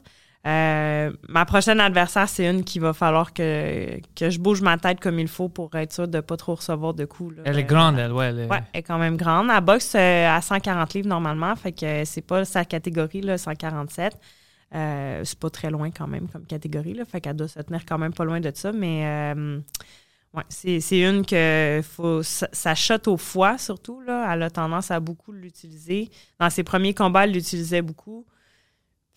[0.47, 4.99] Euh, ma prochaine adversaire, c'est une qui va falloir que, que je bouge ma tête
[5.01, 7.35] comme il faut pour être sûr de pas trop recevoir de coups.
[7.37, 7.43] là.
[7.45, 8.27] Elle est grande, elle, ouais.
[8.27, 9.49] elle est- Ouais, elle est quand même grande.
[9.53, 14.17] Elle boxe euh, à 140 livres normalement, fait que c'est pas sa catégorie, là, 147.
[14.75, 17.85] Euh, c'est pas très loin quand même comme catégorie, là, fait qu'elle doit se tenir
[17.85, 19.01] quand même pas loin de ça, mais
[19.35, 19.59] euh,
[20.33, 24.31] ouais, c'est une que faut, ça, ça shot au foie surtout, là.
[24.33, 26.09] Elle a tendance à beaucoup l'utiliser.
[26.39, 28.25] Dans ses premiers combats, elle l'utilisait beaucoup.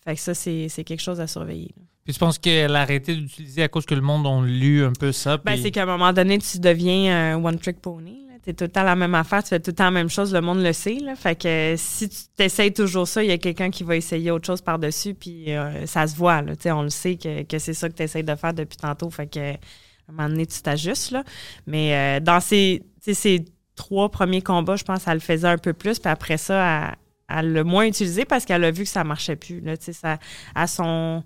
[0.03, 1.73] Fait que ça, c'est, c'est quelque chose à surveiller.
[1.77, 1.83] là.
[2.03, 4.91] Puis tu penses qu'elle a arrêté d'utiliser à cause que le monde a lu un
[4.91, 5.37] peu ça?
[5.37, 8.19] Ben, puis- c'est qu'à un moment donné, tu deviens un one-trick pony.
[8.43, 10.09] Tu es tout le temps la même affaire, tu fais tout le temps la même
[10.09, 10.95] chose, le monde le sait.
[10.99, 11.15] Là.
[11.15, 14.31] Fait que euh, si tu t'essayes toujours ça, il y a quelqu'un qui va essayer
[14.31, 16.41] autre chose par-dessus, puis euh, ça se voit.
[16.41, 16.53] Là.
[16.57, 18.75] Tu sais, On le sait que, que c'est ça que tu essayes de faire depuis
[18.75, 19.09] tantôt.
[19.09, 21.11] Fait que à un moment donné, tu t'ajustes.
[21.11, 21.23] Là.
[21.67, 23.45] Mais euh, dans ces, tu sais, ces
[23.75, 26.97] trois premiers combats, je pense qu'elle le faisait un peu plus, puis après ça, elle,
[27.29, 29.61] elle l'a moins utilisé parce qu'elle a vu que ça marchait plus.
[29.61, 29.73] Là.
[29.79, 30.17] Ça,
[30.55, 31.23] à son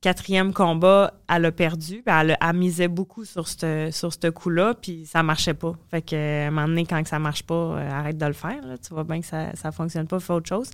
[0.00, 2.02] quatrième combat, elle a perdu.
[2.06, 5.74] Elle, a- elle misait beaucoup sur ce sur coup-là, puis ça marchait pas.
[5.90, 8.64] Fait que, à un moment donné, quand ça marche pas, euh, arrête de le faire.
[8.66, 8.78] là.
[8.78, 10.70] Tu vois bien que ça, ça fonctionne pas, fais autre chose.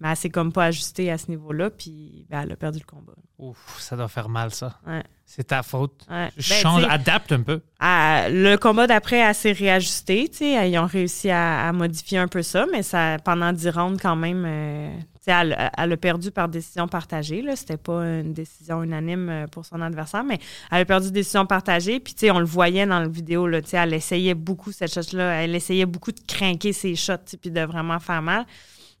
[0.00, 2.84] Mais elle s'est comme pas ajustée à ce niveau-là, puis ben, elle a perdu le
[2.86, 3.14] combat.
[3.38, 4.78] Ouf, ça doit faire mal, ça.
[4.86, 5.02] Ouais.
[5.30, 6.06] C'est ta faute.
[6.10, 6.30] Ouais.
[6.34, 7.60] Ben, Change, adapte un peu.
[7.78, 9.52] à- le combat d'après, elle s'est
[10.32, 14.00] sais, Ils ont réussi à, à modifier un peu ça, mais ça, pendant 10 rounds,
[14.00, 14.90] quand même, euh,
[15.26, 17.42] elle, elle a perdu par décision partagée.
[17.42, 17.56] Là.
[17.56, 20.38] C'était pas une décision unanime euh, pour son adversaire, mais
[20.72, 22.00] elle a perdu décision partagée.
[22.00, 25.42] Puis, on le voyait dans la vidéo, là, elle essayait beaucoup cette shot-là.
[25.42, 28.46] Elle essayait beaucoup de craquer ses shots, puis de vraiment faire mal.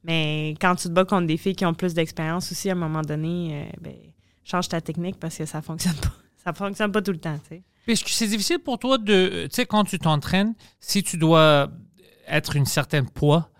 [0.04, 2.76] Mais quand tu te bats contre des filles qui ont plus d'expérience aussi, à un
[2.76, 3.94] moment donné, euh, ben,
[4.48, 6.12] change ta technique parce que ça fonctionne pas.
[6.44, 7.62] Ça fonctionne pas tout le temps, tu sais.
[7.84, 9.48] Puis Est-ce que c'est difficile pour toi de.
[9.50, 11.68] Tu sais, quand tu t'entraînes, si tu dois
[12.26, 13.50] être une certaine poids,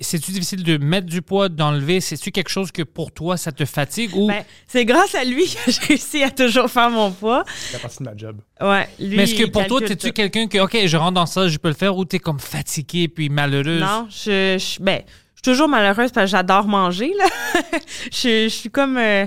[0.00, 2.00] c'est-tu difficile de mettre du poids, d'enlever?
[2.00, 4.28] C'est-tu quelque chose que pour toi, ça te fatigue ou?
[4.28, 7.44] Ben, c'est grâce à lui que je réussis à toujours faire mon poids.
[7.48, 8.40] C'est la partie de ma job.
[8.60, 11.48] Ouais, lui, mais est-ce que pour toi, t'es-tu quelqu'un que, OK, je rentre dans ça,
[11.48, 13.80] je peux le faire, ou t'es comme fatigué puis malheureuse?
[13.80, 17.12] Non, je, je, ben, je suis toujours malheureuse parce que j'adore manger.
[17.16, 17.26] Là.
[18.12, 19.26] je, je suis comme euh,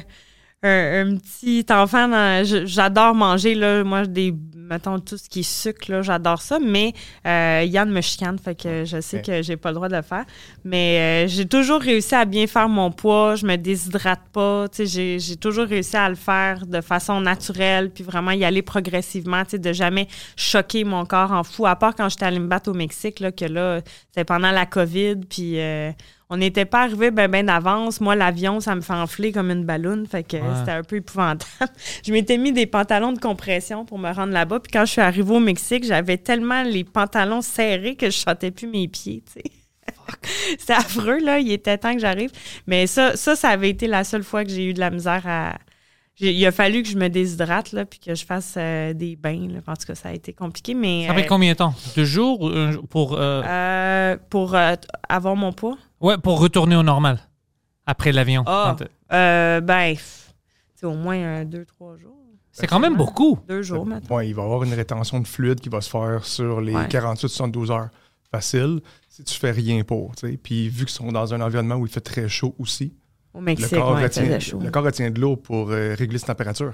[0.63, 2.43] un, un petit enfant.
[2.43, 3.53] j'adore manger.
[3.55, 3.83] Là.
[3.83, 6.57] Moi, des, mettons, tout ce qui est sucre, là, j'adore ça.
[6.59, 6.93] Mais
[7.27, 10.01] euh, Yann me chicane, fait que je sais que j'ai pas le droit de le
[10.01, 10.25] faire.
[10.63, 13.35] Mais euh, j'ai toujours réussi à bien faire mon poids.
[13.35, 14.67] Je me déshydrate pas.
[14.69, 18.45] Tu sais, J'ai, j'ai toujours réussi à le faire de façon naturelle, puis vraiment y
[18.45, 21.65] aller progressivement, tu sais, de jamais choquer mon corps en fou.
[21.65, 25.17] À part quand j'étais à Limbat au Mexique, là, que là, c'était pendant la COVID,
[25.29, 25.91] puis euh,
[26.33, 28.01] on n'était pas arrivé ben ben d'avance.
[28.01, 30.41] Moi, l'avion, ça me fait enfler comme une balloune, fait que Ouais.
[30.59, 31.45] c'était un peu épouvantable.
[32.05, 35.01] je m'étais mis des pantalons de compression pour me rendre là-bas, puis quand je suis
[35.01, 39.41] arrivée au Mexique, j'avais tellement les pantalons serrés que je sentais plus mes pieds, tu
[39.41, 39.51] sais.
[40.59, 41.37] C'était affreux, là.
[41.39, 42.31] Il était temps que j'arrive.
[42.65, 45.21] Mais ça, ça, ça avait été la seule fois que j'ai eu de la misère
[45.27, 45.57] à.
[46.19, 49.47] Il a fallu que je me déshydrate, là, puis que je fasse euh, des bains.
[49.49, 49.59] Là.
[49.67, 51.05] En tout cas, ça a été compliqué, mais.
[51.07, 51.73] Ça fait euh, combien de temps?
[51.95, 52.51] Deux jours
[52.89, 54.55] pour, euh, pour
[55.09, 55.77] avoir mon poids?
[56.03, 57.19] Ouais, pour retourner au normal
[57.87, 58.43] après l'avion?
[58.45, 58.75] Ah.
[58.77, 59.95] Quand- Euh, ben,
[60.75, 62.15] c'est au moins euh, deux, trois jours.
[62.51, 63.39] C'est quand même beaucoup.
[63.47, 64.15] Deux jours, maintenant.
[64.17, 66.73] Ouais, il va y avoir une rétention de fluide qui va se faire sur les
[66.75, 66.87] Ouais.
[66.87, 67.89] 48-72 heures.
[68.31, 68.79] Facile,
[69.09, 70.15] si tu fais rien pour.
[70.15, 70.37] tu sais.
[70.37, 72.93] Puis vu qu'ils sont dans un environnement où il fait très chaud aussi,
[73.35, 74.59] Au le corps, ouais, retient, chaud.
[74.59, 76.73] le corps retient de l'eau pour euh, régler sa température.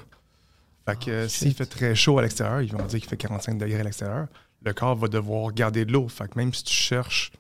[0.85, 3.17] Fait que euh, Oh, s'il fait très chaud à l'extérieur, ils vont dire qu'il fait
[3.17, 4.27] 45 degrés à l'extérieur,
[4.63, 6.07] le corps va devoir garder de l'eau.
[6.07, 7.31] Fait que même si tu cherches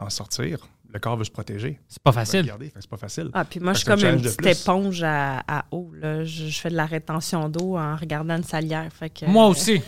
[0.00, 0.58] à en sortir,
[0.92, 1.78] le corps veut se protéger.
[1.88, 2.52] C'est pas facile.
[2.74, 3.30] c'est pas facile.
[3.32, 5.90] Ah, puis moi, je suis comme une petite éponge à, à eau.
[5.94, 6.24] Là.
[6.24, 8.88] Je, je fais de la rétention d'eau en regardant une salière.
[8.92, 9.80] Fait que, Moi aussi.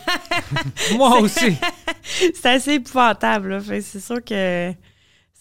[0.97, 1.57] Moi aussi.
[2.33, 3.61] c'est assez épouvantable.
[3.81, 4.71] C'est sûr que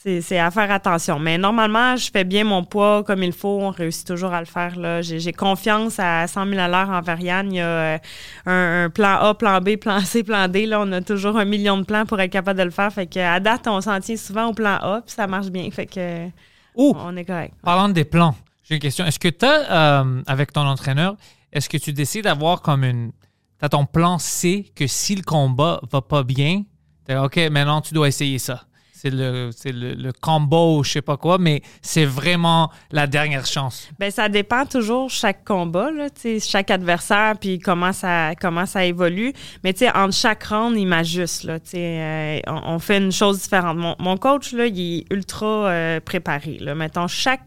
[0.03, 1.19] c'est à faire attention.
[1.19, 3.61] Mais normalement, je fais bien mon poids comme il faut.
[3.61, 5.03] On réussit toujours à le faire.
[5.03, 7.53] J'ai confiance à 100 000 à l'heure envers Yann.
[7.53, 7.99] Il y a euh,
[8.47, 10.67] un, un plan A, plan B, plan C, plan D.
[10.67, 12.93] Là, on a toujours un million de plans pour être capable de le faire.
[12.93, 15.71] Fait que à date, on s'en tient souvent au plan A, puis ça marche bien.
[15.71, 16.29] Fait que
[16.75, 17.55] on est correct.
[17.63, 18.35] parlant des plans,
[18.65, 19.05] j'ai une question.
[19.05, 21.17] Est-ce que tu as, avec ton entraîneur,
[21.53, 23.13] est-ce que tu décides d'avoir comme une.
[23.59, 26.65] Tu as ton plan C que si le combat va pas bien,
[27.05, 28.65] t'es OK, maintenant tu dois essayer ça?
[29.03, 33.89] C'est le, le, le combo je sais pas quoi, mais c'est vraiment la dernière chance.
[33.99, 36.07] Ben ça dépend toujours chaque combat, là,
[36.41, 39.33] chaque adversaire, puis comment ça, comment ça évolue.
[39.65, 41.45] Mais entre chaque round, il m'ajuste.
[41.45, 43.77] Là, euh, on, on fait une chose différente.
[43.77, 46.59] Mon, mon coach, là, il est ultra euh, préparé.
[46.61, 46.75] Là.
[46.77, 47.43] Mettons, chaque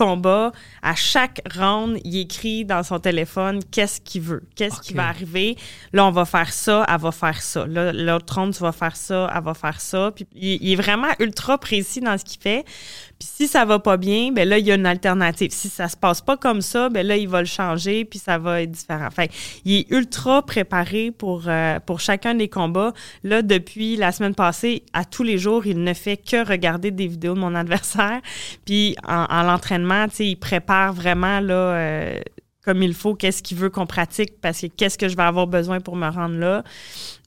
[0.00, 5.08] combat, à chaque round, il écrit dans son téléphone qu'est-ce qu'il veut, qu'est-ce qui va
[5.08, 5.56] arriver.
[5.92, 7.66] Là, on va faire ça, elle va faire ça.
[7.66, 10.10] Là, l'autre round, tu vas faire ça, elle va faire ça.
[10.14, 12.64] Puis il, il est vraiment ultra précis dans ce qu'il fait.
[13.20, 15.50] Puis si ça va pas bien, ben là, il y a une alternative.
[15.52, 18.38] Si ça se passe pas comme ça, ben là, il va le changer, puis ça
[18.38, 19.10] va être différent.
[19.10, 19.30] Fait
[19.66, 22.94] il est ultra préparé pour, euh, pour chacun des combats.
[23.22, 27.06] Là, depuis la semaine passée, à tous les jours, il ne fait que regarder des
[27.06, 28.22] vidéos de mon adversaire.
[28.64, 31.54] Puis en, en l'entraînement, tu sais, il prépare vraiment, là...
[31.54, 32.20] euh,
[32.64, 35.46] comme il faut, qu'est-ce qu'il veut qu'on pratique, parce que qu'est-ce que je vais avoir
[35.46, 36.62] besoin pour me rendre là.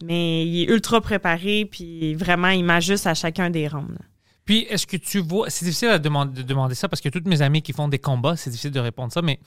[0.04, 3.98] Mais il est ultra préparé, puis vraiment, il m'ajuste à chacun des rounds.
[4.46, 7.26] Puis, est-ce que tu vois, c'est difficile à demander, de demander ça parce que toutes
[7.28, 9.40] mes amis qui font des combats, c'est difficile de répondre ça, mais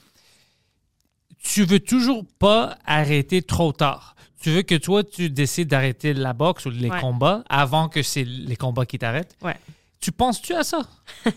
[1.43, 4.15] tu veux toujours pas arrêter trop tard.
[4.41, 6.99] Tu veux que toi, tu décides d'arrêter la boxe ou les Ouais.
[6.99, 9.35] combats avant que c'est les combats qui t'arrêtent.
[9.41, 9.55] Ouais.
[9.99, 10.79] Tu penses-tu à ça?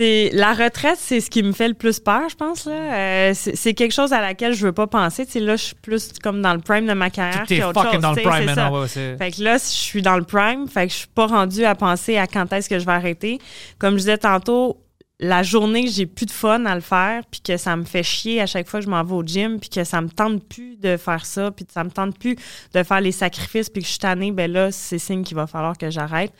[0.00, 2.66] C'est la retraite, c'est ce qui me fait le plus peur, je pense.
[2.66, 2.72] Là.
[2.72, 5.26] Euh, c'est quelque chose à laquelle je veux pas penser.
[5.26, 7.44] Tu sais, là, je suis plus comme dans le prime de ma carrière.
[7.48, 8.72] Tu es qu'autre fucking chose, dans le prime maintenant.
[8.74, 11.26] ouais, ouais, Fait que là, je suis dans le prime, fait que je suis pas
[11.26, 13.40] rendue à penser à quand est-ce que je vais arrêter.
[13.80, 14.76] Comme je disais tantôt,
[15.18, 18.04] la journée que j'ai plus de fun à le faire, puis que ça me fait
[18.04, 20.44] chier à chaque fois que je m'en vais au gym, puis que ça me tente
[20.48, 22.36] plus de faire ça, puis que ça me tente plus
[22.72, 25.48] de faire les sacrifices, puis que je suis tannée, ben là, c'est signe qu'il va
[25.48, 26.32] falloir que j'arrête.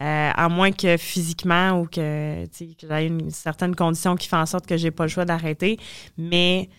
[0.00, 4.46] Euh, à moins que physiquement ou que, que j'ai une certaine condition qui fait en
[4.46, 5.78] sorte que j'ai pas le choix d'arrêter.
[6.16, 6.70] Mais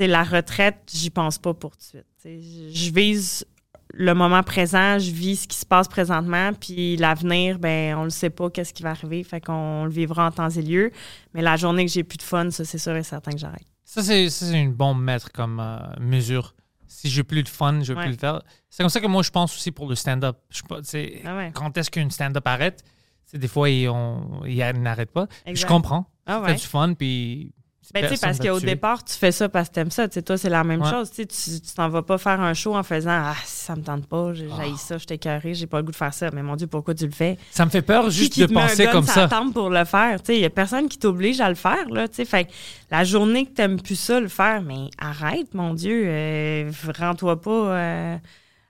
[0.00, 2.74] la retraite, j'y pense pas pour tout de suite.
[2.74, 3.44] Je vise
[3.92, 8.10] le moment présent, je vis ce qui se passe présentement, puis l'avenir, ben on le
[8.10, 10.90] sait pas qu'est-ce qui va arriver, fait qu'on le vivra en temps et lieu.
[11.32, 13.66] Mais la journée que j'ai plus de fun, ça c'est sûr et certain que j'arrête.
[13.84, 16.54] Ça, c'est une bonne comme euh, mesure.
[16.94, 18.04] Si j'ai plus de fun, je vais Ouais.
[18.04, 18.40] plus le faire.
[18.70, 20.38] C'est comme ça que moi, je pense aussi pour le stand-up.
[20.82, 21.50] C'est- Ah ouais.
[21.52, 22.84] Quand est-ce qu'une stand-up arrête?
[23.24, 23.90] C'est des fois, il,
[24.80, 25.26] n'arrête pas.
[25.52, 26.06] Je comprends.
[26.24, 26.50] Ah ouais.
[26.54, 27.52] fait du fun, puis...
[27.92, 30.08] Ben, tu sais, parce qu'au départ, tu fais ça parce que t'aimes ça.
[30.08, 30.90] Tu sais, toi, c'est la même Ouais.
[30.90, 31.10] chose.
[31.10, 33.82] Tu sais, tu tu t'en vas pas faire un show en faisant Ah, ça me
[33.82, 36.30] tente pas, j'ai j'haïs ça, je t'ai écœuré, j'ai pas le goût de faire ça.
[36.32, 37.36] Mais mon Dieu, pourquoi tu le fais?
[37.50, 39.28] Ça me fait peur juste qui de penser comme ça.
[39.52, 40.18] pour le faire.
[40.28, 41.88] Il n'y a personne qui t'oblige à le faire.
[41.90, 42.24] Là, tu sais.
[42.24, 42.48] fait
[42.90, 46.04] la journée que tu n'aimes plus ça, le faire, mais arrête, mon Dieu.
[46.06, 48.16] Euh, Rends-toi pas euh,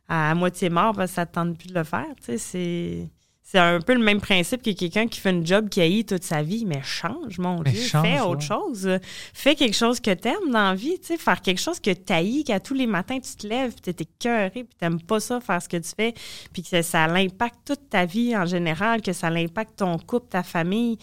[0.09, 2.07] à moitié mort parce que ça ne te tente plus de le faire.
[2.19, 3.09] tu sais, C'est.
[3.47, 6.25] C'est un peu le même principe que quelqu'un qui fait une job qui haït toute
[6.25, 8.47] sa vie, mais change, mon Mais Dieu, change, fais autre ouais.
[8.47, 8.99] chose.
[9.35, 12.43] Fais quelque chose que t'aimes dans la vie, tu sais, faire quelque chose que t'haïs,
[12.45, 15.61] qu'à tous les matins tu te lèves, puis t'es écœuré, puis t'aimes pas ça, faire
[15.63, 16.15] ce que tu fais,
[16.55, 20.43] puis que ça l'impacte toute ta vie en général, que ça l'impacte ton couple, ta
[20.43, 20.97] famille.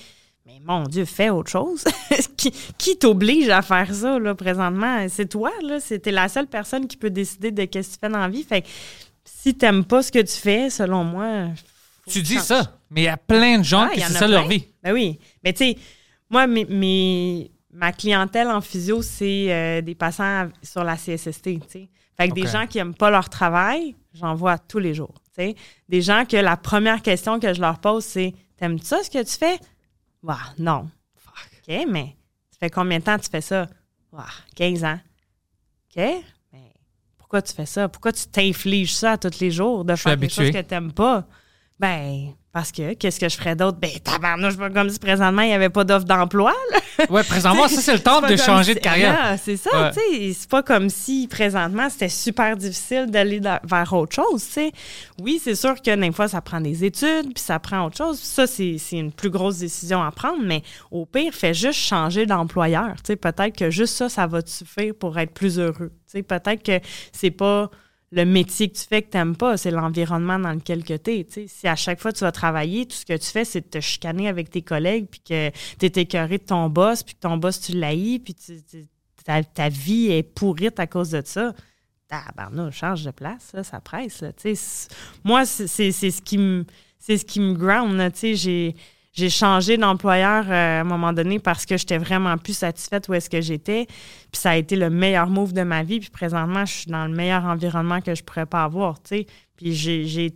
[0.48, 1.84] Mais mon Dieu, fais autre chose.
[2.38, 5.06] qui qui t'oblige à faire ça, là, présentement?
[5.10, 5.80] C'est toi, là.
[5.80, 8.30] C'est- T'es la seule personne qui peut décider de qu'est-ce que tu fais dans la
[8.30, 8.44] vie.
[8.44, 8.68] Fait que
[9.24, 11.50] si t'aimes pas ce que tu fais, selon moi.
[12.08, 14.28] Tu que dis ça, mais il y a plein de gens Ah, qui c'est ça
[14.28, 14.66] leur vie.
[14.84, 15.20] Ben oui.
[15.44, 15.78] Mais tu sais,
[16.30, 21.60] moi, mes, mes- ma clientèle en physio, c'est euh, des patients sur la CSST, tu
[21.68, 21.90] sais.
[22.18, 25.44] Fait que des gens qui aiment pas leur travail, j'en vois tous les jours, tu
[25.44, 25.56] sais.
[25.88, 29.24] Des gens que la première question que je leur pose, c'est T'aimes ça ce que
[29.24, 29.60] tu fais?
[30.22, 30.88] Bah, non.
[31.68, 32.16] OK, mais
[32.52, 33.68] ça fait combien de temps tu fais ça?
[34.14, 35.00] Bah, 15 ans.
[35.96, 36.04] OK,
[36.54, 36.72] mais
[37.18, 37.90] pourquoi tu fais ça?
[37.90, 41.26] Pourquoi tu t'infliges ça tous les jours de faire quelque chose que t'aimes pas?
[41.82, 43.80] Ben, parce que qu'est-ce que je ferais d'autre?
[43.80, 46.54] Ben, tabarnouche, pas comme si présentement il n'y avait pas d'offre d'emploi.
[47.10, 49.18] Ouais, présentement, ça, c'est le temps de changer si- de carrière.
[49.20, 49.92] Ah, c'est ça, Ouais.
[49.92, 50.34] tu sais.
[50.42, 54.72] C'est pas comme si présentement c'était super difficile d'aller da- vers autre chose, tu sais.
[55.20, 58.20] Oui, c'est sûr que des fois ça prend des études, puis ça prend autre chose.
[58.20, 60.62] Ça, c'est c'est une plus grosse décision à prendre, mais
[60.92, 62.94] au pire, fais juste changer d'employeur.
[62.98, 65.90] Tu sais, peut-être que juste ça, ça va te suffire pour être plus heureux.
[66.06, 66.80] Tu sais, peut-être que
[67.12, 67.72] c'est pas
[68.12, 71.28] le métier que tu fais que tu n'aimes pas, c'est l'environnement dans lequel tu es.
[71.48, 73.80] Si à chaque fois tu vas travailler, tout ce que tu fais, c'est de te
[73.80, 75.50] chicaner avec tes collègues, puis que
[75.80, 78.62] tu es écœuré de ton boss, puis que ton boss, tu l'haïs, puis tu-
[79.24, 81.54] ta, ta vie est pourrite à cause de ça.
[82.10, 84.20] Tabarnouche, change de place, ça presse.
[84.22, 84.32] Là,
[85.24, 86.66] moi, c'est ce qui me
[87.00, 88.12] c'est ce qui me ground.
[88.22, 88.76] J'ai
[89.14, 93.14] j'ai changé d'employeur euh, à un moment donné parce que j'étais vraiment plus satisfaite où
[93.14, 93.86] est-ce que j'étais.
[93.88, 96.00] Puis ça a été le meilleur move de ma vie.
[96.00, 99.02] Puis présentement, je suis dans le meilleur environnement que je pourrais pas avoir.
[99.02, 99.26] tu sais.
[99.58, 100.34] Puis j'ai-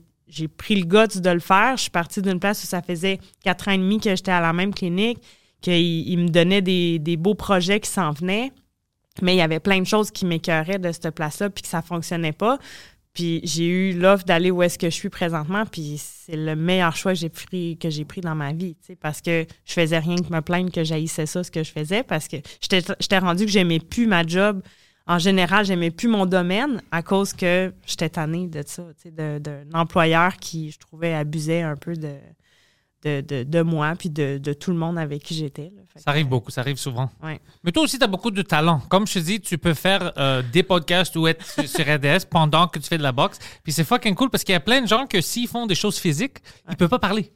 [0.57, 1.77] pris le guts de le faire.
[1.77, 4.41] Je suis partie d'une place où ça faisait quatre ans et demi que j'étais à
[4.41, 5.19] la même clinique,
[5.61, 8.51] qu'il il me donnait des, des beaux projets qui s'en venaient.
[9.21, 11.81] Mais il y avait plein de choses qui m'écœuraient de cette place-là, puis que ça
[11.81, 12.57] fonctionnait pas.
[13.15, 16.95] Puis j'ai eu l'offre d'aller où est-ce que je suis présentement, puis c'est le meilleur
[16.97, 19.73] choix que j'ai pris, que j'ai pris dans ma vie, tu sais, parce que je
[19.73, 23.17] faisais rien que me plaindre que j'haïssais ça, ce que je faisais, parce que j'étais
[23.17, 24.61] rendu que j'aimais plus ma job.
[25.07, 29.39] En général, j'aimais plus mon domaine à cause que j'étais tannée de ça, tu sais,
[29.39, 32.15] d'un employeur qui, je trouvais, abusait un peu de,
[33.05, 35.71] de, de, de moi, puis de, de tout le monde avec qui j'étais.
[35.95, 37.09] Ça arrive beaucoup, ça arrive souvent.
[37.23, 37.39] Ouais.
[37.63, 38.79] Mais toi aussi, tu as beaucoup de talent.
[38.89, 42.67] Comme je te dis, tu peux faire euh, des podcasts ou être sur- RDS pendant
[42.67, 43.37] que tu fais de la boxe.
[43.63, 45.75] Puis c'est fucking cool parce qu'il y a plein de gens que s'ils font des
[45.75, 46.37] choses physiques,
[46.67, 47.31] ils ne peuvent pas parler.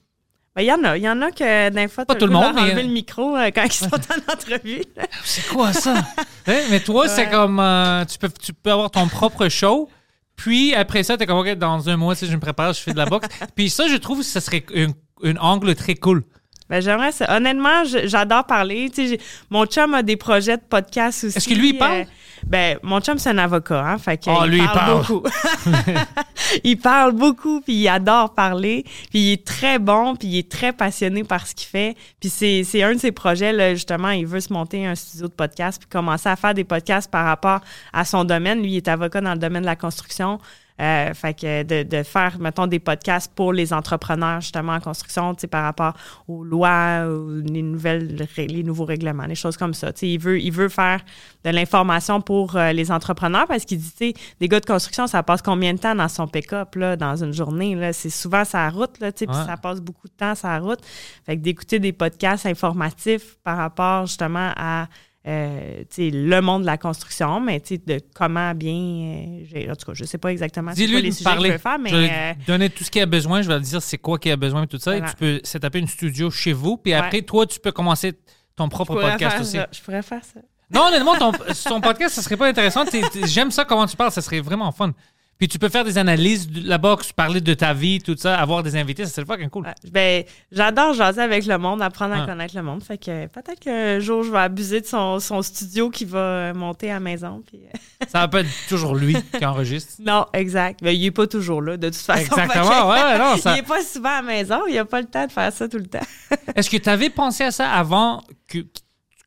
[0.55, 0.97] Ben, Il y en a.
[0.97, 3.35] Il y en a que d'un fois, Pas tout le monde, leur mais- le micro
[3.37, 4.81] euh, quand ils sont en entrevue.
[4.97, 5.03] là.
[5.23, 5.93] C'est quoi ça?
[6.47, 6.61] Hein?
[6.71, 7.59] Mais toi, c'est comme.
[7.59, 9.87] euh, tu, peux, tu peux avoir ton propre show.
[10.35, 12.79] Puis après ça, tu es comme, OK, dans un mois, si je me prépare, je
[12.79, 13.27] fais de la boxe.
[13.55, 14.87] Puis ça, je trouve que ce serait un,
[15.23, 16.23] un angle très cool.
[16.69, 17.35] Ben, j'aimerais ça.
[17.35, 18.91] Honnêtement, j'adore parler.
[18.93, 21.35] Tu sais, j'ai- mon chum a des projets de podcast aussi.
[21.35, 22.01] Est-ce que lui, il parle?
[22.01, 22.05] Euh,
[22.45, 23.97] ben, mon chum, c'est un avocat, hein.
[23.97, 24.97] Fait que Ah, il lui, il parle, parle.
[24.99, 25.23] beaucoup.
[26.63, 28.83] il parle beaucoup, puis il adore parler.
[29.09, 31.95] Puis il est très bon, puis il est très passionné par ce qu'il fait.
[32.19, 34.11] Puis c'est c'est un de ses projets, là, justement.
[34.11, 37.25] Il veut se monter un studio de podcast, puis commencer à faire des podcasts par
[37.25, 37.61] rapport
[37.93, 38.61] à son domaine.
[38.61, 40.39] Lui, il est avocat dans le domaine de la construction.
[40.79, 45.35] Euh, fait que de, de faire, mettons, des podcasts pour les entrepreneurs, justement, en construction,
[45.35, 45.93] tu sais, par rapport
[46.27, 49.91] aux lois, aux, les nouvelles, les nouveaux règlements, les choses comme ça.
[49.91, 51.01] Tu sais, il veut, il veut faire
[51.43, 55.07] de l'information pour euh, les entrepreneurs parce qu'il dit, tu sais, des gars de construction,
[55.07, 57.91] ça passe combien de temps dans son pick-up, là, dans une journée, là?
[57.91, 60.79] C'est souvent sa route, là, tu sais, puis ça passe beaucoup de temps sa route.
[61.25, 64.87] Fait que d'écouter des podcasts informatifs par rapport, justement, à
[65.27, 68.73] euh, le monde de la construction, mais de comment bien.
[68.73, 71.51] euh, en tout cas, je sais pas exactement c'est quoi les qu'il parler.
[71.51, 73.41] veut faire, mais je vais euh, donner tout ce qu'il a besoin.
[73.41, 74.95] Je vais lui dire c'est quoi qu'il a besoin et tout ça.
[74.97, 76.77] Et tu peux s'étaper une studio chez vous.
[76.77, 76.99] Puis Ouais.
[76.99, 78.13] après, toi, tu peux commencer
[78.55, 79.57] ton je propre podcast aussi.
[79.57, 79.67] ça.
[79.71, 80.39] Je pourrais faire ça.
[80.71, 81.31] Non, honnêtement, ton,
[81.67, 82.83] ton podcast, ça serait pas intéressant.
[83.25, 84.93] J'aime ça comment tu parles, ça serait vraiment fun.
[85.39, 88.37] Puis tu peux faire des analyses de la boxe, parler de ta vie, tout ça,
[88.37, 89.63] avoir des invités, ça serait fucking cool.
[89.65, 89.73] Ouais.
[89.89, 92.25] Ben, j'adore jaser avec le monde, apprendre à Ah.
[92.25, 92.83] connaître le monde.
[92.83, 96.53] Fait que peut-être qu'un jour, je vais abuser de son, son studio qui va euh,
[96.53, 97.41] monter à la maison.
[97.47, 99.93] Puis, euh, Ça va pas être toujours lui qui enregistre.
[100.05, 100.81] Non, exact.
[100.83, 102.19] Ben, il est pas toujours là, de toute façon.
[102.21, 105.07] Exactement, ouais, non, ça- Il est pas souvent à la maison, il a pas le
[105.07, 106.05] temps de faire ça tout le temps.
[106.53, 108.57] Est-ce que tu avais pensé à ça avant que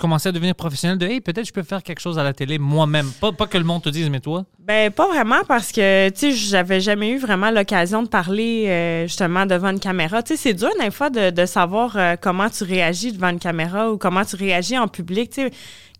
[0.02, 2.58] commençais à devenir professionnel de hey, peut-être je peux faire quelque chose à la télé
[2.58, 3.08] moi-même?
[3.20, 4.44] Pas, pas que le monde te dise, mais toi.
[4.58, 9.06] Ben pas vraiment parce que tu sais j'avais jamais eu vraiment l'occasion de parler euh,
[9.06, 10.22] justement devant une caméra.
[10.22, 13.38] Tu sais c'est dur des fois de, de savoir euh, comment tu réagis devant une
[13.38, 15.30] caméra ou comment tu réagis en public.
[15.30, 15.50] Tu sais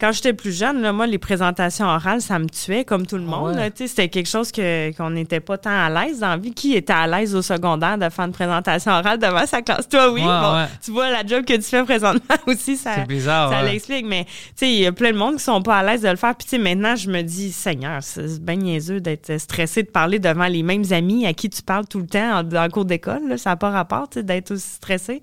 [0.03, 3.22] quand j'étais plus jeune là, moi les présentations orales ça me tuait comme tout le
[3.22, 3.55] monde.
[3.55, 3.70] ouais.
[3.70, 6.53] Tu sais c'était quelque chose que qu'on n'était pas tant à l'aise dans la vie.
[6.53, 9.88] Qui était à l'aise au secondaire de faire une présentation orale devant sa classe?
[9.88, 10.22] Toi oui.
[10.22, 10.66] Ouais, Bon, ouais.
[10.84, 12.96] Tu vois la job que tu fais présentement aussi ça.
[12.96, 13.53] C'est bizarre.
[13.53, 14.26] Ça l'explique, mais
[14.61, 16.34] il y a plein de monde qui sont pas à l'aise de le faire.
[16.34, 20.64] Puis maintenant, je me dis, Seigneur, c'est bien niaiseux d'être stressé de parler devant les
[20.64, 23.28] mêmes amis à qui tu parles tout le temps en, cours d'école.
[23.28, 23.38] là.
[23.38, 25.20] Ça n'a pas rapport, d'être aussi stressé.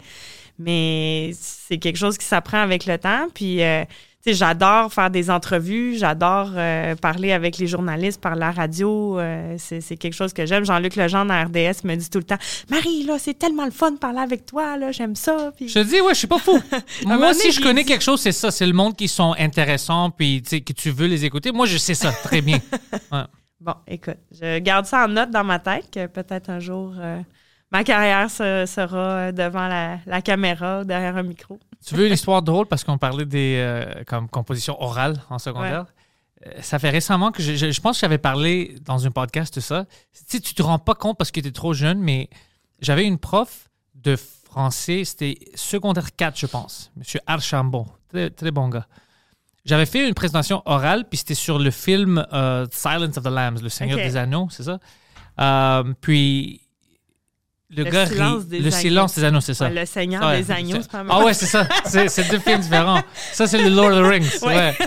[0.57, 3.27] Mais c'est quelque chose qui s'apprend avec le temps.
[3.33, 3.83] Puis, euh,
[4.21, 9.17] sais, j'adore faire des entrevues, j'adore euh, parler avec les journalistes par la radio.
[9.19, 10.65] euh, c'est quelque chose que j'aime.
[10.65, 12.37] Jean-Luc Legendre à RDS me dit tout le temps,
[12.69, 15.51] Marie, là, c'est tellement le fun de parler avec toi, là, j'aime ça.
[15.55, 16.59] Puis, Je te dis, ouais, je suis pas fou.
[17.05, 18.51] Moi, donné, si je connais dit- quelque chose, c'est ça.
[18.51, 21.51] C'est le monde qui sont intéressants, puis tu sais, que tu veux les écouter.
[21.51, 22.59] Moi, je sais ça très bien.
[23.11, 23.23] Ouais.
[23.61, 27.19] Bon, écoute, je garde ça en note dans ma tête que peut-être un jour, euh,
[27.71, 31.59] ma carrière se- sera euh, devant la, la caméra, derrière un micro.
[31.85, 35.85] Tu veux une histoire drôle parce qu'on parlait des euh, comme compositions orales en secondaire?
[36.45, 39.55] Euh, Ça fait récemment que je, je- je pense que j'avais parlé dans un podcast
[39.55, 39.85] de ça.
[40.13, 42.29] Tu sais, tu te rends pas compte parce que tu es trop jeune, mais
[42.81, 48.67] j'avais une prof de français, c'était secondaire 4, je pense, Monsieur Archambon, très, très bon
[48.69, 48.87] gars.
[49.65, 53.61] J'avais fait une présentation orale, puis c'était sur le film euh, Silence of the Lambs,
[53.61, 54.79] Le Seigneur des Anneaux, c'est ça?
[56.01, 56.61] Puis
[57.71, 58.45] le, Le gars silence rit.
[58.49, 58.77] des le agneaux.
[58.77, 59.65] silence des anneaux, c'est ça.
[59.69, 61.17] Ouais, le Seigneur Ouais, des agneaux, c'est- pas mal.
[61.19, 61.67] Ah ouais, c'est ça.
[61.85, 63.01] C'est deux films différents.
[63.33, 64.39] Ça, c'est le Lord of the Rings.
[64.43, 64.55] Ouais.
[64.55, 64.77] Ouais.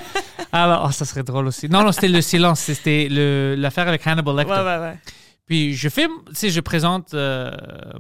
[0.51, 1.69] Alors, oh, ça serait drôle aussi.
[1.69, 2.61] Non, non, c'était le silence.
[2.61, 3.09] C'était
[3.57, 4.53] l'affaire avec Hannibal Lecter.
[4.53, 4.99] Ouais, ouais, ouais.
[5.47, 7.51] Puis je filme, tu sais, je présente euh,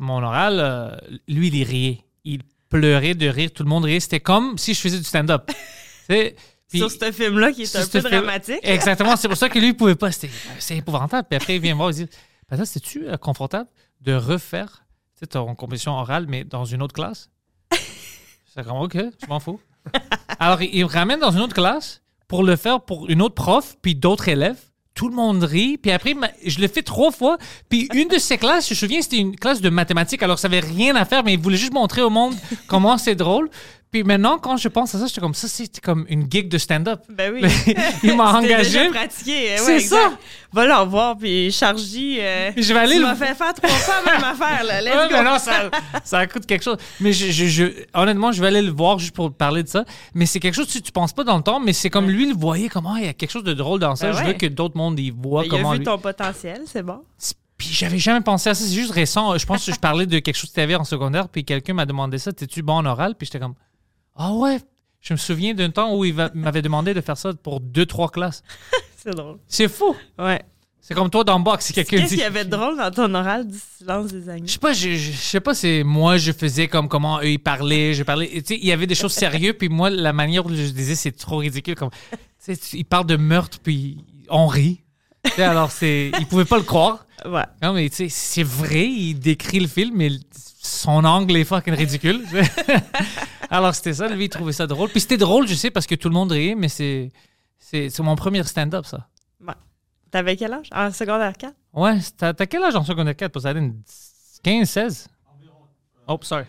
[0.01, 0.59] mon oral.
[0.61, 0.97] euh,
[1.29, 1.99] lui, il riait.
[2.25, 3.51] Il pleurait de rire.
[3.55, 4.01] Tout le monde riait.
[4.01, 5.51] C'était comme si je faisais du stand-up.
[6.09, 8.61] Puis- Sur ce film-là qui est un peu dramatique.
[8.63, 9.15] Exactement.
[9.17, 10.11] C'est pour ça que lui, il pouvait pas.
[10.13, 11.27] C'est épouvantable.
[11.29, 12.07] Puis après, il vient me voir et dit
[12.51, 13.69] Attends, c'est-tu euh, confortable?
[14.03, 14.85] De refaire
[15.15, 17.31] tu sais, ton compétition orale, mais dans une autre classe
[18.55, 19.61] C'est comme OK, je m'en fous.
[20.39, 23.77] Alors, il me ramène dans une autre classe pour le faire pour une autre prof,
[23.81, 24.61] puis d'autres élèves.
[24.95, 25.79] Tout le monde rit.
[25.79, 27.39] Puis après, je le fais trois fois.
[27.69, 30.23] Puis une de ces classes, je me souviens, c'était une classe de mathématiques.
[30.23, 32.35] Alors, ça n'avait rien à faire, mais il voulait juste montrer au monde
[32.67, 33.49] comment c'est drôle.
[33.93, 36.57] Puis maintenant, quand je pense à ça, j'étais comme ça, c'est comme une gig de
[36.57, 37.03] stand-up.
[37.11, 37.43] Ben oui.
[38.03, 38.79] il m'a C'était engagé.
[38.79, 39.33] déjà pratiqué.
[39.51, 40.13] ouais, C'est ça.
[40.51, 42.19] Va leur voir, puis charge-y.
[42.21, 44.81] Euh, je vais aller tu le- m'as fait faire trois fois la même affaire, là.
[44.81, 45.15] Let's Ouais, go.
[45.19, 45.71] mais non, ça,
[46.05, 46.79] ça coûte quelque chose.
[47.01, 49.85] Mais je, je- je- honnêtement, je vais aller le voir juste pour parler de ça.
[50.15, 52.09] Mais c'est quelque chose que tu, tu penses pas dans le temps, mais c'est comme
[52.09, 54.11] lui le voyait, comment il y a quelque chose de drôle dans ça.
[54.13, 55.99] Ben je veux que d'autres mondes y voient Ben, il a comment vu lui- ton
[55.99, 57.01] potentiel, c'est bon.
[57.59, 58.65] Puis j'avais jamais pensé à ça.
[58.65, 59.37] C'est juste récent.
[59.39, 61.75] Je pense que je parlais de quelque chose que tu avais en secondaire, puis quelqu'un
[61.75, 62.33] m'a demandé ça.
[62.33, 63.15] T'es-tu bon en oral?
[63.17, 63.55] Puis j'étais comme,
[64.17, 64.59] ah ouais.
[65.01, 67.87] Je me souviens d'un temps où il va- m'avait demandé de faire ça pour deux,
[67.87, 68.43] trois classes.
[68.97, 69.39] C'est drôle.
[69.49, 69.97] C'est fou.
[70.19, 70.41] Ouais.
[70.81, 72.91] C'est comme toi dans le box, si quelqu'un Qu'est-ce qu'il y avait de drôle dans
[72.91, 74.47] ton oral du silence des agneaux?
[74.47, 77.31] Je sais pas, je, je- je sais pas, c'est moi, je faisais comme comment eux
[77.31, 78.29] ils parlaient, je parlais.
[78.29, 80.95] Tu sais, il y avait des choses sérieuses, puis moi, la manière où je disais,
[80.97, 81.75] c'est trop ridicule.
[81.77, 81.91] Comme,
[82.45, 84.81] tu sais, ils parlent de meurtre, puis on rit.
[85.25, 87.07] Tu sais, alors, c'est, ils pouvaient pas le croire.
[87.25, 87.45] Ouais.
[87.63, 90.11] Non, mais tu sais, c'est vrai, il décrit le film, mais
[90.61, 92.23] son angle est fucking ridicule.
[93.51, 94.89] alors, c'était ça, lui, il trouvait ça drôle.
[94.91, 97.11] Puis c'était drôle, je sais, parce que tout le monde riait, mais c'est,
[97.59, 99.09] c'est, c'est mon premier stand-up, ça.
[100.11, 100.69] T'avais quel âge?
[100.75, 101.55] En secondaire 4?
[101.73, 103.55] Ouais, t'as, t'as quel âge en secondaire 4 pour ça?
[104.43, 105.09] 15, 16?
[106.07, 106.45] Oh, sorry.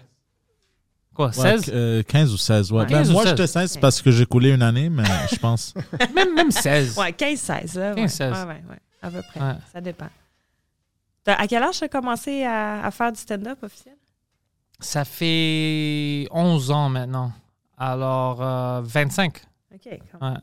[1.14, 1.72] Quoi, Ouais, 16?
[1.74, 2.80] euh, 15 ou 16, ouais.
[2.80, 2.86] Ouais.
[2.88, 3.30] Ben, 15 ou moi, 16.
[3.32, 5.74] j'étais 16 parce que j'ai coulé une année, mais je pense.
[6.14, 6.98] Même, même 16.
[6.98, 7.94] Ouais, 15-16, là.
[7.94, 8.06] Ouais.
[8.06, 8.32] 15-16.
[8.32, 8.80] Ouais, ouais, ouais.
[9.02, 9.40] À peu près.
[9.40, 9.56] Ouais.
[9.72, 10.10] Ça dépend.
[11.24, 13.96] T'as- À quel âge tu as commencé à, à faire du stand-up officiel?
[14.84, 17.32] Ça fait 11 ans maintenant.
[17.78, 19.38] Alors, euh, 25.
[19.74, 20.00] OK.
[20.12, 20.34] quand même.
[20.34, 20.40] Ouais.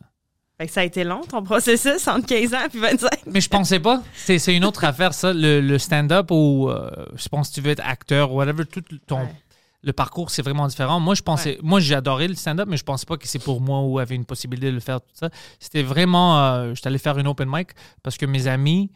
[0.59, 3.09] Fait que ça a été long, ton processus, entre 15 ans et 25.
[3.27, 4.03] Mais je pensais pas.
[4.15, 7.61] C'est, c'est une autre affaire, ça, le, le stand-up ou euh, je pense que tu
[7.63, 9.33] veux être acteur ou whatever, tout ton, Ouais.
[9.83, 11.01] le parcours, c'est vraiment différent.
[11.01, 13.63] Moi, je pensais, moi, j'ai adoré le stand-up, mais je pensais pas que c'est pour
[13.63, 15.31] moi ou avait une possibilité de le faire, tout ça.
[15.59, 17.69] C'était vraiment, euh, j'étais allé faire une open mic
[18.03, 18.91] parce que mes amis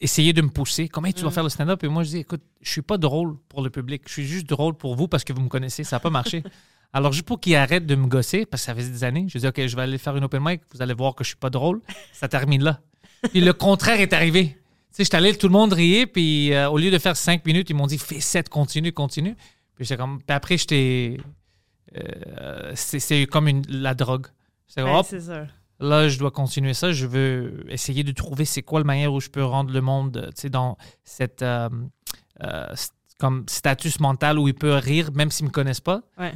[0.00, 0.88] essayaient de me pousser.
[0.88, 1.82] Comment tu vas faire le stand-up?
[1.84, 4.02] Et moi, je dis, écoute, je suis pas drôle pour le public.
[4.06, 5.84] Je suis juste drôle pour vous parce que vous me connaissez.
[5.84, 6.42] Ça n'a pas marché.
[6.92, 9.38] Alors, juste pour qu'ils arrêtent de me gosser, parce que ça faisait des années, je
[9.38, 10.62] dis, OK, je vais aller faire une open mic.
[10.72, 11.80] Vous allez voir que je suis pas drôle.
[12.12, 12.80] Ça termine là.
[13.30, 14.48] Puis le contraire est arrivé.
[14.50, 14.56] Tu
[14.90, 17.68] sais, j'étais allé, tout le monde riait, puis euh, au lieu de faire cinq minutes,
[17.70, 19.34] ils m'ont dit, fais sept, continue, continue.
[19.74, 21.18] Puis j'étais comme, puis après, j'étais.
[21.96, 24.26] euh, c'est comme une, la drogue.
[24.68, 24.90] J'étais Ouais.
[25.80, 26.92] Là, je dois continuer ça.
[26.92, 30.30] Je veux essayer de trouver c'est quoi la manière où je peux rendre le monde,
[30.50, 31.68] dans cette euh,
[32.42, 32.74] euh,
[33.18, 36.02] comme status mental où il peut rire même s'ils me connaissent pas.
[36.18, 36.34] Ouais.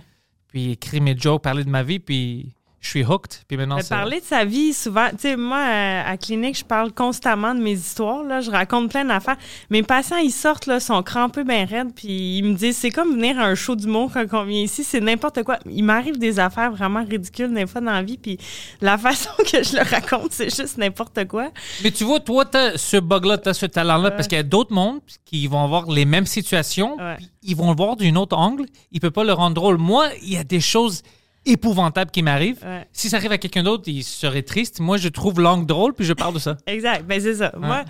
[0.48, 3.42] Puis écrire mes jokes, parler de ma vie, puis je suis hooked.
[3.46, 6.92] Puis maintenant, parler de sa vie, souvent, tu sais, moi, à, à clinique, je parle
[6.92, 9.36] constamment de mes histoires, là, je raconte plein d'affaires.
[9.68, 13.12] Mes patients, ils sortent, là, sont crampés bien raides, puis ils me disent, c'est comme
[13.12, 15.58] venir à un show d'humour quand on vient ici, c'est n'importe quoi.
[15.66, 18.38] Il m'arrive des affaires vraiment ridicules des fois dans la vie, puis
[18.80, 21.50] la façon que je le raconte, c'est juste n'importe quoi.
[21.84, 24.72] Mais tu vois, toi, t'as ce bug-là, t'as ce talent-là, parce qu'il y a d'autres
[24.72, 27.16] mondes qui vont avoir les mêmes situations, Ouais.
[27.18, 29.76] puis ils vont le voir d'un autre angle, ils peuvent pas le rendre drôle.
[29.76, 31.02] Moi, il y a des choses
[31.46, 32.62] épouvantables qui m'arrivent.
[32.62, 32.86] Ouais.
[32.92, 34.80] Si ça arrive à quelqu'un d'autre, il serait triste.
[34.80, 36.56] Moi, je trouve l'angle drôle, puis je parle de ça.
[36.66, 37.04] Exact.
[37.06, 37.52] Ben, c'est ça.
[37.56, 37.84] Moi,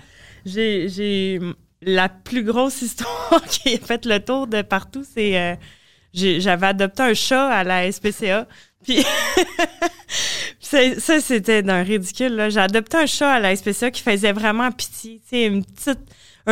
[0.45, 1.39] j'ai,
[1.81, 5.55] la plus grosse histoire qui a fait le tour de partout, c'est euh,
[6.13, 8.47] j'avais adopté un chat à la SPCA.
[8.83, 9.03] Puis
[10.59, 12.35] c'est- ça, c'était d'un ridicule.
[12.35, 12.49] là.
[12.49, 15.21] J'ai adopté un chat à la SPCA qui faisait vraiment pitié.
[15.29, 15.99] Sais, une petite,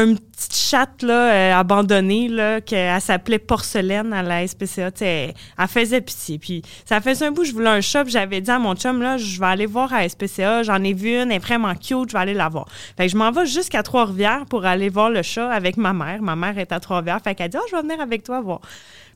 [0.03, 4.91] une petite chatte là, euh, abandonnée, là, qu'elle s'appelait Porcelaine à la SPCA.
[5.01, 5.33] Elle,
[5.67, 6.61] faisait pitié.
[6.85, 9.17] Ça faisait un bout, je voulais un chat, puis j'avais dit à mon chum, là,
[9.17, 10.63] je vais aller voir à SPCA.
[10.63, 12.65] J'en ai vu une, elle est vraiment cute, je vais aller la voir.
[12.97, 16.21] Fait que je m'en vais jusqu'à Trois-Rivières pour aller voir le chat avec ma mère.
[16.21, 17.21] Ma mère est à Trois-Rivières.
[17.23, 18.61] Fait qu'elle dit, oh, je vais venir avec toi voir.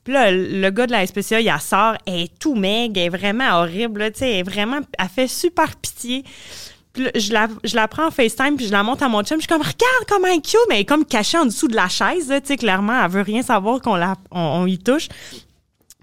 [0.04, 3.06] Puis là, le gars de la SPCA, il la sort, elle est tout maigre, elle
[3.06, 6.24] est vraiment horrible, elle est vraiment, elle fait super pitié.
[6.96, 9.38] Je la, je la prends en FaceTime, puis je la monte à mon chum.
[9.38, 11.88] Je suis comme, regarde comment elle est cute, mais comme cachée en dessous de la
[11.88, 15.08] chaise, tu sais, clairement, elle veut rien savoir qu'on la, on, y touche.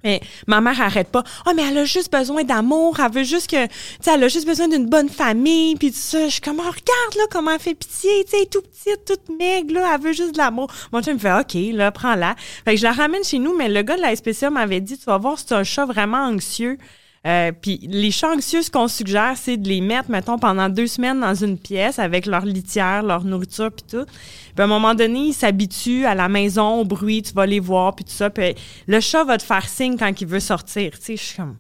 [0.04, 1.24] Mais ma mère arrête pas.
[1.46, 3.00] Oh, mais elle a juste besoin d'amour.
[3.00, 5.76] Elle veut juste que, tu sais, elle a juste besoin d'une bonne famille.
[5.76, 6.26] Puis tout ça.
[6.26, 8.26] Je suis comme, oh, regarde, là, comment elle fait pitié.
[8.26, 9.92] Tu sais, tout petite, toute maigre, là.
[9.94, 10.72] Elle veut juste de l'amour.
[10.92, 12.36] Mon chum me fait, OK, là, prends-la.
[12.66, 14.98] Fait que je la ramène chez nous, mais le gars de la SPCA m'avait dit,
[14.98, 16.80] tu vas voir, c'est un chat vraiment anxieux.
[17.28, 20.88] Euh, puis les chats anxieux, ce qu'on suggère, c'est de les mettre, mettons, pendant deux
[20.88, 24.06] semaines dans une pièce avec leur litière, leur nourriture, puis tout.
[24.06, 27.60] Puis à un moment donné, ils s'habituent à la maison, au bruit, tu vas les
[27.60, 28.32] voir, puis tout ça.
[28.32, 28.56] Puis
[28.88, 30.92] le chat va te faire signe quand il veut sortir.
[30.98, 31.58] Tu sais, je suis comme...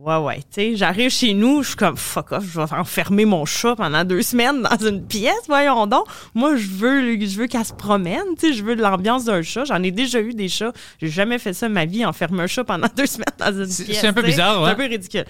[0.00, 0.36] Ouais, ouais.
[0.36, 3.74] Tu sais, j'arrive chez nous, je suis comme fuck off, je vais enfermer mon chat
[3.74, 6.04] pendant deux semaines dans une pièce, voyons donc.
[6.36, 9.42] Moi, je veux, je veux qu'elle se promène, tu sais, je veux de l'ambiance d'un
[9.42, 9.64] chat.
[9.64, 10.72] J'en ai déjà eu des chats.
[11.02, 13.66] J'ai jamais fait ça de ma vie, enfermer un chat pendant deux semaines dans une
[13.66, 14.00] C'est- pièce.
[14.00, 14.66] c'est un peu bizarre, ouais.
[14.68, 15.24] C'est un peu ridicule.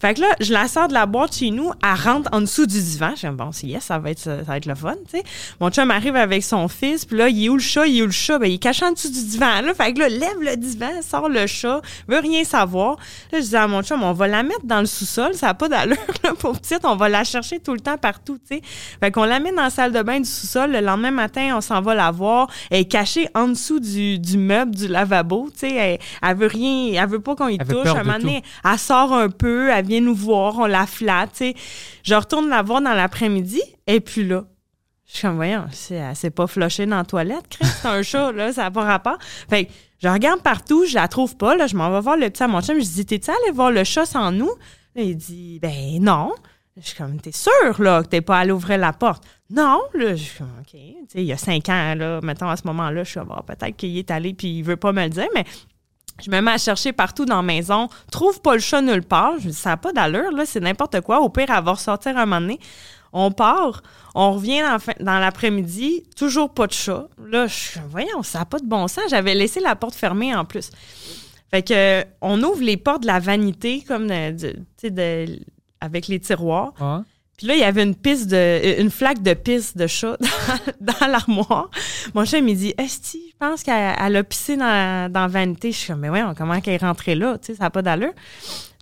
[0.00, 2.66] Fait que là, je la sors de la boîte chez nous, elle rentre en dessous
[2.66, 3.12] du divan.
[3.20, 5.24] Comme, bon, c'est yes, ça va être, ça va être le fun, tu sais.
[5.60, 7.86] Mon chum arrive avec son fils, puis là, il est où le chat?
[7.86, 8.38] Il est où le chat?
[8.38, 9.74] Ben, il est caché en dessous du divan, là.
[9.74, 12.96] Fait que là, lève le divan, sort le chat, veut rien savoir.
[13.30, 15.54] Là, je dis à mon chum, on va la mettre dans le sous-sol, ça n'a
[15.54, 18.62] pas d'allure, là, pour petite, on va la chercher tout le temps partout, tu sais.
[19.00, 20.72] Fait qu'on la met dans la salle de bain du sous-sol.
[20.72, 22.48] Le lendemain matin, on s'en va la voir.
[22.70, 25.74] Elle est cachée en dessous du, du meuble, du lavabo, tu sais.
[25.74, 27.86] Elle, elle veut rien, elle veut pas qu'on y Elle touche.
[27.86, 28.22] À un moment tout.
[28.22, 31.54] donné, elle sort un peu, elle vient nous voir, on la flatte, tu sais.
[32.02, 34.44] Je retourne la voir dans l'après-midi, et puis là,
[35.06, 38.02] je suis comme, voyons, c'est- elle s'est pas flushée dans la toilette, Chris, c'est un
[38.02, 39.18] chat, là, ça n'a pas rapport.
[39.48, 39.68] Fait
[40.04, 42.46] je regarde partout, je la trouve pas, là, je m'en vais voir le petit à
[42.46, 44.50] mon chum, je dis, t'es-tu allé voir le chat sans nous?
[44.94, 46.34] Il dit, ben non.
[46.76, 49.24] Je suis comme, t'es sûr, là, que t'es pas allé ouvrir la porte?
[49.48, 50.78] Non, là, je suis comme, OK.
[51.14, 53.76] Il y a cinq ans, là, mettons, à ce moment-là, je suis comme, Ah, peut-être
[53.76, 55.44] qu'il est allé puis il veut pas me le dire, mais
[56.22, 59.38] je me mets à chercher partout dans la maison, trouve pas le chat nulle part.
[59.38, 61.20] Je me dis, ça n'a pas d'allure, là, c'est n'importe quoi.
[61.20, 62.60] Au pire, elle va ressortir un moment donné.
[63.16, 63.82] On part,
[64.16, 64.62] on revient
[65.00, 67.06] dans, l'après-midi, toujours pas de chat.
[67.24, 69.04] Là, je voyons, ça n'a pas de bon sens.
[69.08, 70.70] J'avais laissé la porte fermée en plus.
[71.50, 75.38] Fait que, on ouvre les portes de la vanité, comme de-
[75.80, 76.72] avec les tiroirs.
[77.36, 80.16] Puis là, il y avait une pisse de, une flaque de pisse de chat
[80.80, 81.68] dans, dans l'armoire.
[82.14, 85.28] Mon chat, il me dit, Esti, je pense qu'elle elle a pissé dans, dans la
[85.28, 85.72] vanité.
[85.72, 87.38] Je suis comme, mais ouais, comment qu'elle est rentrée là?
[87.38, 88.12] Tu sais, ça n'a pas d'allure.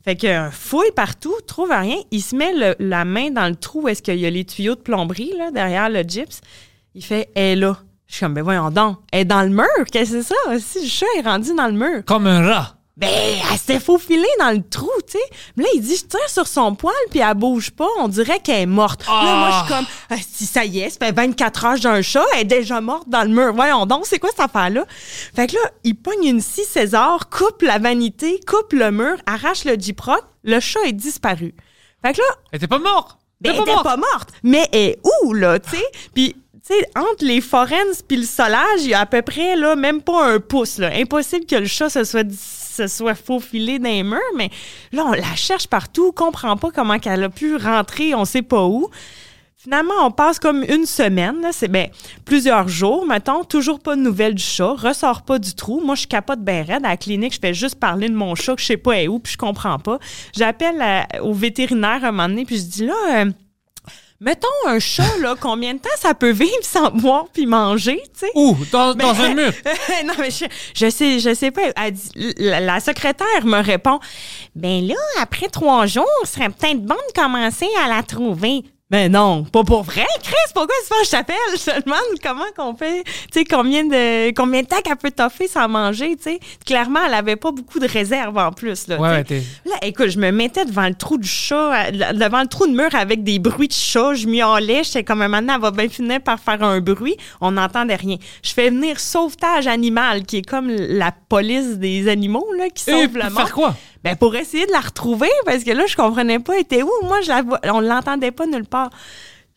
[0.04, 1.96] Fait que euh, fouille partout, trouve rien.
[2.10, 4.74] Il se met la main dans le trou où est-ce qu'il y a les tuyaux
[4.74, 6.40] de plomberie, là, derrière le gyps.
[6.94, 7.78] Il fait, elle est là.
[8.06, 9.66] Je suis comme, ben voyons donc, elle dans le mur.
[9.90, 10.58] Qu'est-ce que c'est ça?
[10.58, 12.04] Si le chat est rendu dans le mur.
[12.04, 12.76] Comme un rat.
[12.94, 13.08] Ben,
[13.50, 15.24] elle s'était faufilée dans le trou, tu sais.
[15.56, 17.88] Mais là, il dit, je tire sur son poil, puis elle bouge pas.
[18.00, 19.06] On dirait qu'elle est morte.
[19.06, 22.02] Là, moi, je suis comme, Ah, si ça y est, ça fait 24 heures d'un
[22.02, 23.54] chat, elle est déjà morte dans le mur.
[23.54, 24.84] Voyons donc, c'est quoi cette affaire-là?
[25.34, 29.64] Fait que là, il pogne une scie César, coupe la vanité, coupe le mur, arrache
[29.64, 31.54] le Jiproc, le chat est disparu.
[32.04, 33.16] Fait que là, Elle était pas morte.
[33.40, 34.28] ben, Elle elle était pas pas morte.
[34.42, 35.84] Mais elle est où, là, tu sais?
[36.14, 36.36] Puis,
[36.66, 39.76] tu sais, entre les forennes puis le solage, il y a à peu près, là,
[39.76, 40.90] même pas un pouce, là.
[40.94, 42.22] Impossible que le chat se soit,
[42.72, 44.50] se soit faufilé dans les mais
[44.92, 48.42] là, on la cherche partout, on comprend pas comment qu'elle a pu rentrer, on sait
[48.42, 48.88] pas où.
[49.56, 51.86] Finalement, on passe comme une semaine, c'est ben,
[52.24, 55.80] plusieurs jours, mettons, toujours pas de nouvelles du chat, ressort pas du trou.
[55.84, 58.56] Moi, je capote ben raide à la clinique, je fais juste parler de mon chat
[58.56, 60.00] que je sais pas où, puis je comprends pas.
[60.36, 63.30] J'appelle à- au vétérinaire un moment donné, puis je dis là, euh,
[64.22, 68.20] mettons un chat, là, combien de temps ça peut vivre sans boire puis manger, tu
[68.26, 68.30] sais?
[68.34, 68.56] Où?
[68.70, 69.52] Dans, dans un mur.
[70.04, 70.44] non, mais je,
[70.74, 71.62] je sais, je sais pas.
[71.76, 73.98] Elle dit- la, la secrétaire me répond
[74.54, 78.62] Ben là, après trois jours, ce serait peut-être bon de commencer à la trouver.
[78.92, 80.34] Mais non, pas pour vrai, Chris.
[80.54, 81.36] Pourquoi souvent je t'appelle?
[81.52, 85.10] Je te demande comment qu'on fait, tu sais, combien de, combien de temps qu'elle peut
[85.10, 86.40] toffer sans manger, tu sais.
[86.66, 88.98] Clairement, elle avait pas beaucoup de réserve en plus, là.
[89.00, 89.34] Ouais, tu sais.
[89.36, 92.48] ouais, t'es- Là, écoute, je me mettais devant le trou du chat, euh, devant le
[92.48, 94.12] trou de mur avec des bruits de chat.
[94.14, 94.84] Je miaulais.
[94.84, 97.16] J'étais comme, maintenant, elle va bien finir par faire un bruit.
[97.40, 98.16] On n'entendait rien.
[98.42, 102.92] Je fais venir sauvetage animal, qui est comme la police des animaux, là, qui Et
[102.92, 103.32] sauve le monde.
[103.32, 103.74] faire quoi?
[104.04, 106.90] Ben, pour essayer de la retrouver, parce que là, je comprenais pas, elle était où?
[107.04, 108.90] Moi, je la vois, on l'entendait pas nulle part.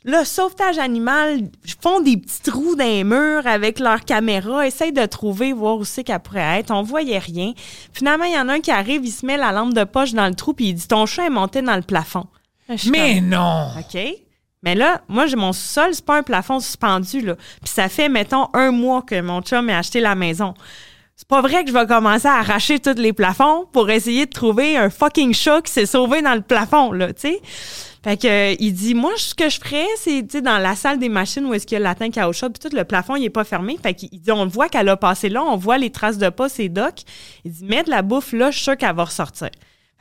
[0.03, 4.93] Là, sauvetage animal, ils font des petits trous dans les murs avec leur caméra, essayent
[4.93, 6.69] de trouver, voir où c'est qu'elle pourrait être.
[6.69, 7.53] On voyait rien.
[7.91, 10.13] Finalement, il y en a un qui arrive, il se met la lampe de poche
[10.13, 12.27] dans le trou, puis il dit Ton chat est monté dans le plafond.
[12.69, 13.69] Là, suis Mais non!
[13.79, 13.99] OK.
[14.61, 17.35] Mais là, moi, j'ai mon sous-sol, c'est pas un plafond suspendu, là.
[17.35, 20.53] Puis ça fait, mettons, un mois que mon chum a acheté la maison.
[21.17, 24.31] C'est pas vrai que je vais commencer à arracher tous les plafonds pour essayer de
[24.31, 27.41] trouver un fucking chat qui s'est sauvé dans le plafond, là, tu sais.
[28.03, 30.75] Fait que, euh, il dit, moi, ce que je ferais, c'est, tu sais, dans la
[30.75, 33.15] salle des machines où est-ce qu'il y a le latin chat, puis tout le plafond,
[33.15, 33.77] il est pas fermé.
[33.81, 36.49] Fait qu'il dit, on voit qu'elle a passé là, on voit les traces de pas,
[36.49, 37.03] ses docks.
[37.45, 39.49] Il dit, mets de la bouffe là, je suis sûr qu'elle va ressortir.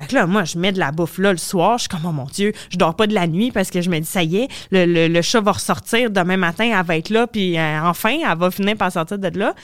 [0.01, 1.79] Fait que là, moi, je mets de la bouffe là le soir.
[1.79, 3.89] Je suis comme, oh mon Dieu, je dors pas de la nuit parce que je
[3.89, 6.97] me dis, ça y est, le, le- le chat va ressortir demain matin, elle va
[6.97, 9.55] être là, puis euh, enfin, elle va finir par sortir de là.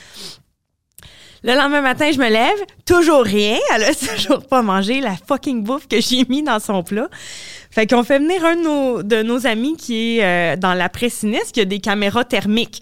[1.43, 3.57] Le lendemain matin, je me lève, toujours rien.
[3.73, 7.09] Elle a toujours pas mangé la fucking bouffe que j'ai mis dans son plat.
[7.71, 8.55] Fait qu'on fait venir un
[9.01, 12.81] de nos, amis qui est euh, dans l'après sinistre, qui a des caméras thermiques.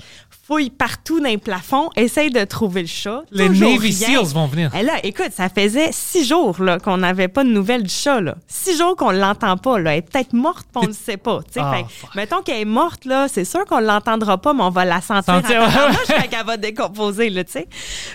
[0.50, 3.22] Fouille partout dans les plafonds, essaye de trouver le chat.
[3.30, 4.24] Les toujours Navy rien.
[4.24, 4.74] Seals vont venir.
[4.74, 8.20] Et là, écoute, ça faisait six jours là, qu'on n'avait pas de nouvelles du chat.
[8.20, 8.34] Là.
[8.48, 9.78] Six jours qu'on l'entend pas.
[9.78, 9.92] Là.
[9.92, 11.42] Elle est peut-être morte, on ne sait pas.
[11.56, 11.86] Ah, Fait
[12.16, 15.36] mettons qu'elle est morte, là, c'est sûr qu'on l'entendra pas, mais on va la sentir.
[15.36, 17.30] Sentir, en ouais, tabarnouche quand elle va décomposer.
[17.30, 17.44] Là,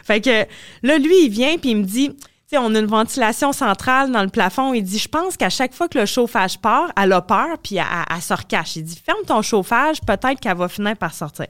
[0.05, 0.45] fait que
[0.83, 2.11] là, lui, il vient puis il me dit...
[2.57, 4.75] On a une ventilation centrale dans le plafond.
[4.75, 7.79] Il dit, je pense qu'à chaque fois que le chauffage part, elle a peur, puis
[7.79, 8.77] elle, elle se recache.
[8.77, 11.47] Il dit, ferme ton chauffage, peut-être qu'elle va finir par sortir.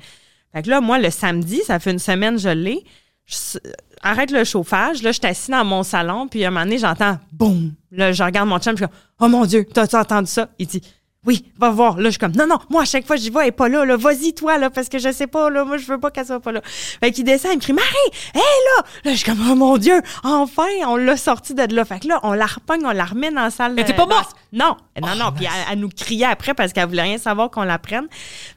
[0.55, 2.85] Fait que là, moi, le samedi, ça fait une semaine, je l'ai.
[3.27, 3.59] Je-
[4.03, 5.03] arrête le chauffage.
[5.03, 7.73] Là, je suis assis dans mon salon, puis à un moment donné, j'entends boum.
[7.91, 10.49] Là, je regarde mon chum, je suis comme, oh mon Dieu, t'as-tu entendu ça?
[10.59, 10.83] Il dit,
[11.27, 11.97] oui, va voir.
[11.99, 13.69] Là, je suis comme, non, non, moi, à chaque fois, j'y vais, elle est pas
[13.69, 13.97] là, là.
[13.97, 16.41] Vas-y, toi, là, parce que je sais pas, là, moi, je veux pas qu'elle soit
[16.41, 16.61] pas là.
[16.65, 17.89] Fait qu'il descend, il me crie, Marie,
[18.35, 18.85] hé, là!
[19.05, 21.85] Là, je suis comme, oh mon Dieu, enfin, on l'a sorti de là.
[21.85, 23.79] Fait que là, on la repogne, on la remet dans la salle.
[23.79, 24.37] Était euh, pas morte?
[24.53, 25.33] Non, non, non.
[25.35, 28.07] Puis elle, elle nous criait après parce qu'elle voulait rien savoir qu'on la prenne.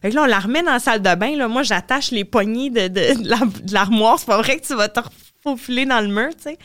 [0.01, 1.35] Fait que là, on la remet dans la salle de bain.
[1.35, 1.47] Là.
[1.47, 4.19] Moi, j'attache les poignées de, de, de la- de l'armoire.
[4.19, 4.99] C'est pas vrai que tu vas te
[5.43, 6.57] faufiler dans le mur, tu sais.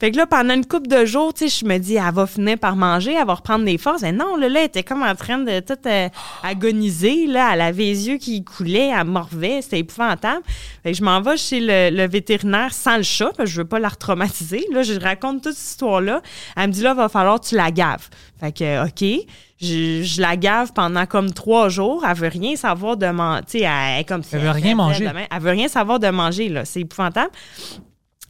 [0.00, 2.26] Fait que là, pendant une couple de jours, tu sais, je me dis, elle va
[2.26, 4.04] finir par manger, elle va reprendre des forces.
[4.04, 6.08] Et non, là, là, elle était comme en train de tout euh,
[6.44, 7.50] agoniser, là.
[7.54, 10.42] Elle avait les yeux qui coulaient, elle morvait, c'était épouvantable.
[10.84, 13.60] Fait que je m'en vais chez le, le vétérinaire sans le chat, parce que je
[13.60, 14.64] veux pas la retraumatiser.
[14.72, 16.22] Là, je raconte toute cette histoire-là.
[16.56, 18.08] Elle me dit, là, va falloir que tu la gaves.
[18.38, 19.26] Fait que, OK.
[19.60, 22.04] Je, je la gave pendant comme trois jours.
[22.08, 23.42] Elle veut rien savoir de manger.
[23.50, 25.08] Tu sais, elle est comme si Elle veut rien manger.
[25.08, 25.24] demain.
[25.34, 26.64] Elle veut rien savoir de manger, là.
[26.64, 27.32] C'est épouvantable.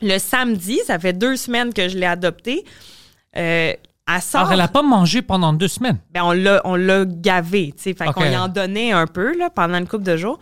[0.00, 2.64] Le samedi, ça fait deux semaines que je l'ai adoptée.
[3.36, 3.72] Euh,
[4.10, 4.42] elle sort.
[4.42, 5.98] Alors, elle a pas mangé pendant deux semaines?
[6.12, 7.94] Ben, on l'a, gavé, tu sais.
[7.94, 10.38] Fait qu'on y en donnait un peu, là, pendant une couple de jours.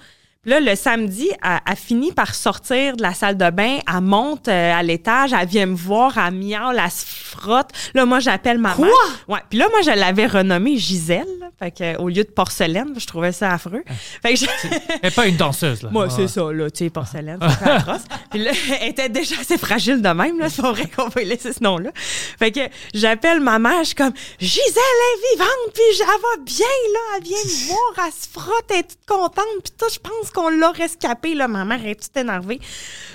[0.46, 3.78] Là, le samedi, elle, elle finit par sortir de la salle de bain.
[3.92, 5.32] Elle monte euh, à l'étage.
[5.32, 6.16] Elle vient me voir.
[6.18, 7.70] Elle miaule, elle se frotte.
[7.94, 8.88] Là, moi, j'appelle ma mère.
[9.28, 9.40] Ouais.
[9.50, 11.26] Puis là, moi, je l'avais renommée Gisèle.
[11.40, 11.46] là.
[11.58, 13.82] Fait que, au lieu de porcelaine, je trouvais ça affreux.
[14.22, 14.46] Fait que je-
[14.90, 15.88] Elle n'est pas une danseuse, là.
[15.90, 16.10] moi, Ouais.
[16.14, 18.02] c'est ça, là, tu sais, porcelaine, c'est pas atroce.
[18.30, 21.28] Puis là, elle était déjà assez fragile de même, là, c'est vrai qu'on va lui
[21.28, 21.90] laisser ce nom-là.
[22.38, 22.60] Fait que
[22.94, 27.22] j'appelle ma mère, je suis comme, Gisèle est vivante, puis elle va bien, là, elle
[27.24, 30.50] vient me voir, elle se frotte, elle est toute contente, puis tout, je pense qu'on
[30.50, 32.60] l'a rescapée, là, ma mère est toute énervée.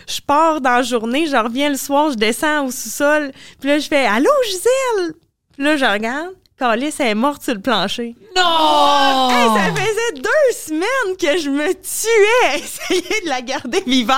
[0.08, 3.80] Je pars dans la journée, je reviens le soir, je descends au sous-sol, puis là,
[3.80, 5.14] je fais, allô, Gisèle?
[5.54, 8.16] Puis là, je regarde, Calice, elle est morte sur le plancher.
[8.36, 9.30] Non!
[9.30, 14.18] Hey, ça faisait deux semaines que je me tuais à essayer de la garder vivante.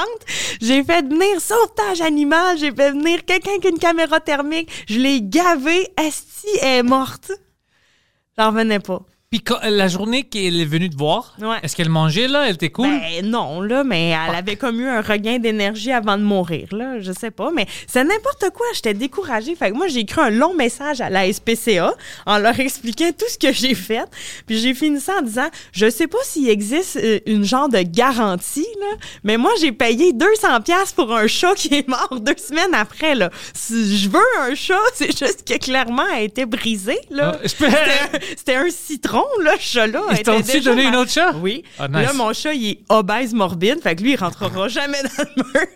[0.62, 5.00] J'ai fait venir sauvetage animal, j'ai fait venir quelqu'un qui a une caméra thermique, je
[5.00, 7.32] l'ai gavée, Esti elle est morte.
[8.38, 9.02] J'en revenais pas.
[9.34, 11.58] Puis quand- la journée qu'elle est venue te voir, Ouais.
[11.64, 12.46] est-ce qu'elle mangeait, là?
[12.48, 12.88] Elle était cool?
[12.88, 17.00] Ben non, là, mais elle avait comme eu un regain d'énergie avant de mourir, là.
[17.00, 18.68] Je sais pas, mais c'est n'importe quoi.
[18.76, 19.56] J'étais découragée.
[19.56, 21.96] Fait que moi, j'ai écrit un long message à la SPCA
[22.28, 24.06] en leur expliquant tout ce que j'ai fait.
[24.46, 27.80] Puis j'ai fini ça en disant, je sais pas s'il existe euh, une genre de
[27.82, 32.36] garantie, là, mais moi, j'ai payé 200 pièces pour un chat qui est mort deux
[32.38, 33.32] semaines après, là.
[33.56, 37.40] Si je veux un chat, c'est juste que clairement, elle a été brisée, là.
[37.44, 40.02] Ah, je peux- C'était un- C'était un citron, là, ce chat-là.
[40.12, 41.34] Ils Elle t'ont était dessus déjà donné une autre chat?
[41.36, 41.64] Oui.
[41.80, 43.82] Ah, Là, mon chat, il est obèse morbide.
[43.82, 45.68] Fait que lui, il rentrera jamais dans le mur.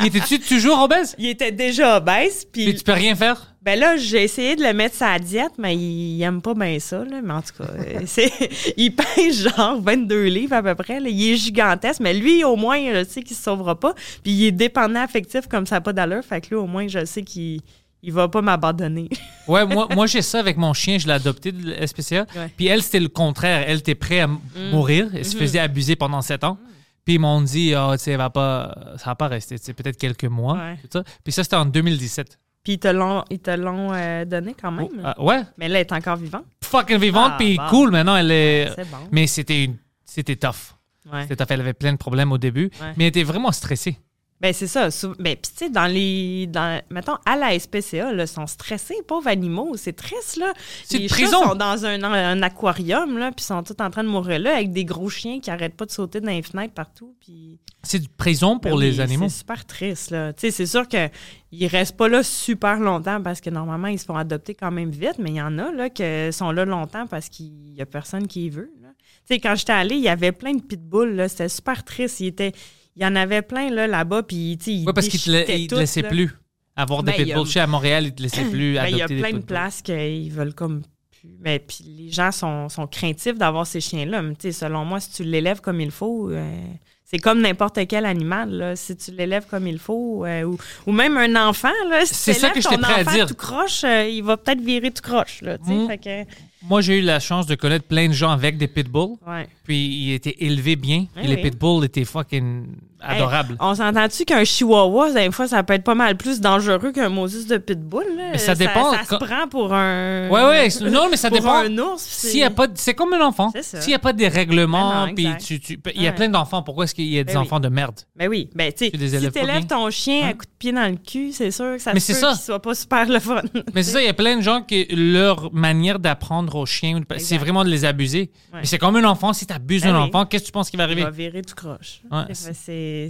[0.00, 1.14] Il était-tu toujours obèse?
[1.18, 2.46] il était déjà obèse.
[2.50, 3.54] Puis tu peux rien faire?
[3.64, 7.02] ben là, j'ai essayé de le mettre sa diète, mais il, aime pas bien ça.
[7.02, 7.22] Là.
[7.22, 8.30] Mais en tout cas, euh, c'est,
[8.76, 11.00] il pèse genre 22 livres à peu près.
[11.00, 11.08] là.
[11.08, 13.94] Il est gigantesque, mais lui, au moins, je sais qu'il se sauvera pas.
[14.22, 16.22] Puis il est dépendant affectif comme ça n'a pas d'allure.
[16.22, 17.62] Fait que lui, au moins, je sais qu'il
[18.04, 19.08] il va pas m'abandonner.
[19.46, 22.24] Ouais, moi, moi j'ai ça avec mon chien, je l'ai adopté de la SPCA.
[22.34, 22.50] Ouais.
[22.56, 23.66] Puis elle, c'était le contraire.
[23.68, 24.38] Elle était prête à m-
[24.72, 25.08] mourir.
[25.12, 26.56] Elle se faisait abuser pendant sept ans.
[27.04, 29.74] Puis ils m'ont dit, Ah, tu sais, elle va pas, ça va pas rester, tu
[29.74, 30.54] peut-être quelques mois.
[30.54, 30.76] Ouais.
[30.82, 31.04] tout ça.
[31.22, 32.38] Puis ça, c'était en 2017.
[32.62, 34.88] Puis ils te l'ont, ils te l'ont euh, donné quand même?
[35.04, 36.44] Ah, ouais, Mais là, elle est encore vivante?
[36.62, 37.66] fucking vivante, Ah, puis bon.
[37.68, 38.74] cool maintenant, elle est.
[38.90, 38.96] Bon.
[39.12, 39.76] Mais c'était une-
[40.06, 40.72] c'était tough.
[41.12, 41.20] Ouais.
[41.20, 41.48] C'était tough.
[41.50, 43.98] Elle avait plein de problèmes au début, mais elle était vraiment stressée.
[44.44, 44.90] Ben, c'est ça.
[45.20, 46.46] Ben, puis, tu sais, dans les.
[46.48, 49.74] Dans, mettons, à la SPCA, là, ils sont stressés, pauvres animaux.
[49.78, 50.52] C'est triste, là.
[50.84, 51.42] C'est les une chats prison.
[51.44, 54.70] sont dans un, un aquarium, là, puis sont tous en train de mourir là, avec
[54.70, 57.16] des gros chiens qui arrêtent pas de sauter dans les fenêtres partout.
[57.20, 57.58] Puis.
[57.84, 59.30] C'est une prison pour Ben les oui, animaux?
[59.30, 60.34] C'est super triste, là.
[60.34, 64.04] Tu sais, c'est sûr qu'ils restent pas là super longtemps parce que normalement, ils se
[64.04, 67.06] font adopter quand même vite, mais il y en a, là, qui sont là longtemps
[67.06, 68.88] parce qu'il y a personne qui les veut, là.
[69.26, 71.30] Tu sais, quand j'étais allée, il y avait plein de pitbulls, là.
[71.30, 72.20] C'était super triste.
[72.20, 72.52] Il, était,
[72.96, 75.50] il y en avait plein, là, là-bas, puis, tu sais, ils Oui, parce qu'ils te,
[75.52, 76.08] ils te laissaient là.
[76.08, 76.30] plus
[76.76, 77.46] avoir des Ben, a- pitbulls.
[77.46, 79.82] Chez à Montréal, ils te laissaient plus Ben, adopter il y a plein de places
[79.82, 81.36] qu'ils veulent comme plus.
[81.40, 84.22] Mais puis les gens sont, sont craintifs d'avoir ces chiens-là.
[84.22, 86.60] Mais tu sais, selon moi, si tu l'élèves comme il faut, euh,
[87.04, 88.50] c'est comme n'importe quel animal.
[88.50, 88.76] Là.
[88.76, 92.34] Si tu l'élèves comme il faut, euh, ou, ou même un enfant, là, si C'est
[92.34, 93.26] tu ça que j'étais ton prêt à dire.
[93.26, 95.40] tout croche, euh, il va peut-être virer tout croche.
[95.42, 95.56] Là.
[95.64, 95.86] Mm.
[95.86, 96.30] Fait que,
[96.68, 99.16] Moi, j'ai eu la chance de connaître plein de gens avec des pitbulls.
[99.26, 99.46] ouais.
[99.64, 101.06] Puis ils étaient élevés bien.
[101.16, 101.42] Puis les oui.
[101.42, 102.66] pitbulls étaient fucking
[103.00, 103.56] adorables.
[103.60, 107.46] On s'entend-tu qu'un chihuahua, des fois, ça peut être pas mal plus dangereux qu'un Moses
[107.46, 108.04] de pitbull?
[108.16, 108.30] Là?
[108.32, 110.28] Mais ça dépend Ça, quand- se prend pour un.
[110.28, 110.68] Ouais, ouais.
[110.90, 111.54] Non, mais ça pour dépend.
[111.64, 112.02] un ours.
[112.02, 113.52] S'il y a pas de- c'est comme un enfant.
[113.62, 113.80] Ça.
[113.80, 116.62] S'il n'y a pas de règlements, Ah puis tu, tu- il y a plein d'enfants.
[116.62, 117.46] Pourquoi est-ce qu'il y a des Ben oui.
[117.46, 118.00] enfants de merde?
[118.16, 120.32] Ben oui, ben tu sais, si t'élèves ton chien à Hein?
[120.32, 122.28] coup de pied dans le cul, c'est sûr que ça ça.
[122.32, 123.40] qu'il soit pas super le fun.
[123.74, 127.00] Mais c'est ça, il y a plein de gens qui, leur manière d'apprendre aux chiens,
[127.18, 128.30] c'est vraiment de les abuser.
[128.52, 128.60] Ouais.
[128.60, 130.02] Mais c'est comme un enfant, si tu abuses Ben oui.
[130.08, 131.02] enfant, qu'est-ce que tu penses qui va Il arriver?
[131.04, 132.02] va virer tout croche.
[132.10, 133.08] Ouais, c'est...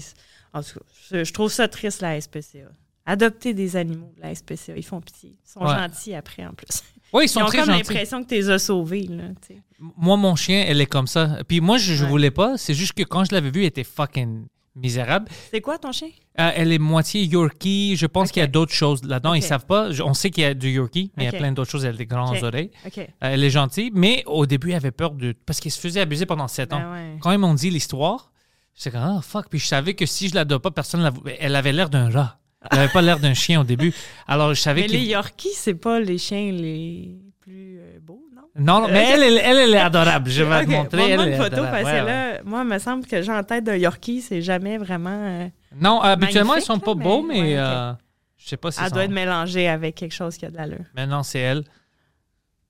[0.52, 2.70] En tout cas, je, trouve ça triste, la SPCA.
[3.06, 5.30] Adopter des animaux, la SPCA, ils font pitié.
[5.44, 5.74] Ils sont Ouais.
[5.74, 6.82] gentils après, en plus.
[7.12, 7.78] Oui, ils Ils, sont ont très comme gentils.
[7.88, 9.24] l'impression que tu les as sauvés, là.
[9.96, 11.38] Moi, mon chien, elle est comme ça.
[11.46, 12.08] Puis moi, je, Ouais.
[12.08, 12.56] voulais pas.
[12.56, 14.46] C'est juste que quand je l'avais vue, elle était fucking
[14.76, 15.28] misérable.
[15.50, 16.08] C'est quoi ton chien?
[16.40, 17.96] Euh, elle est moitié Yorkie.
[17.96, 19.34] Je pense qu'il y a d'autres choses là-dedans.
[19.34, 19.88] Ils savent pas.
[20.02, 21.84] On sait qu'il y a du Yorkie, mais il y a plein d'autres choses.
[21.84, 22.70] Elle a des grandes oreilles.
[22.98, 25.34] Euh, elle est gentille, mais au début, elle avait peur de.
[25.46, 26.80] Parce qu'elle se faisait abuser pendant sept ans.
[26.80, 27.18] Ben ouais.
[27.20, 28.32] Quand ils m'ont dit l'histoire,
[28.74, 29.48] j'étais comme, ah, fuck.
[29.48, 32.10] Puis je savais que si je l'adopte pas, personne ne la Elle avait l'air d'un
[32.10, 32.38] rat.
[32.70, 33.92] Elle avait pas l'air d'un chien au début.
[34.26, 35.00] Alors, je savais Mais qu'il.
[35.00, 37.18] les Yorkies, c'est pas les chiens les
[38.56, 38.80] non?
[38.80, 40.30] Non, non, mais elle, elle, elle, elle est adorable.
[40.30, 41.10] Je vais Ok, te montrer.
[41.10, 41.70] elle une photo, adorable.
[41.72, 42.04] parce que ouais.
[42.04, 45.10] là, moi, il me semble que j'ai en tête d'un Yorkie, c'est jamais vraiment...
[45.10, 45.48] euh,
[45.80, 47.92] Non, habituellement, ils sont pas là, beaux, mais- mais ouais, euh,
[48.36, 50.56] je sais pas si elle sont- doit être mélangée avec quelque chose qui a de
[50.56, 50.84] l'allure.
[50.94, 51.64] Maintenant, c'est elle.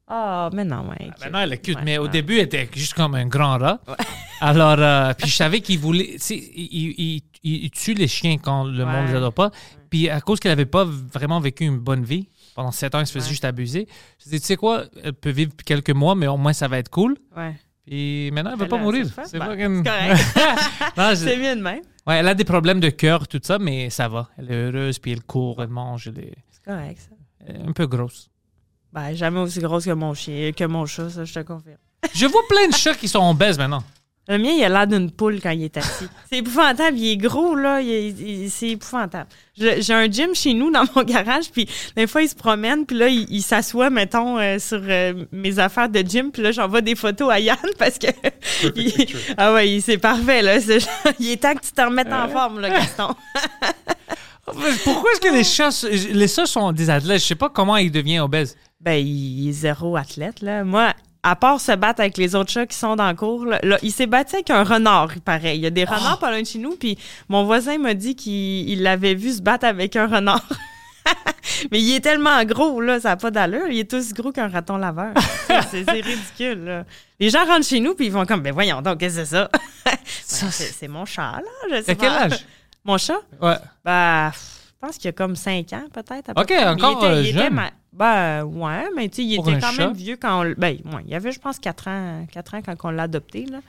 [0.06, 0.96] Ah, mais non, ouais.
[1.06, 1.20] cute.
[1.24, 3.80] Maintenant, elle est cute, mais au début, elle était juste comme un grand rat.
[4.40, 6.12] Alors, euh, puis je savais qu'il voulait.
[6.14, 9.10] Tu sais, il, il- il- il tue les chiens quand le monde Ouais.
[9.10, 9.50] les adore pas.
[9.88, 13.06] Puis à cause qu'elle avait pas vraiment vécu une bonne vie, pendant sept ans, elle
[13.06, 13.30] se faisait Ouais.
[13.30, 13.86] juste abuser.
[14.24, 16.78] Je dis, tu sais quoi, elle peut vivre quelques mois, mais au moins, ça va
[16.78, 17.16] être cool.
[17.36, 17.54] Ouais.
[17.86, 19.06] Puis maintenant, elle veut Ben pas mourir.
[19.26, 21.16] c'est Ben, fucking- c'est correct.
[21.16, 21.82] C'est mieux de même.
[22.06, 24.28] ouais, elle a des problèmes de cœur, tout ça, mais ça va.
[24.38, 26.08] Elle est heureuse, puis elle court, elle mange.
[26.08, 27.16] Elle est, C'est correct, ça.
[27.46, 28.30] elle est un peu grosse.
[28.92, 31.76] Ben, jamais aussi grosse que mon chien, que mon chat, ça, je te confirme.
[32.14, 33.82] Je vois plein de chats qui sont obèses maintenant.
[34.26, 36.06] Le mien, il a l'air d'une poule quand il est assis.
[36.32, 36.96] c'est épouvantable.
[36.96, 37.82] Il est gros, là.
[37.82, 39.28] il est- il- c'est épouvantable.
[39.56, 42.96] J'ai un gym chez nous dans mon garage, puis des fois, il se promène, puis
[42.96, 46.80] là, il, il s'assoit, mettons, euh, sur euh, mes affaires de gym, puis là, j'envoie
[46.80, 48.06] des photos à Yann parce que.
[48.76, 50.56] il- ah ouais, il- c'est parfait, là.
[51.20, 53.14] Il est temps que tu te remettes en forme, là, Gaston.
[54.84, 57.20] Pourquoi est-ce que les chats, les chats sont des athlètes?
[57.20, 58.56] Je sais pas comment ils deviennent obèses.
[58.80, 60.62] Ben, il est zéro athlète, là.
[60.64, 60.92] Moi,
[61.24, 63.78] à part se battre avec les autres chats qui sont dans le cours, là, là,
[63.82, 65.56] il s'est battu avec un renard, il paraît.
[65.56, 66.96] Il y a des renards pas loin de chez nous, puis
[67.28, 70.46] mon voisin m'a dit qu'il il l'avait vu se battre avec un renard.
[71.70, 73.66] Mais il est tellement gros, là, ça n'a pas d'allure.
[73.68, 75.12] Il est aussi gros qu'un raton laveur.
[75.70, 76.84] c'est ridicule, là.
[77.20, 79.30] Les gens rentrent chez nous, puis ils vont comme, ben voyons donc, qu'est-ce que c'est
[79.36, 79.50] ça?
[80.24, 81.78] Ça, Ben, c'est mon chat, là.
[81.78, 82.44] Je sais quel âge?
[82.84, 83.18] Mon chat?
[83.40, 83.56] Ouais.
[83.84, 86.32] Ben, je pense qu'il y a comme 5 ans, peut-être.
[86.34, 86.66] peu Ok, près.
[86.66, 87.54] Encore, il était, euh, il était jeune.
[87.54, 89.86] ma- Ben, ouais, mais tu sais, il Pour était un quand chat?
[89.86, 90.54] même vieux quand on.
[90.58, 93.60] Ben, ouais, il avait, je pense, 4 ans, 4 ans quand on l'a adopté, là.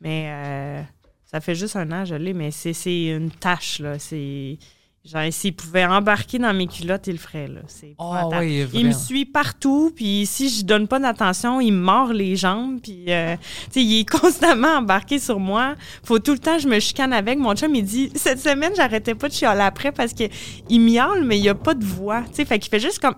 [0.00, 0.82] Mais euh,
[1.24, 3.98] ça fait juste un an, je l'ai, mais c'est c'est une tâche, là.
[3.98, 4.58] C'est.
[5.02, 7.60] Genre, s'il pouvait embarquer dans mes culottes, il le ferait, là.
[7.68, 11.80] C'est Oh, oui, il me suit partout, puis si je donne pas d'attention, il me
[11.80, 15.74] mord les jambes, puis euh, tu sais, il est constamment embarqué sur moi.
[16.04, 17.38] Faut tout le temps je me chicane avec.
[17.38, 20.24] Mon chum, il dit cette semaine, j'arrêtais pas de chialer après parce que
[20.68, 22.98] il miaule, mais il y a pas de voix, tu sais, fait qu'il fait juste
[22.98, 23.16] comme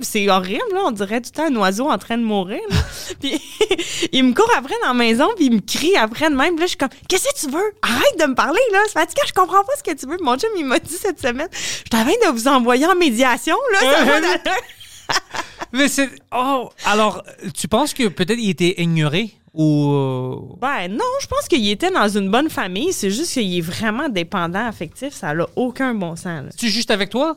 [0.00, 0.82] c'est horrible, là.
[0.86, 2.76] On dirait tout le temps un oiseau en train de mourir, là.
[3.20, 3.40] puis
[4.12, 6.50] il me court après dans la maison, puis il me crie après de même.
[6.54, 7.72] Puis là, je suis comme, qu'est-ce que tu veux?
[7.82, 8.78] Arrête de me parler, là.
[8.86, 10.16] C'est fatigant, je comprends pas ce que tu veux.
[10.16, 13.56] Puis mon chum, il m'a dit cette semaine, je t'avais de vous envoyer en médiation,
[13.72, 13.78] là.
[13.80, 14.38] Ça va d'allure.
[15.72, 16.08] Mais c'est.
[16.34, 17.22] Oh, alors,
[17.54, 19.90] tu penses que peut-être il était ignoré ou.
[19.92, 22.92] euh, Ben non, je pense qu'il était dans une bonne famille.
[22.92, 25.12] C'est juste qu'il est vraiment dépendant affectif.
[25.14, 26.44] Ça n'a aucun bon sens.
[26.44, 26.48] là.
[26.56, 27.36] Tu es juste avec toi?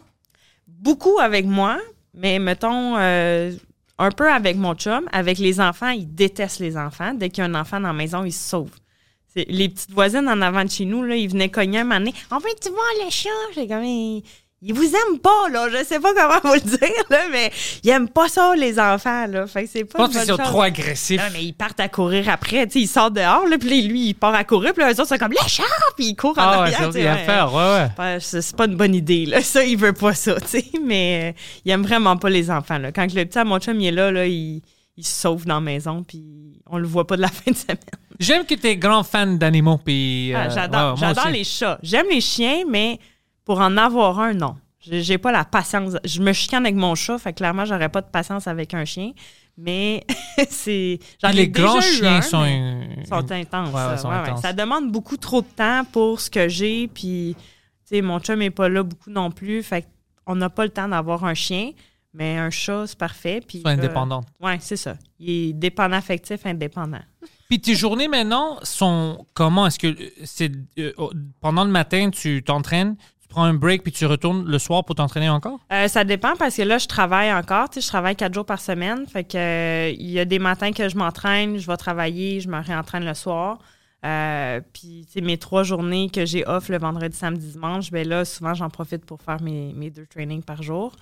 [0.68, 1.78] Beaucoup avec moi,
[2.18, 3.52] mais mettons euh,
[3.98, 5.08] un peu avec mon chum.
[5.12, 7.14] Avec les enfants, il déteste les enfants.
[7.14, 8.72] Dès qu'il y a un enfant dans la maison, il se sauve.
[9.34, 12.00] c'est- les petites voisines en avant de chez nous, là, ils venaient cogner un moment
[12.00, 12.14] donné.
[12.32, 13.30] En fait, tu vois le chat?
[13.54, 13.84] J'ai comme,
[14.62, 15.68] ils, ils vous aiment pas, là.
[15.70, 17.52] Je sais pas comment vous le dire, là, mais
[17.84, 19.46] ils aiment pas ça, les enfants, là.
[19.48, 20.40] Fait que c'est Je pas pense que bonne c'est chose.
[20.46, 21.22] trop agressif.
[21.22, 22.66] Non, mais ils partent à courir après.
[22.68, 25.06] Tu sais, ils sortent dehors, là, puis lui, il part à courir, puis eux autres,
[25.08, 25.64] c'est comme le chat,
[25.96, 26.90] puis ils courent en Ah arrière.
[26.90, 27.26] ouais.
[27.26, 27.88] faire, ouais, ouais.
[28.14, 29.42] Ouais, c'est pas une bonne idée, là.
[29.42, 30.66] Ça, il veut pas ça, tu sais.
[30.84, 32.92] Mais euh, il aime vraiment pas les enfants, là.
[32.92, 34.62] Quand le petit à mon chum, il est là, là, il,
[34.98, 36.24] il se sauve dans la maison, puis
[36.66, 37.78] on le voit pas de la fin de semaine.
[38.20, 39.78] J'aime que tu es grand fan d'animaux.
[39.78, 41.78] Puis, Ah, euh, j'adore ouais, j'adore les chats.
[41.84, 42.98] J'aime les chiens, mais
[43.48, 44.58] pour en avoir un, non.
[44.82, 45.96] J'ai pas la patience.
[46.04, 48.84] Je me chicane avec mon chat, fait que clairement, j'aurais pas de patience avec un
[48.84, 49.14] chien.
[49.58, 50.06] Mais
[50.50, 51.00] c'est.
[51.34, 53.70] Les grands chiens un, sont, euh, sont intenses.
[53.70, 53.98] Ouais, ouais, ça.
[53.98, 54.22] sont Ouais, ouais.
[54.30, 54.42] intenses.
[54.42, 56.90] Ça demande beaucoup trop de temps pour ce que j'ai.
[56.90, 59.64] Puis, tu sais, mon chum est pas là beaucoup non plus.
[59.64, 59.88] Fait
[60.26, 61.72] qu'on n'a pas le temps d'avoir un chien.
[62.14, 63.42] Mais un chat, c'est parfait.
[63.48, 64.26] Puis, sont indépendants.
[64.42, 64.96] ouais, c'est ça.
[65.20, 67.02] Il est dépendant affectif, indépendant.
[67.48, 69.68] Puis tes journées maintenant sont comment?
[69.68, 69.96] Est-ce que
[70.26, 70.92] c'est euh,
[71.40, 72.98] pendant le matin, tu t'entraînes,
[73.40, 75.60] un break puis tu retournes le soir pour t'entraîner encore?
[75.72, 77.68] Euh, ça dépend parce que là, je travaille encore.
[77.74, 79.06] Je travaille quatre jours par semaine.
[79.08, 82.50] Fait que euh, il y a des matins que je m'entraîne, je vais travailler, je
[82.50, 83.60] me réentraîne le soir.
[84.06, 88.54] Euh, puis, mes trois journées que j'ai off le vendredi, samedi, dimanche, ben là, souvent,
[88.54, 90.96] j'en profite pour faire mes, deux trainings par jour.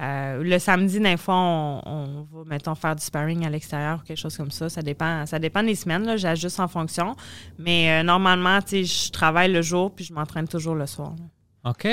[0.00, 4.18] Euh, le samedi, des fois, on, va, mettons, faire du sparring à l'extérieur ou quelque
[4.18, 4.68] chose comme ça.
[4.68, 6.16] Ça dépend, ça dépend des semaines.
[6.16, 7.14] J'ajuste en fonction.
[7.58, 11.14] Mais normalement, je travaille le jour puis je m'entraîne toujours le soir.
[11.64, 11.86] OK.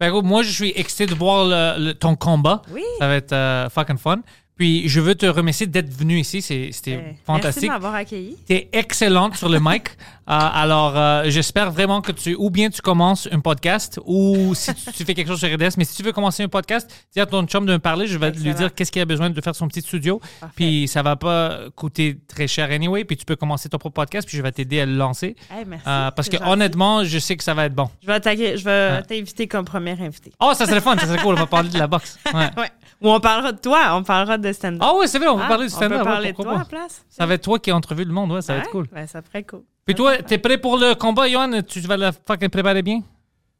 [0.00, 2.62] Ben, gros, moi, je suis excité de voir le- le- ton combat.
[2.72, 2.82] Oui.
[3.00, 4.20] Ça va être euh, fucking fun.
[4.56, 6.42] Puis je veux te remercier d'être venu ici.
[6.42, 7.62] C'était Euh, Merci fantastique.
[7.64, 8.36] de m'avoir accueilli.
[8.46, 9.88] Tu es excellente sur le mic.
[10.28, 14.74] Euh, alors, euh, j'espère vraiment que tu, ou bien tu commences un podcast, ou si
[14.74, 17.20] tu, tu fais quelque chose sur RDS, mais si tu veux commencer un podcast, dis
[17.20, 19.40] à ton chum de me parler, je vais lui dire qu'est-ce qu'il a besoin de
[19.40, 20.20] faire son petit studio.
[20.40, 20.54] Parfait.
[20.56, 24.28] Puis ça va pas coûter très cher anyway, puis tu peux commencer ton propre podcast,
[24.28, 25.34] puis je vais t'aider à le lancer.
[25.50, 25.84] Hey, merci.
[25.88, 26.50] Euh, parce que gentil.
[26.50, 27.88] honnêtement, je sais que ça va être bon.
[28.02, 30.32] Je vais je vais t'inviter comme premier invité.
[30.40, 32.18] Oh, ça serait fun, ça serait cool, on va parler de la boxe.
[32.34, 32.50] Ouais.
[32.58, 32.70] Ouais.
[33.00, 34.82] Ou on parlera de toi, on parlera de stand-up.
[34.84, 35.98] Ah ouais, c'est vrai, on va Ah, parler du On peut stand-up.
[36.06, 37.04] ouais, parler de toi à place.
[37.08, 38.86] Ça va être toi qui as entrevu le monde, ouais, ça va être cool.
[38.92, 39.62] Ben, ça ferait cool.
[39.88, 41.62] Puis toi, t'es prêt pour le combat, Johan?
[41.66, 43.00] Tu vas le fucking préparer bien?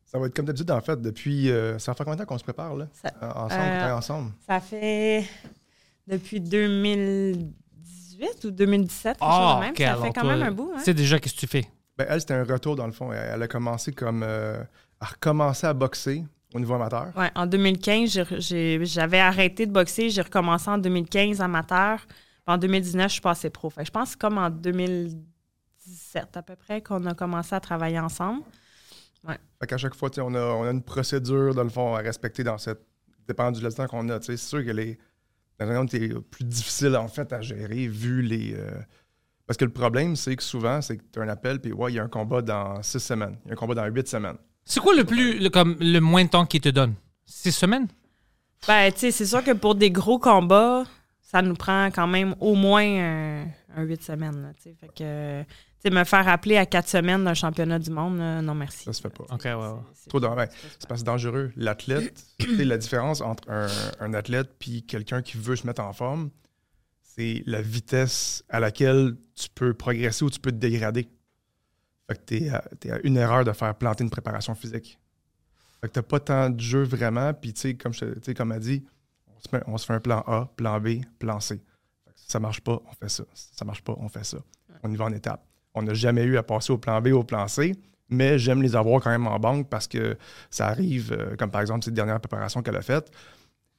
[0.04, 1.50] Ça va être comme d'habitude, en fait, depuis.
[1.50, 2.86] euh, ça fait combien de temps qu'on se prépare, là?
[2.92, 4.32] Ça- Euh, ensemble, euh, ensemble.
[4.46, 5.24] Ça fait
[6.06, 9.74] depuis 2018 ou 2017, quelque chose Ah, de même.
[9.76, 10.70] ça fait quand toi, même un bout.
[10.74, 10.78] Hein?
[10.80, 11.64] Tu sais déjà qu'est-ce que tu fais?
[11.96, 13.10] Ben, elle, c'était un retour, dans le fond.
[13.12, 14.22] Elle, elle a commencé comme.
[14.22, 14.62] euh,
[15.00, 16.24] à recommencer à boxer
[16.54, 17.06] au niveau amateur.
[17.16, 20.10] Ouais, en 2015, j'ai- j'ai- j'avais arrêté de boxer.
[20.10, 22.00] J'ai recommencé en 2015 amateur.
[22.06, 23.70] Puis en 2019, je suis passée pro.
[23.70, 24.50] Fait que je pense que c'est comme en
[25.88, 28.42] 2017 à peu près qu'on a commencé à travailler ensemble.
[29.60, 31.94] Fait qu'à chaque fois, tu sais, on a, on a une procédure, dans le fond,
[31.94, 32.80] à respecter dans cette.
[33.26, 34.18] dépendant du temps qu'on a.
[34.20, 34.36] tu sais.
[34.36, 34.98] C'est sûr que les.
[35.60, 38.54] Un c'est plus difficile, en fait, à gérer, vu les.
[38.54, 38.70] euh,
[39.44, 41.92] Parce que le problème, c'est que souvent, c'est que tu as un appel, puis ouais,
[41.92, 43.36] il y a un combat dans six semaines.
[43.44, 44.36] Il y a un combat dans huit semaines.
[44.64, 46.94] C'est quoi le plus, le, comme, le moins de temps qu'il te donne?
[47.26, 47.88] Six semaines?
[48.68, 50.84] Ben, tu sais, c'est sûr que pour des gros combats,
[51.20, 53.46] ça nous prend quand même au moins un,
[53.76, 54.40] un 8 semaines.
[54.42, 54.76] là, tu sais.
[54.80, 55.44] fait que,
[55.82, 58.84] sais, me faire appeler à quatre semaines d'un championnat du monde, là, non merci.
[58.84, 59.24] Ça se fait pas.
[59.30, 59.80] OK, ouais, ouais.
[59.94, 60.46] C'est- Trop dangereux.
[60.50, 61.52] c'est parce que c'est dangereux.
[61.56, 63.66] L'athlète, tu sais, la différence entre un,
[64.00, 66.30] un athlète puis quelqu'un qui veut se mettre en forme,
[67.02, 71.08] c'est la vitesse à laquelle tu peux progresser ou tu peux te dégrader.
[72.08, 74.98] Fait que t'es à, t'es à une erreur de faire planter une préparation physique.
[75.80, 78.20] Fait que t'as pas tant de jeu vraiment, puis tu sais, comme, je te- tu
[78.24, 78.84] sais, comme a dit,
[79.26, 81.56] on se, met- on se fait un plan A, plan B, plan C.
[82.04, 83.24] Fait que si ça marche pas, on fait ça.
[83.34, 84.38] Si ça marche pas, on fait ça.
[84.82, 85.44] On y va en étapes.
[85.78, 87.74] On n'a jamais eu à passer au plan B, au plan C,
[88.08, 90.16] mais j'aime les avoir quand même en banque parce que
[90.50, 93.10] ça arrive, euh, comme par exemple cette dernière préparation qu'elle a faite.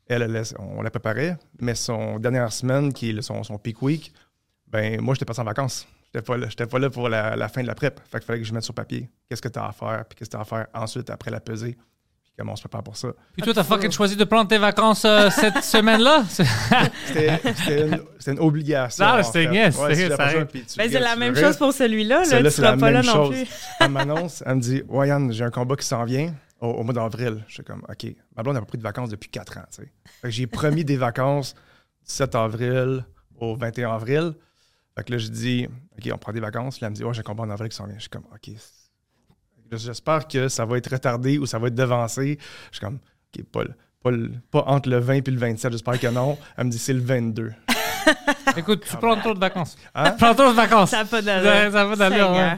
[0.08, 4.12] Elle, on la préparait, mais son dernière semaine, qui est son, son peak week,
[4.68, 5.88] ben moi, j'étais pas en vacances.
[6.06, 8.00] J'étais pas, là- pas là pour la, fin de la prep.
[8.10, 10.18] Fait qu'il fallait que je mette sur papier qu'est-ce que tu as à faire, puis
[10.18, 11.78] qu'est-ce que tu as à faire ensuite après la pesée,
[12.40, 13.10] comment on se prépare pour ça.
[13.34, 16.24] Puis toi, t'as fucking choisi de prendre tes vacances euh, cette semaine-là?
[16.30, 16.46] C'est-
[17.06, 19.06] C'était une, obligation.
[19.06, 22.24] En c'était Ouais, c'est- Ben, la même chose pour celui-là.
[22.24, 23.36] Là, tu seras la pas là même non chose.
[23.36, 23.48] plus.
[23.82, 26.84] Elle m'annonce, elle me dit Ouais, Yann, j'ai un combat qui s'en vient au, au
[26.84, 27.44] mois d'avril.
[27.48, 28.08] Je suis comme OK.
[28.36, 29.66] Ma blonde n'a pas pris de vacances depuis 4 ans.
[30.24, 33.06] j'ai promis des vacances du 7 avril
[33.38, 34.34] au 21 avril.
[34.98, 35.68] Fait que là, je dis
[35.98, 36.80] OK, on prend des vacances.
[36.82, 37.96] Là, elle me dit Ouais, j'ai un combat en avril qui s'en vient.
[37.96, 38.54] Je suis comme OK.
[39.72, 42.38] J'espère que ça va être retardé ou ça va être devancé.
[42.72, 43.00] Je suis comme
[43.38, 43.74] OK, pas, le-
[44.04, 45.72] pas, le- pas entre le 20 et le 27.
[45.72, 46.38] J'espère que non.
[46.58, 47.52] Elle me dit C'est le 22.
[48.58, 49.78] Écoute, tu prends trop de vacances.
[49.94, 50.12] Hein?
[50.12, 50.90] Prends trop de vacances.
[50.92, 51.72] Ça n'a pas Ça d'allure.
[51.72, 52.58] ça va d'allure, ouais.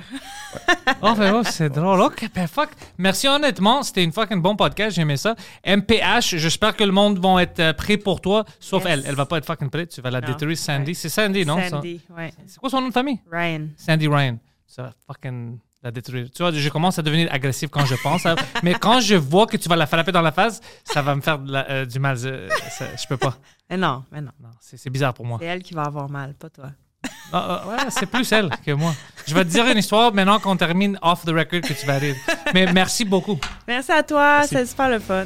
[1.02, 2.00] Oh, ben, oh, c'est drôle.
[2.02, 2.70] OK, ben, fuck.
[2.98, 3.84] Merci honnêtement.
[3.84, 4.96] C'était une fucking bon podcast.
[4.96, 5.36] J'aimais ça.
[5.66, 8.46] MPH, j'espère que le monde va être euh, prêt pour toi.
[8.60, 8.94] Sauf Yes.
[8.94, 9.04] elle.
[9.08, 9.90] Elle va pas être fucking prête.
[9.90, 10.28] Tu vas la Non.
[10.28, 10.92] détruire, Sandy.
[10.92, 10.94] Ouais.
[10.94, 11.58] C'est Sandy, non?
[11.58, 11.70] ça?
[11.70, 12.32] Sandy, ouais.
[12.46, 13.20] C'est quoi son nom de famille?
[13.32, 13.68] Ryan.
[13.78, 14.38] Sandy Ryan.
[14.68, 16.28] ça va fucking la détruire.
[16.34, 18.26] Tu vois, je commence à devenir agressif quand je pense.
[18.26, 21.16] à- mais quand je vois que tu vas la frapper dans la face, ça va
[21.16, 22.18] me faire la- euh, du mal.
[22.18, 23.36] Je, ça- je peux pas.
[23.70, 24.32] Mais non, mais non.
[24.42, 25.38] Non, c'est bizarre pour moi.
[25.42, 26.72] C'est elle qui va avoir mal, pas toi.
[27.34, 28.94] Ah, ah, ouais, c'est plus elle que moi.
[29.26, 31.98] Je vais te dire une histoire maintenant qu'on termine off the record que tu vas
[31.98, 32.16] rire.
[32.54, 33.40] Mais merci beaucoup.
[33.68, 35.26] Merci à toi, c'est super le fun.